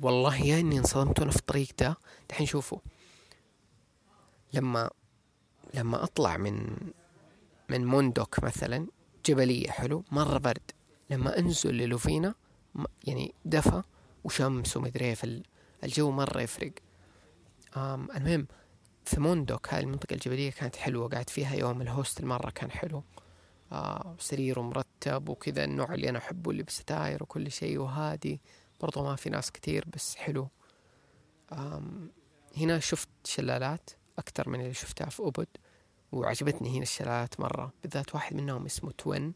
والله 0.02 0.36
يا 0.36 0.60
إني 0.60 0.78
انصدمت 0.78 1.20
وأنا 1.20 1.30
في 1.30 1.36
الطريق 1.36 1.68
ده. 1.78 1.96
دحين 2.30 2.46
شوفوا. 2.46 2.78
لما 4.52 4.90
لما 5.74 6.04
أطلع 6.04 6.36
من 6.36 6.76
من 7.68 7.86
موندوك 7.86 8.44
مثلا 8.44 8.86
جبلية 9.26 9.70
حلو 9.70 10.04
مرة 10.10 10.38
برد. 10.38 10.70
لما 11.10 11.38
أنزل 11.38 11.74
للوفينا 11.74 12.34
يعني 13.04 13.34
دفى 13.44 13.82
وشمس 14.24 14.76
ومدري 14.76 15.14
في 15.14 15.42
الجو 15.84 16.10
مرة 16.10 16.40
يفرق. 16.40 16.72
المهم 17.76 18.46
ف 19.10 19.19
موندوك 19.19 19.74
هاي 19.74 19.80
المنطقة 19.80 20.14
الجبلية 20.14 20.50
كانت 20.50 20.76
حلوة 20.76 21.08
قعدت 21.08 21.30
فيها 21.30 21.54
يوم 21.54 21.82
ال 21.82 21.88
hostel 21.88 22.24
مرة 22.24 22.50
كان 22.50 22.70
حلو. 22.70 23.04
آه 23.72 24.16
سرير 24.18 24.60
مرتب 24.60 25.28
وكذا 25.28 25.64
النوع 25.64 25.94
اللي 25.94 26.08
أنا 26.08 26.18
أحبه 26.18 26.50
اللي 26.50 26.62
بستاير 26.62 27.22
وكل 27.22 27.50
شيء 27.50 27.78
وهادي. 27.78 28.40
برضو 28.80 29.04
ما 29.04 29.16
في 29.16 29.30
ناس 29.30 29.50
كتير 29.50 29.84
بس 29.94 30.16
حلو. 30.16 30.48
هنا 32.56 32.78
شفت 32.78 33.08
شلالات 33.24 33.90
أكثر 34.18 34.48
من 34.48 34.60
اللي 34.60 34.74
شفتها 34.74 35.08
في 35.08 35.20
أوبود 35.20 35.48
وعجبتني 36.12 36.70
هنا 36.76 36.82
الشلالات 36.82 37.40
مرة. 37.40 37.72
بالذات 37.82 38.14
واحد 38.14 38.36
منهم 38.36 38.64
اسمه 38.64 38.90
twin 38.90 39.34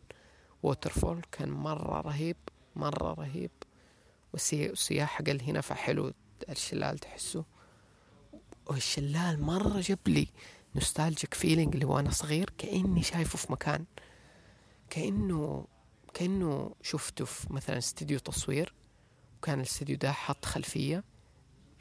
waterfall 0.62 1.22
كان 1.32 1.50
مرة 1.50 2.00
رهيب 2.00 2.36
مرة 2.76 3.14
رهيب. 3.14 3.50
والسياح 4.32 5.22
قلال 5.22 5.42
هنا 5.42 5.60
فحلو 5.60 6.12
الشلال 6.48 6.98
تحسه. 6.98 7.44
والشلال 8.66 9.42
مرة 9.42 9.80
جاب 9.80 9.98
لي 10.06 10.28
nostalgic 10.74 11.34
feeling 11.34 11.74
اللي 11.74 11.84
وأنا 11.84 12.10
صغير 12.10 12.50
كأني 12.58 13.02
شايفه 13.02 13.38
في 13.38 13.52
مكان. 13.52 13.84
كأنه 14.90 15.66
كأنه 16.14 16.74
شفته 16.82 17.24
في 17.24 17.52
مثلا 17.52 17.78
استديو 17.78 18.18
تصوير 18.18 18.74
وكان 19.38 19.58
الاستديو 19.58 19.96
ده 19.96 20.12
حط 20.12 20.44
خلفية 20.44 21.04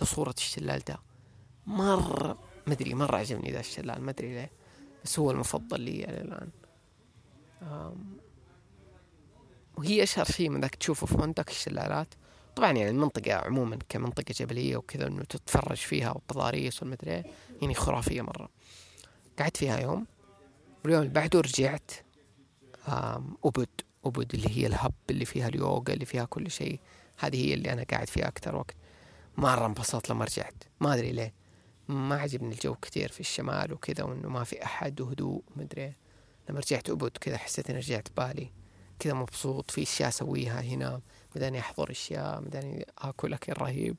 لصورة 0.01 0.35
الشلال 0.37 0.79
ده. 0.79 0.99
مرة 1.67 2.39
مدري 2.67 2.93
مرة 2.93 3.17
عجبني 3.17 3.51
ذا 3.51 3.59
الشلال 3.59 4.03
مدري 4.03 4.33
ليه 4.33 4.51
بس 5.03 5.19
هو 5.19 5.31
المفضل 5.31 5.81
لي 5.81 6.05
الآن. 6.05 6.49
وهي 9.77 10.03
أشهر 10.03 10.25
شيء 10.25 10.49
من 10.49 10.61
ذاك 10.61 10.75
تشوفه 10.75 11.07
في 11.07 11.17
منطقة 11.17 11.51
الشلالات. 11.51 12.13
طبعا 12.55 12.71
يعني 12.71 12.89
المنطقة 12.89 13.33
عموما 13.33 13.79
كمنطقة 13.89 14.33
جبلية 14.37 14.77
وكذا 14.77 15.07
إنه 15.07 15.23
تتفرج 15.23 15.77
فيها 15.77 16.11
والتضاريس 16.11 16.83
والمدري 16.83 17.23
يعني 17.61 17.73
خرافية 17.73 18.21
مرة. 18.21 18.49
قعدت 19.39 19.57
فيها 19.57 19.79
يوم 19.79 20.05
واليوم 20.83 21.01
اللي 21.01 21.13
بعده 21.13 21.39
رجعت 21.39 21.91
أبد 23.45 23.69
أبد 24.05 24.33
اللي 24.33 24.49
هي 24.57 24.67
الهب 24.67 24.93
اللي 25.09 25.25
فيها 25.25 25.47
اليوغا 25.47 25.93
اللي 25.93 26.05
فيها 26.05 26.25
كل 26.25 26.51
شيء. 26.51 26.79
هذه 27.17 27.45
هي 27.47 27.53
اللي 27.53 27.73
أنا 27.73 27.83
قاعد 27.83 28.07
فيها 28.07 28.27
أكثر 28.27 28.55
وقت. 28.55 28.75
مرة 29.37 29.65
انبسطت 29.65 30.09
لما 30.09 30.25
رجعت. 30.25 30.63
ما 30.79 30.93
أدري 30.93 31.11
ليه. 31.11 31.33
ما 31.87 32.15
عجبني 32.15 32.53
الجو 32.53 32.75
كثير 32.75 33.11
في 33.11 33.19
الشمال 33.19 33.73
وكذا 33.73 34.03
وإنه 34.03 34.29
ما 34.29 34.43
في 34.43 34.63
أحد 34.63 35.01
وهدوء 35.01 35.43
مدري 35.55 35.93
لما 36.49 36.59
رجعت 36.59 36.89
أبد 36.89 37.17
كذا 37.17 37.37
حسيت 37.37 37.69
إني 37.69 37.79
رجعت 37.79 38.07
بالي. 38.17 38.51
كذا 38.99 39.13
مبسوط 39.13 39.71
في 39.71 39.83
أشياء 39.83 40.09
أسويها 40.09 40.61
هنا. 40.61 41.01
مداني 41.35 41.59
أحضر 41.59 41.91
أشياء 41.91 42.41
مداني 42.41 42.85
أكل 42.97 43.33
أكل 43.33 43.53
رهيب. 43.53 43.95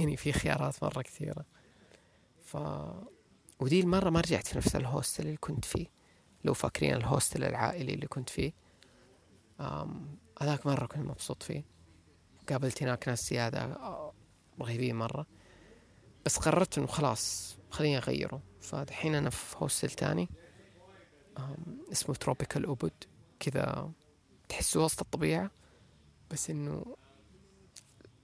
يعني 0.00 0.16
في 0.16 0.32
خيارات 0.32 0.82
مرة 0.82 1.02
كثيرة. 1.02 1.44
ف 2.44 2.56
ودي 3.60 3.80
المرة 3.80 4.10
ما 4.10 4.20
رجعت 4.20 4.46
في 4.46 4.58
نفس 4.58 4.76
ال 4.76 4.83
hostel 4.83 5.26
اللي 5.26 5.36
كنت 5.36 5.64
فيه. 5.64 5.86
لو 6.44 6.54
فاكرين 6.54 6.94
ال 6.94 7.01
hostel 7.01 7.44
العائلي 7.44 7.94
اللي 7.94 8.06
كنت 8.06 8.30
فيه. 8.30 8.52
هذاك 10.40 10.66
مرة 10.66 10.86
كنت 10.86 11.06
مبسوط 11.06 11.42
فيه. 11.42 11.64
قابلت 12.48 12.82
هناك 12.82 13.08
ناس 13.08 13.30
زيادة 13.30 13.58
آه، 13.58 14.12
رهيبين 14.60 14.96
مرة. 14.96 15.26
بس 16.26 16.38
قررت 16.38 16.78
إنه 16.78 16.86
خلاص 16.86 17.56
خليني 17.70 17.98
أغيره. 17.98 18.42
فدحين 18.60 19.14
أنا 19.14 19.30
في 19.30 19.56
hostel 19.58 19.90
تاني. 19.90 20.28
اسمه 21.92 22.14
Tropical 22.14 22.64
Ubud 22.64 22.92
كذا 23.40 23.90
تحسه 24.48 24.84
وسط 24.84 25.00
الطبيعة. 25.00 25.50
بس 26.34 26.50
إنه 26.50 26.96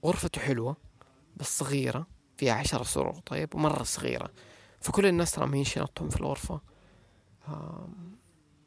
غرفته 0.05 0.41
حلوة 0.41 0.77
بس 1.37 1.59
صغيرة 1.59 2.07
فيها 2.37 2.53
عشرة 2.53 2.83
سرور 2.83 3.15
طيب؟ 3.27 3.55
ومرة 3.55 3.83
صغيرة. 3.83 4.31
فكل 4.81 5.07
الناس 5.07 5.33
ترى 5.33 5.47
مين 5.47 5.65
شنطهم 5.65 6.09
في 6.09 6.17
الغرفة. 6.21 6.61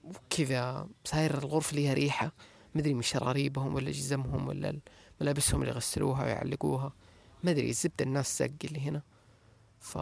وكذا 0.03 0.87
صاير 1.05 1.37
الغرفة 1.37 1.75
ليها 1.75 1.93
ريحة. 1.93 2.31
مدري 2.75 2.93
من 2.93 3.01
شراريبهم 3.01 3.75
ولا 3.75 3.91
جزمهم 3.91 4.47
ولا 4.47 4.79
ملابسهم 5.21 5.61
اللي 5.61 5.73
يغسلوها 5.73 6.23
ويعلقوها. 6.23 6.93
ما 7.43 7.51
أدري 7.51 7.69
الزبدة 7.69 8.05
الناس 8.05 8.39
زق 8.39 8.51
اللي 8.63 8.79
هنا. 8.79 9.01
ف 9.79 9.97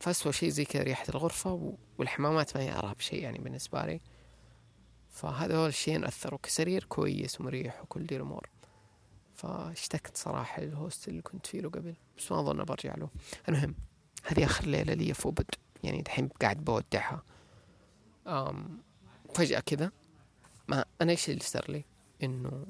فأسوأ 0.00 0.32
شيء 0.32 0.48
زي 0.48 0.64
كذا 0.64 0.82
ريحة 0.82 1.06
الغرفة 1.08 1.76
والحمامات 1.98 2.56
ما 2.56 2.62
هي 2.62 2.78
أرهب 2.78 3.00
شيء 3.00 3.22
يعني 3.22 3.38
بالنسبة 3.38 3.86
لي. 3.86 4.00
فهذا 5.14 5.56
هو 5.56 5.66
الشيء 5.66 6.08
أثروا 6.08 6.38
كسرير 6.42 6.84
كويس 6.84 7.40
ومريح 7.40 7.82
وكل 7.82 8.06
دي 8.06 8.16
الأمور 8.16 8.48
فاشتقت 9.34 10.16
صراحة 10.16 10.62
للهوستل 10.62 11.10
اللي 11.10 11.22
كنت 11.22 11.46
فيه 11.46 11.60
له 11.60 11.68
قبل 11.68 11.94
بس 12.18 12.32
ما 12.32 12.40
أظن 12.40 12.64
برجع 12.64 12.94
له. 12.94 13.08
المهم 13.48 13.74
هذه 14.24 14.44
آخر 14.44 14.66
ليلة 14.66 14.94
لي 14.94 15.14
في 15.14 15.26
أوبد 15.26 15.46
يعني 15.84 16.02
دحين 16.02 16.28
قاعد 16.28 16.64
بودعها. 16.64 17.22
أم 18.26 18.82
فجأة 19.34 19.60
كذا 19.60 19.92
ما 20.68 20.84
أنا 21.00 21.10
إيش 21.10 21.30
اللي 21.30 21.40
صار 21.40 21.70
لي؟ 21.70 21.84
إنه 22.22 22.66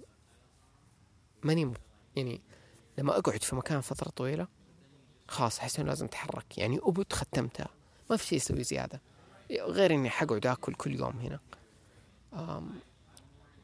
ماني 1.42 1.72
يعني 2.16 2.40
لما 2.98 3.18
أقعد 3.18 3.42
في 3.42 3.56
مكان 3.56 3.80
فترة 3.80 4.10
طويلة 4.10 4.48
خلاص 5.28 5.58
أحس 5.58 5.78
إنه 5.78 5.88
لازم 5.88 6.06
أتحرك. 6.06 6.58
يعني 6.58 6.78
أوبد 6.78 7.12
ختمتها. 7.12 7.68
ما 8.10 8.16
في 8.16 8.26
شيء 8.26 8.38
أسوي 8.38 8.62
زيادة. 8.62 9.00
غير 9.50 9.94
إني 9.94 10.10
حقعد 10.10 10.46
آكل 10.46 10.74
كل 10.74 10.94
يوم 10.94 11.18
هنا. 11.18 11.40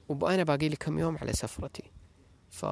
وأنا 0.08 0.42
باقي 0.42 0.68
لي 0.68 0.76
كم 0.76 0.98
يوم 0.98 1.18
على 1.18 1.32
سفرتي. 1.32 1.90
ف 2.50 2.66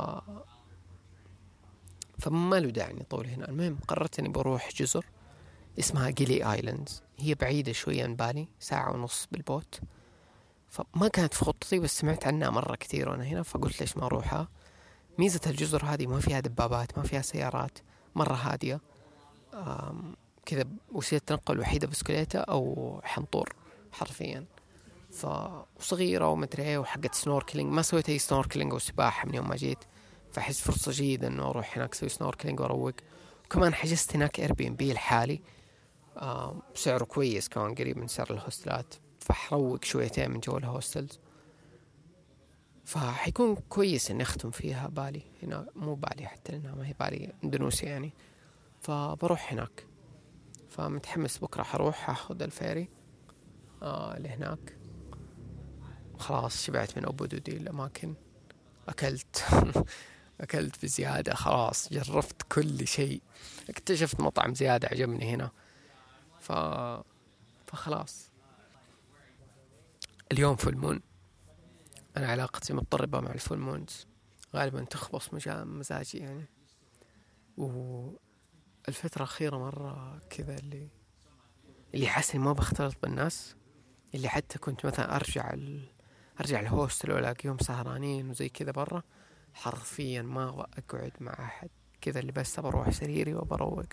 فما 2.19 2.61
له 2.61 2.71
داعي 2.71 2.91
إني 2.91 3.01
أطول 3.01 3.27
هنا. 3.27 3.49
المهم 3.49 3.79
قررت 3.89 4.19
إني 4.19 4.29
بروح 4.29 4.71
جزر 4.73 5.07
اسمها 5.79 6.11
Gili 6.11 6.53
Islands 6.53 7.03
هي 7.19 7.35
بعيدة 7.35 7.73
شوية 7.73 8.05
عن 8.05 8.17
بالي 8.17 8.49
ساعة 8.61 8.93
ونص 8.93 9.29
بال 9.33 9.46
boat. 9.46 9.81
فما 10.71 11.09
كانت 11.09 11.35
في 11.35 11.45
خطتي 11.45 11.79
بس 11.79 11.99
سمعت 11.99 12.27
عنها 12.27 12.51
مرة 12.51 12.77
كثير 12.77 13.09
وأنا 13.09 13.25
هنا 13.25 13.43
فقلت 13.43 13.81
ليش 13.81 13.97
ما 13.97 14.07
أروحها؟ 14.07 14.49
ميزة 15.19 15.41
الجزر 15.47 15.85
هذه 15.85 16.07
ما 16.07 16.21
فيها 16.21 16.41
دبابات 16.41 16.99
ما 16.99 17.05
فيها 17.05 17.23
سيارات 17.23 17.79
مرة 18.15 18.35
هادية. 18.35 18.81
كذا 20.47 20.65
وسيلة 20.93 21.21
التنقل 21.21 21.55
الوحيدة 21.55 21.87
بسكليتة 21.87 22.39
أو 22.39 23.01
حنطور 23.05 23.55
حرفيا. 23.93 24.45
ف 25.11 25.27
وصغيرة 25.77 26.29
ومدري 26.29 26.63
إيه 26.63 26.79
وحقت 26.79 27.15
snorkeling 27.15 27.73
ما 27.73 27.83
سويت 27.83 28.09
أي 28.09 28.19
snorkeling 28.19 28.73
أو 28.73 28.79
سباحة 28.79 29.29
من 29.29 29.35
يوم 29.35 29.49
ما 29.49 29.57
جيت. 29.57 29.79
فأحس 30.33 30.61
فرصة 30.61 30.93
جيدة 30.93 31.29
إنه 31.29 31.51
أروح 31.51 31.79
هناك 31.79 31.95
أسوي 31.95 32.09
snorkeling 32.09 32.61
وأروق. 32.61 32.93
وكمان 33.45 33.75
حجزت 33.75 34.17
هناك 34.17 34.41
Airbnb 34.41 34.93
لحالي 34.93 35.41
آم، 36.17 36.63
سعره 36.75 37.05
كويس 37.05 37.49
كمان 37.49 37.75
قريب 37.75 37.99
من 37.99 38.09
سعر 38.09 38.31
الهوستلات. 38.31 38.95
فحروق 39.21 39.85
شويتين 39.85 40.31
من 40.31 40.41
جو 40.41 40.57
ال 40.57 40.64
hostels. 40.64 41.19
فحيكون 42.85 43.57
كويس 43.57 44.11
إني 44.11 44.23
أختم 44.23 44.51
فيها 44.51 44.89
بالي. 44.89 45.23
هنا 45.43 45.67
مو 45.77 45.95
بالي 45.95 46.27
حتى 46.27 46.53
لأنها 46.53 46.75
ما 46.75 46.87
هي 46.87 46.95
بالي 47.01 47.33
إندونيسيا 47.45 47.89
يعني. 47.89 48.13
فبروح 48.81 49.53
هناك. 49.53 49.87
فمتحمس 50.69 51.39
بكرة 51.39 51.63
حروح 51.63 52.11
أخذ 52.11 52.43
ال 52.43 52.50
ferry 52.50 52.89
آه 53.83 54.19
لهناك. 54.19 54.78
خلاص 56.19 56.63
شبعت 56.63 56.99
من 56.99 57.07
أبو 57.07 57.25
دو 57.25 57.41
دي 57.41 57.57
الاماكن 57.57 58.15
أكلت. 58.89 59.45
أكلت 60.41 60.83
بزيادة. 60.85 61.35
خلاص 61.35 61.93
جربت 61.93 62.43
كل 62.43 62.87
شيء. 62.87 63.23
اكتشفت 63.71 64.21
مطعم 64.21 64.55
زيادة 64.55 64.89
عجبني 64.89 65.35
هنا. 65.35 65.51
ف 66.41 66.53
فخلاص. 67.67 68.31
اليوم 70.33 70.57
full 70.57 70.77
moon 70.77 71.01
أنا 72.17 72.27
علاقتي 72.27 72.73
مضطربة 72.73 73.21
مع 73.21 73.31
ال 73.31 73.36
full 73.36 73.59
moons 73.59 74.07
غالبا 74.55 74.85
تخبص 74.85 75.29
مزاجي 75.49 76.19
يعني. 76.19 76.47
والفترة 77.57 79.17
الأخيرة 79.17 79.59
مرة 79.59 80.19
كذا 80.31 80.59
اللي 80.59 80.89
اللي 81.95 82.07
حاسس 82.07 82.37
ما 82.37 82.53
بختلط 82.53 82.97
بالناس. 83.03 83.57
اللي 84.15 84.29
حتى 84.29 84.59
كنت 84.59 84.87
مثلا 84.87 85.17
أرجع 85.17 85.53
ال... 85.55 85.98
أرجع 86.41 86.61
الهوستل 86.61 87.13
وألاقيهم 87.13 87.59
سهرانين 87.59 88.31
وزي 88.31 88.49
كذا 88.49 88.71
برا 88.73 89.03
حرفيا 89.55 90.23
ما 90.23 90.49
أبغى 90.49 90.67
أقعد 90.79 91.13
مع 91.21 91.33
أحد. 91.33 91.69
كذا 92.01 92.21
اللي 92.21 92.33
بس 92.33 92.61
بروح 92.61 92.91
سريري 92.91 93.35
وبروق. 93.35 93.87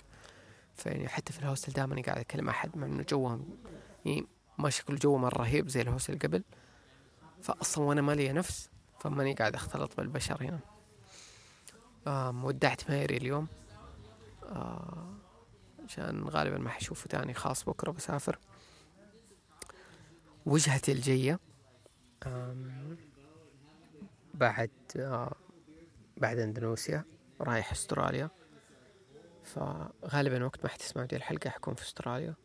فيعني 0.75 1.07
حتى 1.07 1.33
في 1.33 1.39
الهوستل 1.39 1.73
دائما 1.73 2.01
قاعد 2.01 2.17
أكلم 2.17 2.49
أحد 2.49 2.77
مع 2.77 2.87
إنه 2.87 3.03
جوهم 3.09 3.57
يعني 4.05 4.27
ما 4.57 4.69
شكله 4.69 4.97
جو 4.97 5.17
مرة 5.17 5.37
رهيب 5.37 5.69
زي 5.69 5.81
الهوستل 5.81 6.19
قبل. 6.19 6.43
فاصلا 7.41 7.83
وأنا 7.83 8.01
ما 8.01 8.11
لي 8.11 8.33
نفس 8.33 8.69
فماني 8.99 9.33
قاعد 9.33 9.55
أختلط 9.55 9.97
بالبشر 9.97 10.43
هنا. 10.43 10.59
آم 12.07 12.45
ودعت 12.45 12.89
مايري 12.89 13.17
اليوم. 13.17 13.47
آه 14.43 15.15
عشان 15.87 16.23
غالبا 16.29 16.57
ما 16.57 16.69
حشوفه 16.69 17.07
تاني 17.07 17.33
خاص 17.33 17.63
بكرة 17.63 17.91
بسافر. 17.91 18.39
وجهتي 20.45 20.91
الجاية. 20.91 21.33
آم، 21.33 21.39
بعد 24.34 24.71
آه 24.97 25.36
بعد 26.17 26.39
إندونيسيا 26.39 27.05
رايح 27.41 27.71
أستراليا. 27.71 28.30
فغالبا 29.43 30.45
وقت 30.45 30.63
ما 30.63 30.69
حتسمعوا 30.69 31.07
دي 31.07 31.15
الحلقة 31.15 31.49
حكون 31.49 31.76
في 31.76 31.82
أستراليا. 31.84 32.36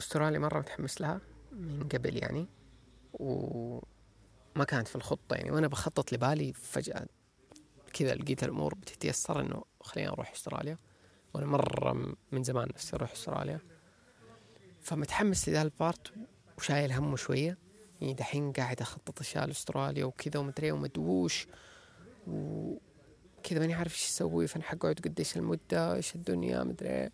أستراليا 0.00 0.38
مرة 0.38 0.58
متحمس 0.58 1.00
لها 1.00 1.20
من 1.52 1.88
قبل 1.88 2.16
يعني 2.16 2.48
وما 3.12 4.64
كانت 4.68 4.88
في 4.88 4.96
الخطة 4.96 5.34
يعني. 5.36 5.50
وأنا 5.50 5.68
بخطط 5.68 6.12
لبالي 6.12 6.52
فجأة 6.52 7.06
كذا 7.92 8.14
لقيت 8.14 8.44
الأمور 8.44 8.74
بتتيسر 8.74 9.40
إنه 9.40 9.64
خلينا 9.80 10.12
أروح 10.12 10.32
أستراليا. 10.32 10.76
وأنا 11.34 11.46
مرة 11.46 12.14
من 12.32 12.42
زمان 12.42 12.68
نفسي 12.68 12.96
أروح 12.96 13.12
أستراليا. 13.12 13.60
فمتحمس 14.80 15.48
لذا 15.48 15.62
البارت 15.62 16.12
وشايل 16.58 16.92
همه 16.92 17.16
شوية. 17.16 17.58
يعني 18.00 18.14
دحين 18.14 18.52
قاعد 18.52 18.80
أخطط 18.80 19.20
أشياء 19.20 19.46
لأستراليا 19.46 20.04
وكذا 20.04 20.40
ومدري 20.40 20.72
ومدووش 20.72 21.46
وكذا 22.26 23.58
ماني 23.58 23.74
عارف 23.74 23.92
إيش 23.92 24.08
أسوي 24.08 24.46
فأنا 24.46 24.64
حقعد؟ 24.64 25.00
قديش 25.04 25.36
المدة؟ 25.36 25.94
إيش 25.94 26.14
الدنيا؟ 26.14 26.64
مدري 26.64 27.10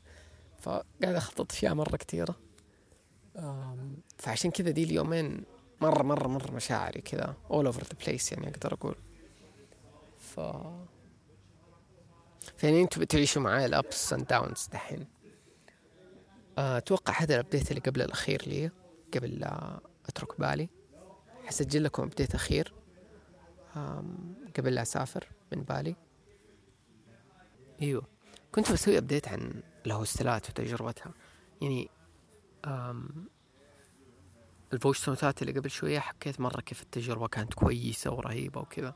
فقاعد 0.61 0.85
أخطط 1.15 1.53
أشياء 1.53 1.75
مرة 1.75 1.97
كثيرة. 1.97 2.37
فعشان 4.19 4.51
كذا 4.51 4.71
دي 4.71 4.85
اليومين 4.85 5.45
مرة 5.81 6.03
مرة 6.03 6.29
مرة 6.29 6.51
مشاعري 6.51 7.01
كذا 7.01 7.37
all 7.51 7.73
over 7.73 7.81
the 7.81 8.07
place 8.07 8.33
يعني 8.33 8.49
أقدر 8.49 8.75
أقول. 8.75 8.95
ف 10.19 10.37
يعني 12.63 12.83
أنتوا 12.83 13.03
بتعيشوا 13.03 13.43
معاي 13.43 13.67
ال 13.67 13.78
ups 13.78 14.13
and 14.13 14.27
downs 14.27 14.69
دحين. 14.73 15.07
آه، 16.59 16.77
أتوقع 16.77 17.23
هذا 17.23 17.35
ال 17.35 17.40
update 17.40 17.71
اللي 17.71 17.81
قبل 17.81 18.03
الأخير 18.03 18.43
لي. 18.47 18.71
قبل 19.15 19.31
لا 19.31 19.81
أترك 20.07 20.41
بالي. 20.41 20.69
حسجل 21.45 21.85
لكم 21.85 22.03
update 22.03 22.35
أخير 22.35 22.75
آم، 23.77 24.35
قبل 24.59 24.75
لا 24.75 24.83
أسافر 24.83 25.29
من 25.53 25.63
بالي. 25.63 25.97
أيوه. 27.83 28.07
كنت 28.53 28.73
بسوي 28.73 28.99
update 28.99 29.29
عن 29.29 29.63
ال 29.87 29.95
hostelات 29.95 30.51
وتجربتها. 30.51 31.13
يعني 31.63 31.89
ال 34.73 34.79
voice 34.79 35.09
noteات 35.09 35.43
اللي 35.43 35.53
قبل 35.61 35.71
شوية 35.71 35.99
حكيت 35.99 36.41
مرة 36.41 36.61
كيف 36.61 36.83
التجربة 36.83 37.29
كانت 37.29 37.55
كويسة 37.55 38.11
ورهيبة 38.13 38.61
وكذا. 38.61 38.95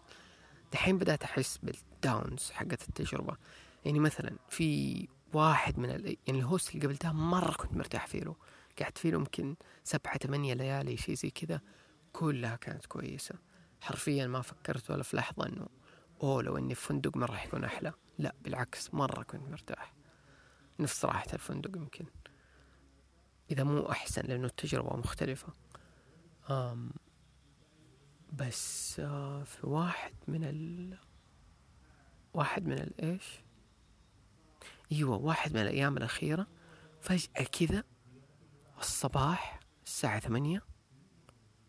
دحين 0.73 0.99
بدأت 0.99 1.23
أحس 1.23 1.59
بال 1.63 1.88
downs 1.88 2.51
حقت 2.51 2.89
التجربة. 2.89 3.37
يعني 3.85 3.99
مثلا 3.99 4.37
في 4.49 5.09
واحد 5.33 5.79
من 5.79 5.91
ال... 5.91 6.17
يعني 6.27 6.39
ال 6.39 6.44
hostel 6.44 6.75
اللي 6.75 6.87
قبل 6.87 6.95
ده 6.95 7.13
مرة 7.13 7.53
كنت 7.53 7.73
مرتاح 7.73 8.07
فيه 8.07 8.21
له. 8.21 8.37
قعدت 8.81 8.99
فيه 8.99 9.13
يمكن 9.13 9.57
سبعة 9.85 10.19
ثمانية 10.19 10.55
ليالي 10.55 10.97
شيء 10.97 11.15
زي 11.15 11.31
كذا 11.31 11.61
كلها 12.13 12.57
كانت 12.57 12.87
كويسة. 12.87 13.35
حرفيا 13.81 14.27
ما 14.27 14.43
فكرت 14.43 14.91
ولا 14.91 15.03
في 15.03 15.17
لحظة 15.17 15.47
إنه 15.47 15.69
أوه 16.23 16.43
لو 16.43 16.59
إني 16.59 16.75
في 16.75 16.87
فندق 16.87 17.17
مرة 17.17 17.37
حيكون 17.37 17.65
أحلى. 17.65 17.93
لا 18.19 18.35
بالعكس 18.41 18.95
مرة 18.95 19.23
كنت 19.23 19.49
مرتاح. 19.49 19.95
نفس 20.81 21.05
راحة 21.05 21.27
الفندق 21.33 21.77
يمكن. 21.77 22.07
إذا 23.51 23.65
مو 23.65 23.91
أحسن 23.91 24.23
لأنه 24.23 24.47
التجربة 24.47 24.97
مختلفة. 24.97 25.53
آم 26.51 26.91
بس 28.33 29.01
آه 29.01 29.45
في 29.45 29.67
واحد 29.67 30.15
من 30.29 30.45
ال 30.45 30.99
واحد 32.35 32.67
من 32.67 32.79
الايش 32.79 33.41
إيوه 34.93 35.17
واحد 35.17 35.55
من 35.55 35.63
الأيام 35.63 35.97
الأخيرة 35.97 36.47
فجأة 37.01 37.45
كذا 37.45 37.85
الصباح 38.83 39.61
الساعة 39.85 40.21
ثمانية 40.21 40.63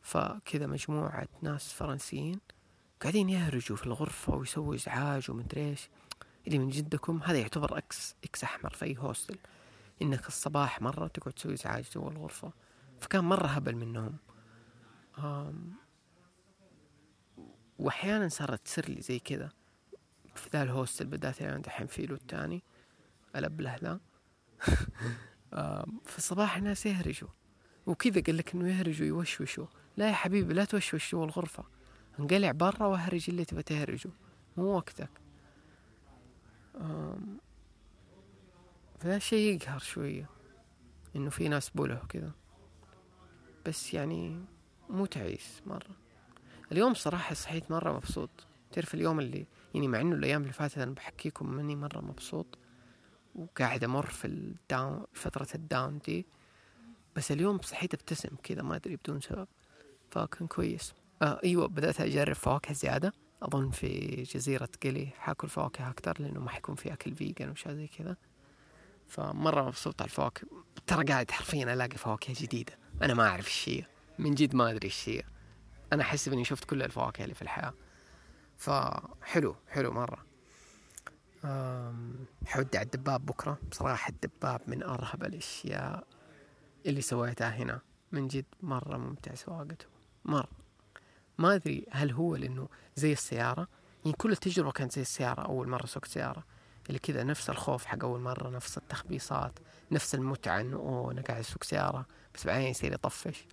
فكذا 0.01 0.67
مجموعة 0.67 1.27
ناس 1.41 1.73
فرنسيين 1.73 2.39
قاعدين 3.01 3.29
يهرجوا 3.29 3.77
في 3.77 3.85
الغرفة 3.85 4.35
ويسووا 4.35 4.75
إزعاج 4.75 5.31
ومدري 5.31 5.69
إيش. 5.69 5.89
اللي 6.47 6.59
من 6.59 6.69
جدكم 6.69 7.23
هذا 7.23 7.37
يعتبر 7.37 7.77
إكس 7.77 8.15
إكس 8.23 8.43
أحمر 8.43 8.73
في 8.73 8.85
أي 8.85 8.97
هوستل. 8.97 9.37
إنك 10.01 10.27
الصباح 10.27 10.81
مرة 10.81 11.07
تقعد 11.07 11.33
تسوي 11.33 11.53
إزعاج 11.53 11.85
جوا 11.95 12.11
الغرفة. 12.11 12.53
فكان 12.99 13.23
مرة 13.23 13.47
هبل 13.47 13.75
منهم. 13.75 14.17
وأحيانا 17.79 18.29
صارت 18.29 18.65
تصير 18.65 18.89
لي 18.89 19.01
زي 19.01 19.19
كذا. 19.19 19.49
في 20.35 20.49
ذا 20.53 20.63
الهوستل 20.63 21.05
بالذات 21.05 21.41
يعني 21.41 21.61
دحين 21.61 21.87
فيلو 21.87 22.15
التاني 22.15 22.63
الأبله 23.35 23.75
ذا. 23.75 23.99
في 26.05 26.17
الصباح 26.17 26.57
الناس 26.57 26.85
يهرجوا. 26.85 27.29
وكذا 27.85 28.21
قال 28.21 28.37
لك 28.37 28.53
إنه 28.53 28.69
يهرجوا 28.69 29.07
يوشوشوا 29.07 29.65
لا 29.97 30.07
يا 30.07 30.13
حبيبي 30.13 30.53
لا 30.53 30.65
توشوش 30.65 31.11
جوا 31.11 31.25
الغرفة. 31.25 31.63
انقلع 32.19 32.51
برا 32.51 32.85
واهرج 32.85 33.25
اللي 33.29 33.45
تبى 33.45 33.63
تهرجه. 33.63 34.09
مو 34.57 34.63
وقتك. 34.63 35.09
فذا 38.99 39.19
شيء 39.19 39.55
يقهر 39.55 39.79
شوية. 39.79 40.29
إنه 41.15 41.29
في 41.29 41.47
ناس 41.49 41.69
بوله 41.69 42.01
كذا. 42.09 42.31
بس 43.65 43.93
يعني 43.93 44.45
مو 44.89 45.05
تعيس 45.05 45.61
مرة. 45.65 45.95
اليوم 46.71 46.93
صراحة 46.93 47.35
صحيت 47.35 47.71
مرة 47.71 47.93
مبسوط. 47.93 48.29
تعرف 48.71 48.93
اليوم 48.93 49.19
اللي 49.19 49.45
يعني 49.73 49.87
مع 49.87 50.01
إنه 50.01 50.15
الأيام 50.15 50.41
اللي 50.41 50.53
فاتت 50.53 50.77
أنا 50.77 50.91
بحكيكم 50.91 51.49
مني 51.49 51.75
مرة 51.75 52.01
مبسوط. 52.01 52.57
وقاعد 53.35 53.83
أمر 53.83 54.05
في 54.05 54.25
ال 54.25 54.41
down 54.41 55.05
فترة 55.13 55.47
ال 55.55 55.64
down 55.64 55.99
دي. 55.99 56.25
بس 57.15 57.31
اليوم 57.31 57.61
صحيت 57.61 57.93
أبتسم 57.93 58.35
كذا 58.43 58.61
ما 58.61 58.75
أدري 58.75 58.95
بدون 58.95 59.21
سبب. 59.21 59.47
فكان 60.11 60.47
كويس. 60.47 60.93
آه 61.21 61.39
إيوه 61.43 61.67
بدأت 61.67 62.01
أجرب 62.01 62.35
فواكه 62.35 62.73
زيادة. 62.73 63.13
أظن 63.41 63.69
في 63.69 64.23
جزيرة 64.23 64.69
قلي 64.83 65.07
حاكل 65.17 65.49
فواكه 65.49 65.89
أكثر 65.89 66.21
لأنه 66.21 66.39
ما 66.39 66.49
حيكون 66.49 66.75
في 66.75 66.93
أكل 66.93 67.15
vegan 67.15 67.49
وشي 67.49 67.75
زي 67.75 67.87
كذا. 67.87 68.17
فمرة 69.07 69.61
مبسوط 69.61 70.01
على 70.01 70.09
الفواكه. 70.09 70.47
ترى 70.87 71.03
قاعد 71.03 71.31
حرفيا 71.31 71.73
ألاقي 71.73 71.97
فواكه 71.97 72.33
جديدة. 72.37 72.77
أنا 73.01 73.13
ما 73.13 73.27
أعرف 73.27 73.47
إيش 73.47 73.69
هي. 73.69 73.85
من 74.19 74.35
جد 74.35 74.55
ما 74.55 74.71
أدري 74.71 74.85
إيش 74.85 75.09
هي. 75.09 75.23
أنا 75.93 76.01
أحس 76.01 76.27
إني 76.27 76.45
شفت 76.45 76.63
كل 76.63 76.81
الفواكه 76.81 77.23
اللي 77.23 77.35
في 77.35 77.41
الحياة. 77.41 77.73
فحلو 78.57 79.55
حلو 79.69 79.91
مرة. 79.91 80.32
حودي 82.45 82.77
على 82.77 82.85
الدباب 82.85 83.25
بكرة. 83.25 83.57
بصراحة 83.71 84.09
الدباب 84.09 84.61
من 84.67 84.83
أرهب 84.83 85.23
الأشياء 85.23 86.07
اللي 86.85 87.01
سويتها 87.01 87.49
هنا. 87.49 87.81
من 88.11 88.27
جد 88.27 88.45
مرة 88.61 88.97
ممتع 88.97 89.35
سواقته. 89.35 89.85
مرة 90.25 90.49
ما 91.37 91.55
أدري 91.55 91.85
هل 91.91 92.11
هو 92.11 92.35
لأنه 92.35 92.67
زي 92.95 93.13
السيارة؟ 93.13 93.67
يعني 94.05 94.17
كل 94.17 94.31
التجربة 94.31 94.71
كانت 94.71 94.91
زي 94.91 95.01
السيارة. 95.01 95.41
أول 95.41 95.69
مرة 95.69 95.85
سوقت 95.85 96.07
سيارة. 96.07 96.43
اللي 96.87 96.99
كذا 96.99 97.23
نفس 97.23 97.49
الخوف 97.49 97.85
حق 97.85 98.03
أول 98.03 98.19
مرة 98.19 98.49
نفس 98.49 98.77
التخبيصات 98.77 99.59
نفس 99.91 100.15
المتعة 100.15 100.61
إنه 100.61 100.77
أوه 100.77 101.11
أنا 101.11 101.21
قاعد 101.21 101.39
أسوق 101.39 101.63
سيارة 101.63 102.05
بس 102.35 102.45
بعدين 102.45 102.67
يصير 102.67 102.93
يطفش. 102.93 103.45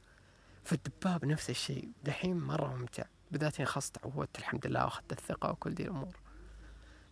فالدباب 0.64 1.24
نفس 1.24 1.50
الشيء. 1.50 1.92
دحين 2.04 2.38
مرة 2.38 2.76
ممتع. 2.76 3.04
بالذات 3.30 3.62
خلاص 3.62 3.90
تعودت 3.90 4.38
الحمد 4.38 4.66
لله 4.66 4.84
وأخذت 4.84 5.12
الثقة 5.12 5.50
وكل 5.50 5.74
دي 5.74 5.82
الأمور. 5.82 6.16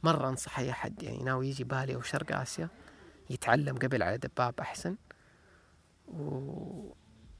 مرة 0.03 0.29
أنصح 0.29 0.59
أي 0.59 0.71
أحد 0.71 1.03
يعني 1.03 1.23
ناوي 1.23 1.49
يجي 1.49 1.65
بالي 1.65 1.95
أو 1.95 2.01
شرق 2.01 2.37
آسيا 2.37 2.69
يتعلم 3.31 3.77
قبل 3.77 4.03
على 4.03 4.19
دباب 4.19 4.55
أحسن 4.61 4.97
و... 6.09 6.93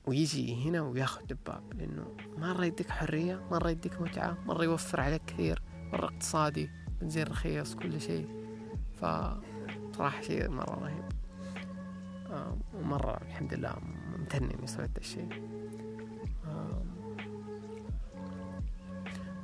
ويجي 0.07 0.69
هنا 0.69 0.81
وياخذ 0.81 1.23
دباب 1.27 1.75
لأنه 1.75 2.17
مرة 2.37 2.65
يديك 2.65 2.91
حرية 2.91 3.49
مرة 3.51 3.71
يديك 3.71 4.01
متعة 4.01 4.39
مرة 4.47 4.65
يوفر 4.65 5.01
عليك 5.01 5.23
كثير 5.27 5.63
مرة 5.93 6.05
اقتصادي 6.05 6.71
بنزين 7.01 7.27
رخيص 7.27 7.75
كل 7.75 8.01
شيء. 8.01 8.29
ف 9.01 9.05
صراحة 9.97 10.21
شيء 10.21 10.49
مرة 10.49 10.75
رهيب. 10.75 11.05
آه 12.31 12.59
ومرة 12.75 13.17
الحمد 13.23 13.55
لله 13.55 13.77
ممتن 14.19 14.51
إني 14.51 14.67
سويت 14.67 14.99
الشيء 14.99 15.29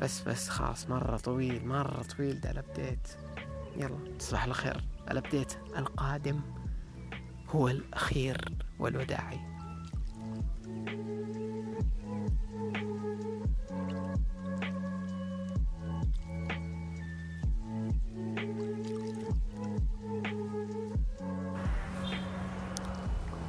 بس 0.00 0.22
بس 0.22 0.48
خلاص 0.48 0.90
مرة 0.90 1.16
طويل 1.16 1.66
مرة 1.66 2.02
طويل 2.02 2.40
ده 2.40 2.50
ال 2.50 2.59
update 2.59 3.08
يلا 3.76 4.16
تصبح 4.18 4.42
على 4.42 4.54
خير. 4.54 4.84
ال 5.10 5.16
update 5.16 5.52
القادم 5.76 6.40
هو 7.50 7.68
الأخير 7.68 8.54
والوداعي. 8.78 9.40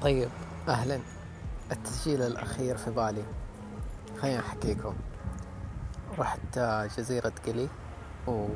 طيب 0.02 0.30
أهلا. 0.68 1.00
التسجيل 1.72 2.22
الأخير 2.22 2.78
في 2.78 2.92
بالي. 2.92 3.24
خليني 4.22 4.40
أحكيكم. 4.40 4.94
رحت 6.20 6.60
جزيرة 6.98 7.34
قلي 7.48 7.70
و 8.28 8.48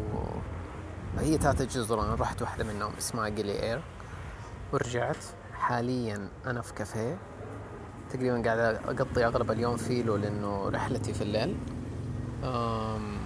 هي 1.20 1.38
ثلاثة 1.38 1.66
جزر. 1.66 2.01
أنا 2.01 2.16
رحت 2.16 2.41
واحدة 2.41 2.64
منهم 2.64 2.91
اسمها 2.97 3.26
قلي 3.26 3.64
إير 3.64 3.82
ورجعت. 4.74 5.26
حاليا 5.53 6.30
أنا 6.45 6.62
في 6.62 6.74
كافيه. 6.74 7.18
تقريبا 8.10 8.41
قاعد 8.45 8.60
أقضي 8.60 9.26
أغلب 9.26 9.51
اليوم 9.51 9.78
فيه 9.78 10.03
له 10.03 10.18
لأنه 10.18 10.70
رحلتي 10.70 11.14
في 11.14 11.22
الليل. 11.22 11.57
أم 12.43 13.18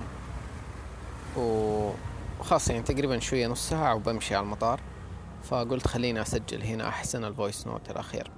وخلاص 1.37 2.69
يعني 2.69 2.83
تقريبا 2.83 3.19
شوية 3.19 3.47
نص 3.47 3.69
ساعة 3.69 3.95
وبمشي 3.95 4.35
على 4.35 4.43
المطار. 4.43 4.79
فقلت 5.43 5.87
خليني 5.87 6.21
أسجل 6.21 6.63
هنا 6.63 6.87
أحسن 6.87 7.25
ال 7.25 7.32
voice 7.32 7.67
note 7.67 7.89
الأخير. 7.89 8.31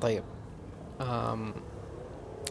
طيب 0.00 0.24
أم 1.00 1.54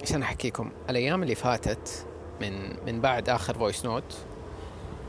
عشان 0.01 0.22
أحكيكم؟ 0.22 0.72
الأيام 0.89 1.24
اللي 1.24 1.36
فاتت 1.36 2.07
من 2.41 2.86
من 2.86 3.01
بعد 3.01 3.29
آخر 3.29 3.53
voice 3.53 3.86
note 3.86 4.17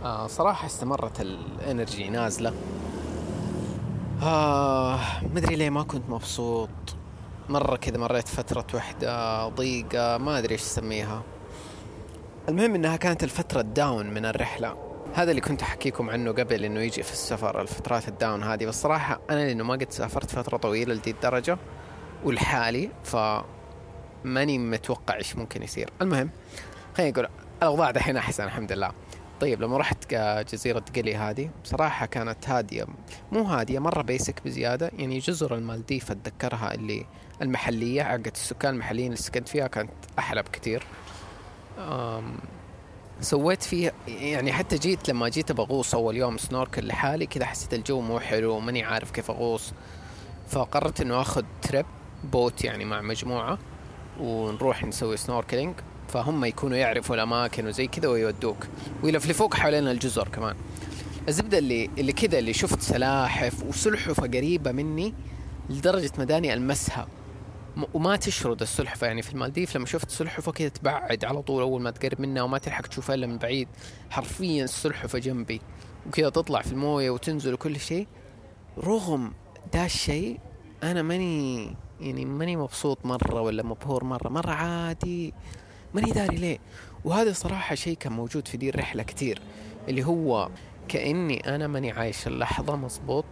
آه 0.05 0.27
صراحة 0.27 0.67
استمرت 0.67 1.21
ال 1.21 1.33
energy 1.33 2.09
نازلة. 2.09 2.53
آه 4.23 5.01
مدري 5.35 5.57
ليه 5.57 5.71
ما 5.71 5.83
كنت 5.83 6.11
مبسوط. 6.11 6.71
مرة 7.49 7.77
كذا 7.77 7.99
مريت 7.99 8.29
فترة 8.29 8.67
وحدة 8.75 9.49
ضيقة 9.49 10.19
ما 10.19 10.39
أدري 10.39 10.53
إيش 10.53 10.63
أسميها. 10.63 11.23
المهم 12.49 12.75
إنها 12.75 12.97
كانت 12.97 13.25
الفترة 13.25 13.61
ال 13.61 13.70
down 13.70 14.07
من 14.07 14.25
الرحلة. 14.25 14.77
هذا 15.15 15.31
اللي 15.31 15.41
كنت 15.41 15.63
أحكيكم 15.63 16.11
عنه 16.11 16.33
قبل 16.33 16.65
إنه 16.65 16.81
يجي 16.81 17.03
في 17.03 17.13
السفر 17.13 17.61
الفترات 17.61 18.09
ال 18.09 18.16
down 18.16 18.43
هذه. 18.43 18.67
بس 18.67 18.83
صراحة 18.83 19.21
أنا 19.31 19.47
لأنه 19.47 19.65
ما 19.65 19.75
قد 19.75 19.93
سافرت 19.93 20.31
فترة 20.31 20.57
طويلة 20.57 20.95
لدي 20.95 21.11
الدرجة 21.11 21.59
ولحالي 22.25 22.91
ف 23.05 23.17
ماني 24.25 24.59
متوقع 24.59 25.17
إيش 25.17 25.37
ممكن 25.37 25.63
يصير. 25.63 25.91
المهم 26.03 26.31
خلينا 26.97 27.13
نقول 27.13 27.29
الاوضاع 27.59 27.91
دحين 27.91 28.17
أحسن 28.17 28.45
الحمد 28.45 28.73
لله. 28.73 28.93
طيب 29.41 29.61
لما 29.61 29.79
رحت 29.79 30.15
جزيرة 30.53 30.85
قلي 30.97 31.17
هذه 31.17 31.51
بصراحة 31.65 32.07
كانت 32.07 32.49
هادية 32.49 32.85
مو 33.33 33.43
هادية 33.43 33.79
مرة 33.79 34.03
basic 34.03 34.43
بزيادة. 34.45 34.91
يعني 34.99 35.19
جزر 35.19 35.55
المالديف 35.55 36.11
أتذكرها 36.11 36.75
اللي 36.75 37.07
المحلية 37.43 38.03
عقد 38.03 38.31
السكان 38.35 38.75
المحليين 38.75 39.07
اللي 39.07 39.17
سكنت 39.17 39.49
فيها 39.49 39.67
كانت 39.67 39.91
أحلى 40.19 40.43
بكثير. 40.43 40.83
سويت 43.21 43.63
فيها 43.63 43.93
يعني 44.09 44.53
حتى 44.53 44.79
جيت 44.79 45.09
لما 45.09 45.29
جيت 45.29 45.53
بغوص 45.53 45.95
أول 45.95 46.17
يوم 46.17 46.39
snorkel 46.39 46.87
لحالي 46.87 47.27
كذا 47.27 47.45
حسيت 47.47 47.75
الجو 47.75 48.01
مو 48.01 48.21
حلو 48.21 48.61
ماني 48.61 48.85
عارف 48.85 49.11
كيف 49.11 49.31
أغوص. 49.31 49.73
فقررت 50.49 51.01
إنه 51.01 51.21
آخذ 51.21 51.45
trip 51.63 51.87
boat 52.25 52.65
يعني 52.65 52.85
مع 52.85 53.01
مجموعة 53.01 53.59
ونروح 54.21 54.85
نسوي 54.85 55.17
snorkeling 55.17 55.75
فهم 56.09 56.45
يكونوا 56.45 56.77
يعرفوا 56.77 57.15
الأماكن 57.15 57.67
وزي 57.67 57.87
كذا 57.87 58.09
ويودوك. 58.09 58.67
ويلفلفوك 59.03 59.55
حوالين 59.55 59.89
الجزر 59.89 60.29
كمان. 60.29 60.57
الزبدة 61.29 61.59
اللي 61.59 61.91
اللي 61.99 62.13
كذا 62.13 62.39
اللي 62.39 62.53
شفت 62.53 62.81
سلاحف 62.81 63.63
وسلحفة 63.63 64.23
قريبة 64.23 64.73
مني 64.73 65.15
لدرجة 65.71 66.13
مداني 66.19 66.55
ألمسها. 66.55 67.09
وما 67.95 68.17
تشرد 68.17 68.63
السلحفة. 68.63 69.07
يعني 69.07 69.23
في 69.23 69.33
المالديف 69.33 69.77
لما 69.77 69.87
شفت 69.87 70.11
سلحفة 70.11 70.53
كذا 70.53 70.69
تبعد 70.69 71.25
على 71.25 71.43
طول 71.43 71.63
أول 71.63 71.83
ما 71.83 71.91
تقرب 71.91 72.21
منها 72.21 72.43
وما 72.43 72.59
تلحق 72.59 72.87
تشوفها 72.87 73.15
إلا 73.15 73.27
من 73.27 73.39
بعيد. 73.39 73.69
حرفيا 74.11 74.65
السلحفة 74.65 75.19
جنبي. 75.19 75.61
وكذا 76.07 76.29
تطلع 76.29 76.63
في 76.63 76.73
الموية 76.73 77.11
وتنزل 77.11 77.55
وكل 77.55 77.81
شيء. 77.81 78.07
رغم 78.79 79.33
دا 79.73 79.85
الشيء 79.85 80.41
أنا 80.83 81.03
ماني 81.03 81.77
يعني 82.01 82.25
ماني 82.25 82.57
مبسوط 82.57 82.99
مرة 83.05 83.41
ولا 83.41 83.63
مبهور 83.63 84.05
مرة. 84.05 84.29
مرة 84.29 84.51
عادي. 84.51 85.35
ماني 85.95 86.11
داري 86.13 86.37
ليه. 86.37 86.59
وهذا 87.05 87.33
صراحة 87.33 87.75
شيء 87.75 87.97
كان 87.97 88.13
موجود 88.13 88.49
في 88.49 88.57
دي 88.57 88.69
الرحلة 88.69 89.03
كتير 89.03 89.41
اللي 89.89 90.05
هو 90.05 90.49
كأني 90.89 91.55
أنا 91.55 91.67
ماني 91.67 91.91
عايش 91.93 92.27
اللحظة 92.27 92.77
مزبوط 92.77 93.25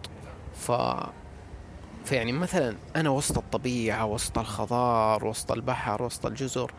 ف 0.55 0.71
فيعني 2.05 2.31
مثلا 2.31 2.75
أنا 2.95 3.09
وسط 3.09 3.37
الطبيعة 3.37 4.05
وسط 4.05 4.37
الخضار 4.37 5.25
وسط 5.25 5.51
البحر 5.51 6.03
وسط 6.03 6.25
الجزر 6.25 6.71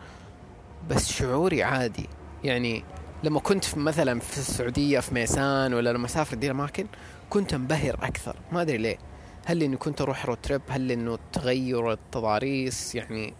بس 0.89 1.11
شعوري 1.11 1.63
عادي. 1.63 2.09
يعني 2.43 2.83
لما 3.23 3.39
كنت 3.39 3.63
في 3.63 3.79
مثلا 3.79 4.19
في 4.19 4.37
السعودية 4.37 4.99
في 4.99 5.13
ميسان 5.13 5.73
ولا 5.73 5.93
لما 5.93 6.05
أسافر 6.05 6.35
دي 6.37 6.45
الأماكن 6.45 6.87
كنت 7.29 7.53
انبهر 7.53 7.93
أكثر. 8.03 8.35
ما 8.51 8.61
أدري 8.61 8.77
ليه. 8.77 8.97
هل 9.45 9.63
إني 9.63 9.77
كنت 9.77 10.01
أروح 10.01 10.25
رود 10.25 10.37
تريب 10.43 10.61
هل 10.69 10.91
إنه 10.91 11.17
تغير 11.33 11.91
التضاريس؟ 11.91 12.95
يعني 12.95 13.33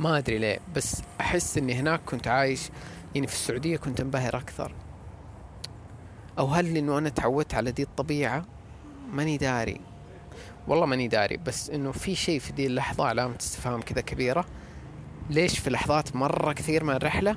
ما 0.00 0.18
أدري 0.18 0.38
ليه 0.38 0.58
بس 0.74 1.02
أحس 1.20 1.58
إني 1.58 1.74
هناك 1.74 2.00
كنت 2.06 2.28
عايش 2.28 2.70
يعني 3.14 3.26
في 3.26 3.32
السعودية 3.32 3.76
كنت 3.76 4.00
انبهر 4.00 4.36
أكثر. 4.36 4.72
أو 6.38 6.46
هل 6.46 6.76
إنه 6.76 6.98
أنا 6.98 7.08
تعودت 7.08 7.54
على 7.54 7.72
دي 7.72 7.82
الطبيعة؟ 7.82 8.44
ماني 9.12 9.36
داري. 9.36 9.80
والله 10.68 10.86
ماني 10.86 11.08
داري 11.08 11.36
بس 11.36 11.70
إنه 11.70 11.92
في 11.92 12.14
شيء 12.14 12.40
في 12.40 12.52
دي 12.52 12.66
اللحظة 12.66 13.04
علامة 13.04 13.36
استفهام 13.40 13.80
كذا 13.80 14.00
كبيرة. 14.00 14.44
ليش 15.30 15.58
في 15.58 15.70
لحظات 15.70 16.16
مرة 16.16 16.52
كثير 16.52 16.84
من 16.84 16.94
الرحلة 16.94 17.36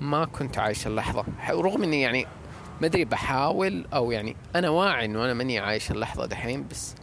ما 0.00 0.24
كنت 0.24 0.58
عايش 0.58 0.86
اللحظة؟ 0.86 1.24
رغم 1.50 1.82
إني 1.82 2.00
يعني 2.00 2.26
ما 2.80 2.86
أدري 2.86 3.04
بحاول 3.04 3.86
أو 3.94 4.10
يعني 4.10 4.36
أنا 4.56 4.68
واعي 4.68 5.04
إنه 5.04 5.24
أنا 5.24 5.34
ماني 5.34 5.58
عايش 5.58 5.90
اللحظة 5.90 6.26
دحين 6.26 6.68
بس 6.68 6.94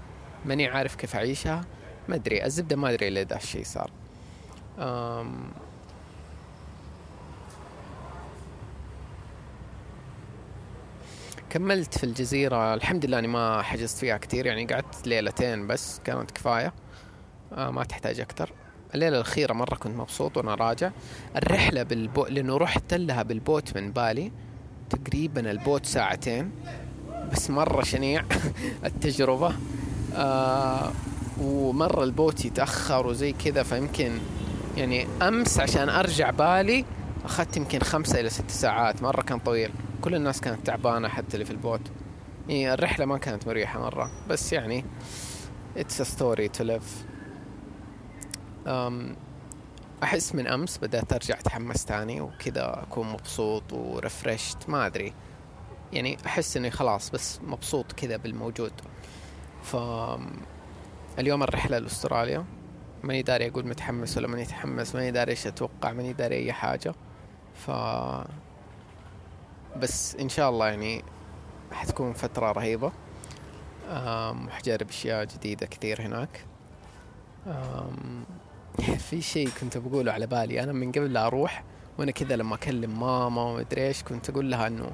ماني 0.46 0.68
عارف 0.68 0.96
كيف 0.96 1.16
أعيشها. 1.16 1.66
ما 2.10 2.16
أدري 2.16 2.46
الزبدة 2.46 2.76
ما 2.76 2.90
أدري 2.90 3.10
ليه 3.10 3.24
ده 3.24 3.36
الشيء 3.36 3.64
صار. 3.64 3.92
أم 4.80 5.52
كملت 11.50 11.98
في 11.98 12.04
الجزيرة. 12.04 12.74
الحمد 12.74 13.06
لله 13.06 13.20
أني 13.20 13.28
ما 13.28 13.62
حجزت 13.62 13.98
فيها 13.98 14.18
كتير 14.18 14.46
يعني 14.46 14.66
قعدت 14.66 15.08
ليلتين 15.08 15.68
بس 15.68 16.00
كانت 16.06 16.32
كفاية. 16.32 16.74
آه 17.54 17.72
ما 17.72 17.84
تحتاج 17.84 18.20
أكتر. 18.20 18.52
الليلة 18.96 19.16
الأخيرة 19.16 19.54
مرة 19.54 19.76
كنت 19.76 19.96
مبسوط 19.96 20.38
وأنا 20.38 20.56
راجع. 20.56 20.92
الرحلة 21.36 21.84
بالبو- 21.84 22.26
لأنه 22.26 22.58
رحت 22.58 22.94
لها 22.94 23.24
بال 23.24 23.42
boat 23.42 23.78
من 23.78 23.92
بالي 23.92 24.32
تقريبا 24.90 25.52
ال 25.52 25.59
boat 25.59 25.86
ساعتين. 25.86 26.52
بس 27.32 27.50
مرة 27.50 27.84
شنيع 27.84 28.24
التجربة. 28.86 29.56
آه 30.16 30.92
ومرة 31.42 32.04
ال 32.04 32.12
boat 32.12 32.46
يتأخر 32.46 33.08
وزي 33.08 33.32
كذا 33.32 33.64
فيمكن 33.64 34.20
يعني 34.78 35.08
أمس 35.22 35.60
عشان 35.60 35.90
أرجع 35.90 36.30
بالي 36.30 36.86
أخذت 37.26 37.58
يمكن 37.58 37.80
خمسة 37.80 38.20
إلى 38.20 38.30
ست 38.30 38.52
ساعات 38.52 39.04
مرة 39.04 39.22
كان 39.22 39.40
طويل. 39.40 39.72
كل 40.02 40.16
الناس 40.16 40.42
كانت 40.42 40.68
تعبانة 40.68 41.08
حتى 41.08 41.34
اللي 41.34 41.46
في 41.46 41.52
ال 41.52 41.57
boat. 41.57 41.82
يعني 42.48 42.74
الرحلة 42.74 43.06
ما 43.06 43.18
كانت 43.18 43.48
مريحة 43.48 43.80
مرة 43.80 44.12
بس 44.30 44.54
يعني 44.54 44.86
story 45.90 46.50
to 46.58 46.64
live. 46.64 47.06
um, 48.66 48.94
أحس 50.04 50.36
من 50.36 50.48
أمس 50.48 50.78
بدأت 50.78 51.14
أرجع 51.14 51.40
أتحمس 51.40 51.86
تاني 51.86 52.22
وكذا 52.22 52.84
أكون 52.84 53.08
مبسوط 53.08 53.74
و 53.74 53.84
refreshت 53.84 54.70
ما 54.70 54.86
أدري. 54.86 55.14
يعني 55.94 56.18
أحس 56.26 56.58
إني 56.58 56.72
خلاص 56.72 57.10
بس 57.10 57.40
مبسوط 57.44 57.92
كذا 57.92 58.18
بالموجود. 58.18 58.74
ف 59.64 59.76
اليوم 61.20 61.44
الرحلة 61.44 61.78
لأستراليا. 61.78 62.46
ماني 63.04 63.22
داري 63.22 63.48
أقول 63.48 63.68
متحمس 63.68 64.18
ولا 64.18 64.28
ماني 64.28 64.42
متحمس 64.42 64.96
ماني 64.96 65.12
داري 65.12 65.32
إيش 65.32 65.48
أتوقع 65.48 65.92
ماني 65.92 66.14
داري 66.14 66.36
أي 66.36 66.54
حاجة. 66.54 66.94
ف 67.54 67.72
بس 69.78 70.16
إن 70.16 70.30
شاء 70.30 70.50
الله 70.50 70.68
يعني 70.68 71.04
حتكون 71.72 72.14
فترة 72.14 72.52
رهيبة. 72.52 72.92
آم، 73.90 74.50
حجرب 74.50 74.90
أشياء 74.90 75.26
جديدة 75.26 75.66
كثير 75.66 76.02
هناك. 76.02 76.46
آم، 77.48 78.24
في 78.98 79.22
شيء 79.22 79.50
كنت 79.62 79.78
بقوله 79.78 80.12
على 80.12 80.28
بالي 80.28 80.64
أنا 80.64 80.72
من 80.72 80.92
قبل 80.92 81.14
لا 81.14 81.28
أروح 81.28 81.64
وأنا 81.98 82.12
كذا 82.12 82.36
لما 82.36 82.56
أكلم 82.56 83.00
ماما 83.00 83.42
ومدري 83.44 83.88
إيش 83.88 84.04
كنت 84.04 84.30
أقول 84.30 84.52
لها 84.52 84.68
إنه 84.68 84.92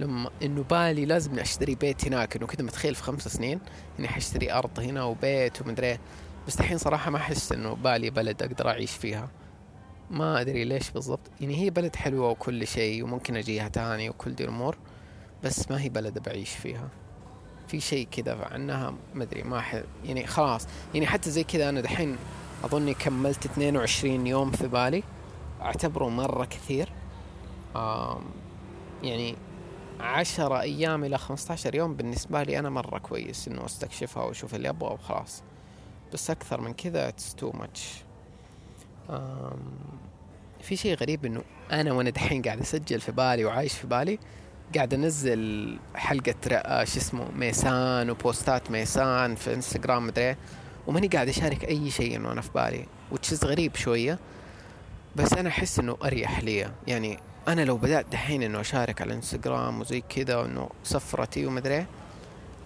لما 0.00 0.30
إنه 0.42 0.62
بالي 0.70 1.04
لازم 1.04 1.38
أشتري 1.38 1.74
بيت 1.74 2.06
هناك 2.06 2.36
إنه 2.36 2.46
كذا 2.46 2.64
متخيل 2.64 2.94
في 2.94 3.02
خمس 3.02 3.28
سنين 3.28 3.60
إني 3.98 4.08
حشتري 4.08 4.52
أرض 4.52 4.80
هنا 4.80 5.04
وبيت 5.04 5.62
ومدري 5.62 5.86
إيه. 5.86 6.00
بس 6.46 6.60
الحين 6.60 6.78
صراحة 6.78 7.10
ما 7.10 7.16
أحس 7.18 7.52
إنه 7.52 7.74
بالي 7.74 8.10
بلد 8.10 8.42
أقدر 8.42 8.68
أعيش 8.68 8.90
فيها. 8.90 9.28
ما 10.10 10.40
أدري 10.40 10.64
ليش 10.64 10.90
بالضبط. 10.90 11.20
يعني 11.40 11.56
هي 11.56 11.70
بلد 11.70 11.96
حلوة 11.96 12.30
وكل 12.30 12.66
شيء 12.66 13.04
وممكن 13.04 13.36
أجيها 13.36 13.68
تاني 13.68 14.10
وكل 14.10 14.34
دي 14.34 14.44
الأمور 14.44 14.76
بس 15.44 15.70
ما 15.70 15.80
هي 15.82 15.88
بلد 15.88 16.18
بعيش 16.18 16.50
فيها. 16.50 16.88
في 17.68 17.80
شيء 17.80 18.08
كذا 18.10 18.44
عنها 18.52 18.94
ما 19.14 19.22
أدري 19.24 19.42
ما 19.42 19.60
ح... 19.60 19.82
يعني 20.04 20.26
خلاص. 20.26 20.66
يعني 20.94 21.06
حتى 21.06 21.30
زي 21.30 21.44
كذا 21.44 21.68
أنا 21.68 21.80
دحين 21.80 22.16
اظني 22.64 22.94
كملت 22.94 23.44
22 23.46 24.26
يوم 24.26 24.50
في 24.50 24.68
بالي. 24.68 25.02
أعتبره 25.62 26.08
مرة 26.08 26.44
كثير. 26.44 26.92
يعني 29.02 29.36
10 30.00 30.60
أيام 30.60 31.04
إلى 31.04 31.18
15 31.18 31.74
يوم 31.74 31.94
بالنسبة 31.94 32.42
لي 32.42 32.58
أنا 32.58 32.70
مرة 32.70 32.98
كويس 32.98 33.48
إنه 33.48 33.64
أستكشفها 33.64 34.22
وأشوف 34.22 34.54
اللي 34.54 34.68
ابغاه 34.68 34.92
وخلاص. 34.92 35.42
بس 36.12 36.30
أكثر 36.30 36.60
من 36.60 36.72
كذا 36.74 37.08
it's 37.08 37.34
too 37.34 37.52
much 37.52 37.88
في 40.62 40.76
شيء 40.76 40.96
غريب 40.96 41.24
إنه 41.24 41.42
أنا 41.72 41.92
وأنا 41.92 42.10
دحين 42.10 42.42
قاعد 42.42 42.60
أسجل 42.60 43.00
في 43.00 43.12
بالي 43.12 43.44
وعايش 43.44 43.72
في 43.74 43.86
بالي 43.86 44.18
قاعد 44.74 44.94
أنزل 44.94 45.78
حلقة 45.94 46.34
رأ- 46.46 46.84
شو 46.84 46.98
اسمه 46.98 47.30
ميسان 47.30 48.10
و 48.10 48.20
postات 48.20 48.70
ميسان 48.70 49.34
في 49.34 49.54
انستغرام 49.54 50.06
مدري 50.06 50.24
إيه، 50.24 50.36
وماني 50.86 51.06
قاعد 51.08 51.28
أشارك 51.28 51.64
أي 51.64 51.90
شيء 51.90 52.16
إنه 52.16 52.32
أنا 52.32 52.40
في 52.40 52.50
بالي 52.54 52.86
وشيء 53.12 53.44
غريب 53.44 53.76
شوية. 53.76 54.18
بس 55.16 55.32
أنا 55.32 55.48
أحس 55.48 55.78
إنه 55.78 55.96
أريح 56.04 56.40
لي. 56.40 56.70
يعني 56.86 57.18
أنا 57.48 57.64
لو 57.64 57.76
بدأت 57.76 58.06
دحين 58.12 58.42
إنه 58.42 58.60
أشارك 58.60 59.00
على 59.00 59.10
الانستغرام 59.10 59.80
وزي 59.80 60.00
كذا 60.00 60.36
وإنه 60.36 60.68
سفرتي 60.84 61.46
ومدري 61.46 61.74
إيه، 61.74 61.86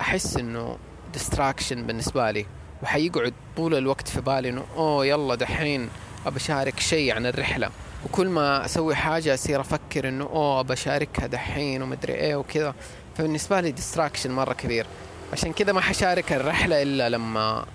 أحس 0.01 0.37
إنه 0.37 0.79
distraction 1.13 1.87
بالنسبة 1.87 2.31
لي. 2.31 2.47
وحيقعد 2.83 3.35
طول 3.57 3.75
الوقت 3.75 4.09
في 4.09 4.21
بالي 4.21 4.49
إنه 4.49 4.65
أوه 4.77 5.07
يلا 5.07 5.35
دحين 5.35 5.89
ابى 6.27 6.37
اشارك 6.37 6.81
شيء 6.81 7.15
عن 7.15 7.27
الرحلة. 7.27 7.71
وكل 8.05 8.29
ما 8.29 8.65
أسوي 8.65 8.95
حاجة 8.95 9.35
أصير 9.35 9.61
أفكر 9.61 10.09
إنه 10.09 10.25
أوه 10.25 10.63
بشاركها 10.63 11.27
دحين 11.27 11.83
ومدري 11.83 12.15
إيه 12.15 12.37
وكذا. 12.37 12.75
فبالنسبة 13.17 13.61
لي 13.61 13.71
distraction 13.71 14.31
مرة 14.31 14.53
كبير. 14.53 14.87
عشان 15.33 15.53
كذا 15.53 15.73
ما 15.73 15.81
حشارك 15.81 16.33
الرحلة 16.33 16.83
إلا 16.83 17.09
لما 17.09 17.67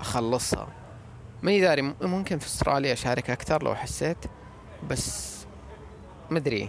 أخلصها. 0.00 0.68
ماني 1.42 1.60
داري 1.60 1.82
ممكن 1.82 2.38
في 2.38 2.46
أستراليا 2.46 2.92
أشارك 2.92 3.30
أكثر 3.30 3.62
لو 3.62 3.74
حسيت 3.74 4.18
بس 4.90 5.38
مدري. 6.30 6.68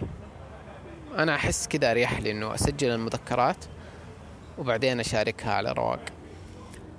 أنا 1.18 1.34
أحس 1.34 1.68
كذا 1.68 1.90
أريح 1.90 2.20
لي 2.20 2.30
إنه 2.30 2.54
أسجل 2.54 2.90
المذكرات 2.90 3.64
وبعدين 4.58 5.00
أشاركها 5.00 5.52
على 5.52 5.72
رواق. 5.72 6.00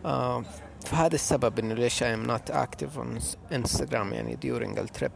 آه. 0.06 0.44
فهذا 0.86 1.16
السبب 1.16 1.60
إنه 1.60 1.74
ليش 1.74 2.04
I'm 2.04 2.28
not 2.30 2.54
active 2.54 2.98
on 3.00 3.20
Instagram 3.54 3.94
يعني 4.14 4.38
during 4.46 4.80
التريب 4.80 5.12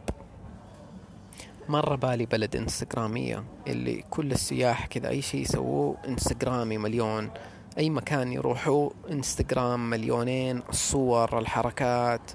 مرة 1.68 1.96
بالي 1.96 2.26
بلد 2.26 2.56
إنستغرامية 2.56 3.44
اللي 3.66 4.04
كل 4.10 4.32
السياح 4.32 4.86
كذا 4.86 5.08
أي 5.08 5.22
شيء 5.22 5.40
يسووه 5.40 5.96
إنستغرامي 6.08 6.78
مليون. 6.78 7.30
أي 7.78 7.90
مكان 7.90 8.32
يروحوا 8.32 8.90
إنستغرام 9.10 9.90
مليونين 9.90 10.62
الصور 10.68 11.38
الحركات 11.38 12.30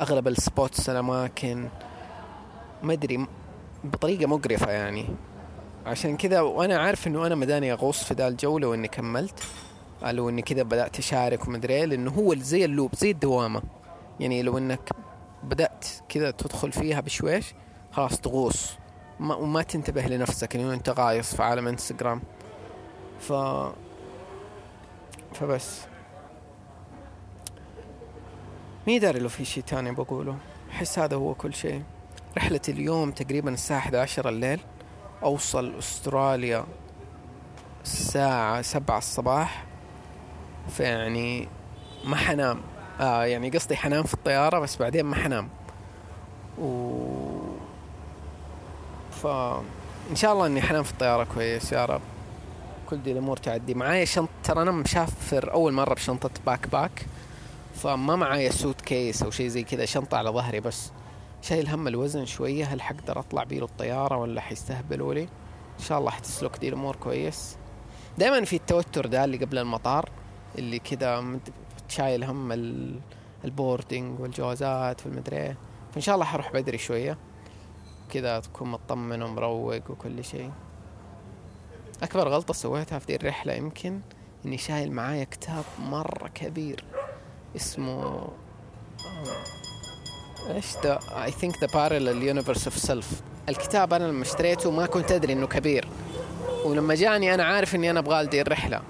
أغلب 0.00 0.28
ال 0.28 0.38
spots 0.38 0.90
الأماكن. 0.90 1.68
ما 2.82 2.92
أدري 2.92 3.16
م- 3.16 3.26
بطريقة 3.84 4.26
مقرفة 4.26 4.70
يعني. 4.70 5.06
عشان 5.86 6.16
كذا 6.16 6.40
وأنا 6.40 6.78
عارف 6.78 7.06
إنه 7.06 7.26
أنا 7.26 7.34
مداني 7.34 7.72
أغوص 7.72 8.04
في 8.04 8.14
ذا 8.14 8.28
الجو 8.28 8.58
لو 8.58 8.74
إني 8.74 8.88
كملت. 8.88 9.42
لو 10.02 10.28
إني 10.28 10.42
كذا 10.42 10.62
بدأت 10.62 10.98
أشارك 10.98 11.48
ومدري 11.48 11.74
إيه 11.74 11.84
لأنه 11.84 12.10
هو 12.10 12.34
زي 12.34 12.64
ال 12.64 12.70
loop 12.70 12.94
زي 12.94 13.10
الدوامة. 13.10 13.62
يعني 14.20 14.42
لو 14.42 14.58
إنك 14.58 14.90
بدأت 15.42 15.86
كذا 16.08 16.30
تدخل 16.30 16.72
فيها 16.72 17.00
بشويش 17.00 17.54
خلاص 17.92 18.20
تغوص. 18.20 18.72
ما 19.20 19.34
وما 19.34 19.62
تنتبه 19.62 20.02
لنفسك 20.02 20.56
انه 20.56 20.74
أنت 20.74 20.90
غايص 20.90 21.34
في 21.34 21.42
عالم 21.42 21.68
إنستغرام. 21.68 22.22
ف 23.20 23.32
فبس. 25.34 25.80
مي 28.86 28.98
داري 28.98 29.18
لو 29.18 29.28
في 29.28 29.44
شي 29.44 29.62
تاني 29.62 29.92
بقوله. 29.92 30.36
أحس 30.70 30.98
هذا 30.98 31.16
هو 31.16 31.34
كل 31.34 31.54
شيء 31.54 31.82
رحلة 32.36 32.60
اليوم 32.68 33.10
تقريبا 33.10 33.54
الساعة 33.54 33.78
11 33.78 34.28
الليل. 34.28 34.60
أوصل 35.22 35.78
أستراليا 35.78 36.64
الساعة 37.84 38.62
سبعة 38.62 38.98
الصباح. 38.98 39.66
فيعني 40.68 41.48
ما 42.04 42.16
حنام. 42.16 42.60
آه 43.00 43.24
يعني 43.24 43.50
قصدي 43.50 43.76
حنام 43.76 44.02
في 44.02 44.14
الطيارة 44.14 44.58
بس 44.58 44.76
بعدين 44.76 45.04
ما 45.04 45.16
حنام. 45.16 45.48
و 46.58 47.04
ف 49.22 49.26
إن 50.10 50.16
شاء 50.16 50.32
الله 50.32 50.46
إني 50.46 50.62
حنام 50.62 50.82
في 50.82 50.92
الطيارة 50.92 51.24
كويس 51.34 51.72
يا 51.72 51.84
رب. 51.84 52.00
كل 52.90 53.02
دي 53.02 53.12
الأمور 53.12 53.36
تعدي 53.36 53.74
معايا 53.74 54.04
شنطة 54.04 54.30
ترى 54.44 54.62
أنا 54.62 54.70
مسافر 54.70 55.52
أول 55.52 55.72
مرة 55.72 55.94
بشنطة 55.94 56.30
backpack 56.46 57.06
فما 57.74 58.16
معايا 58.16 58.50
suitcase 58.50 59.22
أو 59.22 59.30
شيء 59.30 59.48
زي 59.48 59.62
كذا 59.62 59.84
شنطة 59.84 60.16
على 60.16 60.30
ظهري 60.30 60.60
بس. 60.60 60.90
شايل 61.42 61.68
هم 61.68 61.88
الوزن 61.88 62.26
شوية 62.26 62.64
هل 62.64 62.82
حقدر 62.82 63.18
أطلع 63.18 63.44
بيه 63.44 63.64
الطيارة 63.64 64.16
ولا 64.16 64.40
حيستهبلوا 64.40 65.14
لي؟ 65.14 65.22
إن 65.78 65.84
شاء 65.84 65.98
الله 65.98 66.10
حتسلك 66.10 66.58
دي 66.58 66.68
الأمور 66.68 66.96
كويس. 66.96 67.56
دائما 68.18 68.44
في 68.44 68.56
التوتر 68.56 69.06
ده 69.06 69.24
اللي 69.24 69.36
قبل 69.36 69.58
المطار. 69.58 70.08
اللي 70.58 70.78
كذا 70.78 71.38
شايل 71.88 72.24
هم 72.24 72.52
ال 73.44 73.52
boarding 73.52 74.20
والجوازات 74.20 75.06
والمدري 75.06 75.36
إيه. 75.36 75.56
فإن 75.92 76.00
شاء 76.00 76.14
الله 76.14 76.26
حروح 76.26 76.52
بدري 76.52 76.78
شوية. 76.78 77.18
كذا 78.10 78.40
تكون 78.40 78.68
مطمن 78.68 79.22
ومروق 79.22 79.90
وكل 79.90 80.24
شيء. 80.24 80.50
أكبر 82.02 82.28
غلطة 82.28 82.54
سويتها 82.54 82.98
في 82.98 83.06
دي 83.06 83.16
الرحلة 83.16 83.52
يمكن 83.52 84.00
إني 84.44 84.58
شايل 84.58 84.92
معايا 84.92 85.24
كتاب 85.24 85.64
مرة 85.78 86.28
كبير 86.28 86.84
اسمه 87.56 88.28
إيش 90.50 90.76
ذا 90.84 90.98
I 91.24 91.30
think 91.30 91.60
The 91.60 91.66
Parallel 91.74 92.22
Universes 92.22 92.64
of 92.64 92.78
Self 92.78 93.22
الكتاب 93.48 93.92
أنا 93.92 94.04
لما 94.04 94.22
اشتريته 94.22 94.70
ما 94.70 94.86
كنت 94.86 95.12
أدري 95.12 95.32
إنه 95.32 95.46
كبير. 95.46 95.88
ولما 96.64 96.94
جاني 96.94 97.34
أنا 97.34 97.44
عارف 97.44 97.74
إني 97.74 97.90
أنا 97.90 98.00
أبغى 98.00 98.22
لدي 98.22 98.40
الرحلة. 98.42 98.82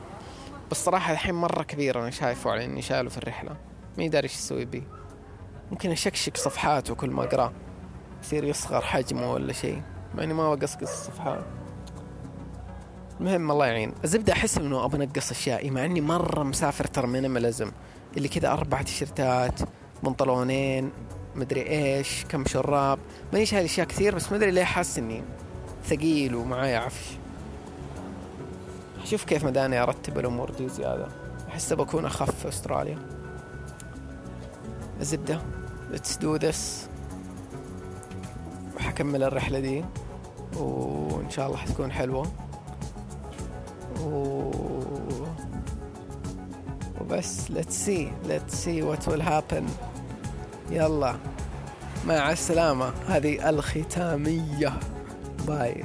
بس 0.70 0.84
صراحة 0.84 1.12
الحين 1.12 1.34
مرة 1.34 1.62
كبير 1.62 2.00
أنا 2.00 2.10
شايفه 2.10 2.50
على 2.50 2.64
إني 2.64 2.82
شايله 2.82 3.08
في 3.10 3.18
الرحلة. 3.18 3.56
ما 3.98 4.04
يدري 4.04 4.22
إيش 4.22 4.34
أسوي 4.34 4.64
بيه 4.64 4.82
ممكن 5.70 5.90
أشكشك 5.90 6.36
صفحاته 6.36 6.94
كل 6.94 7.10
ما 7.10 7.24
اقراه 7.24 7.52
يصير 8.22 8.44
يصغر 8.44 8.80
حجمه 8.80 9.32
ولا 9.32 9.52
شيء. 9.52 9.82
مع 10.14 10.24
اني 10.24 10.34
ما 10.34 10.54
بقصقص 10.54 10.82
الصفحات. 10.82 11.44
المهم 13.20 13.50
الله 13.50 13.66
يعين. 13.66 13.92
الزبدة 14.04 14.32
أحس 14.32 14.58
إنه 14.58 14.84
ابى 14.84 14.96
أنقص 14.96 15.30
اشيائي 15.30 15.70
مع 15.70 15.84
إني 15.84 16.00
مرة 16.00 16.42
مسافر 16.42 16.84
ترى 16.84 17.06
مينيماليزم 17.06 17.70
اللي 18.16 18.28
كذا 18.28 18.52
أربع 18.52 18.82
تيشرتات 18.82 19.60
بنطلونين 20.02 20.90
مدري 21.34 21.62
إيش 21.62 22.24
كم 22.24 22.44
شراب. 22.44 22.98
ماني 23.32 23.46
شايل 23.46 23.64
أشياء 23.64 23.86
كثير 23.86 24.14
بس 24.14 24.32
مدري 24.32 24.50
ليه 24.50 24.64
حاسس 24.64 24.98
إني 24.98 25.22
ثقيل 25.84 26.34
ومعايا 26.34 26.78
عفش 26.78 27.06
شوف 29.04 29.24
كيف 29.24 29.44
مداني 29.44 29.82
أرتب 29.82 30.18
الأمور 30.18 30.50
دي 30.50 30.68
زيادة. 30.68 31.06
أحس 31.48 31.72
بكون 31.72 32.04
أخف 32.04 32.34
في 32.40 32.48
أستراليا. 32.48 32.98
الزبدة. 35.00 35.40
Let's 35.92 36.16
do 36.16 36.38
this. 36.44 36.88
وحكمل 38.76 39.22
الرحلة 39.22 39.60
دي. 39.60 39.84
وإن 40.56 41.30
شاء 41.30 41.46
الله 41.46 41.56
حتكون 41.56 41.92
حلوة. 41.92 42.26
و... 44.00 44.50
وبس. 47.00 47.48
Let's 47.48 47.74
see. 47.86 48.28
Let's 48.28 48.54
see 48.64 48.82
what 48.82 49.06
will 49.06 49.22
happen. 49.22 49.64
يلا. 50.70 51.14
مع 52.06 52.32
السلامة. 52.32 52.92
هذه 53.08 53.48
الختامية. 53.48 54.72
باي 55.46 55.84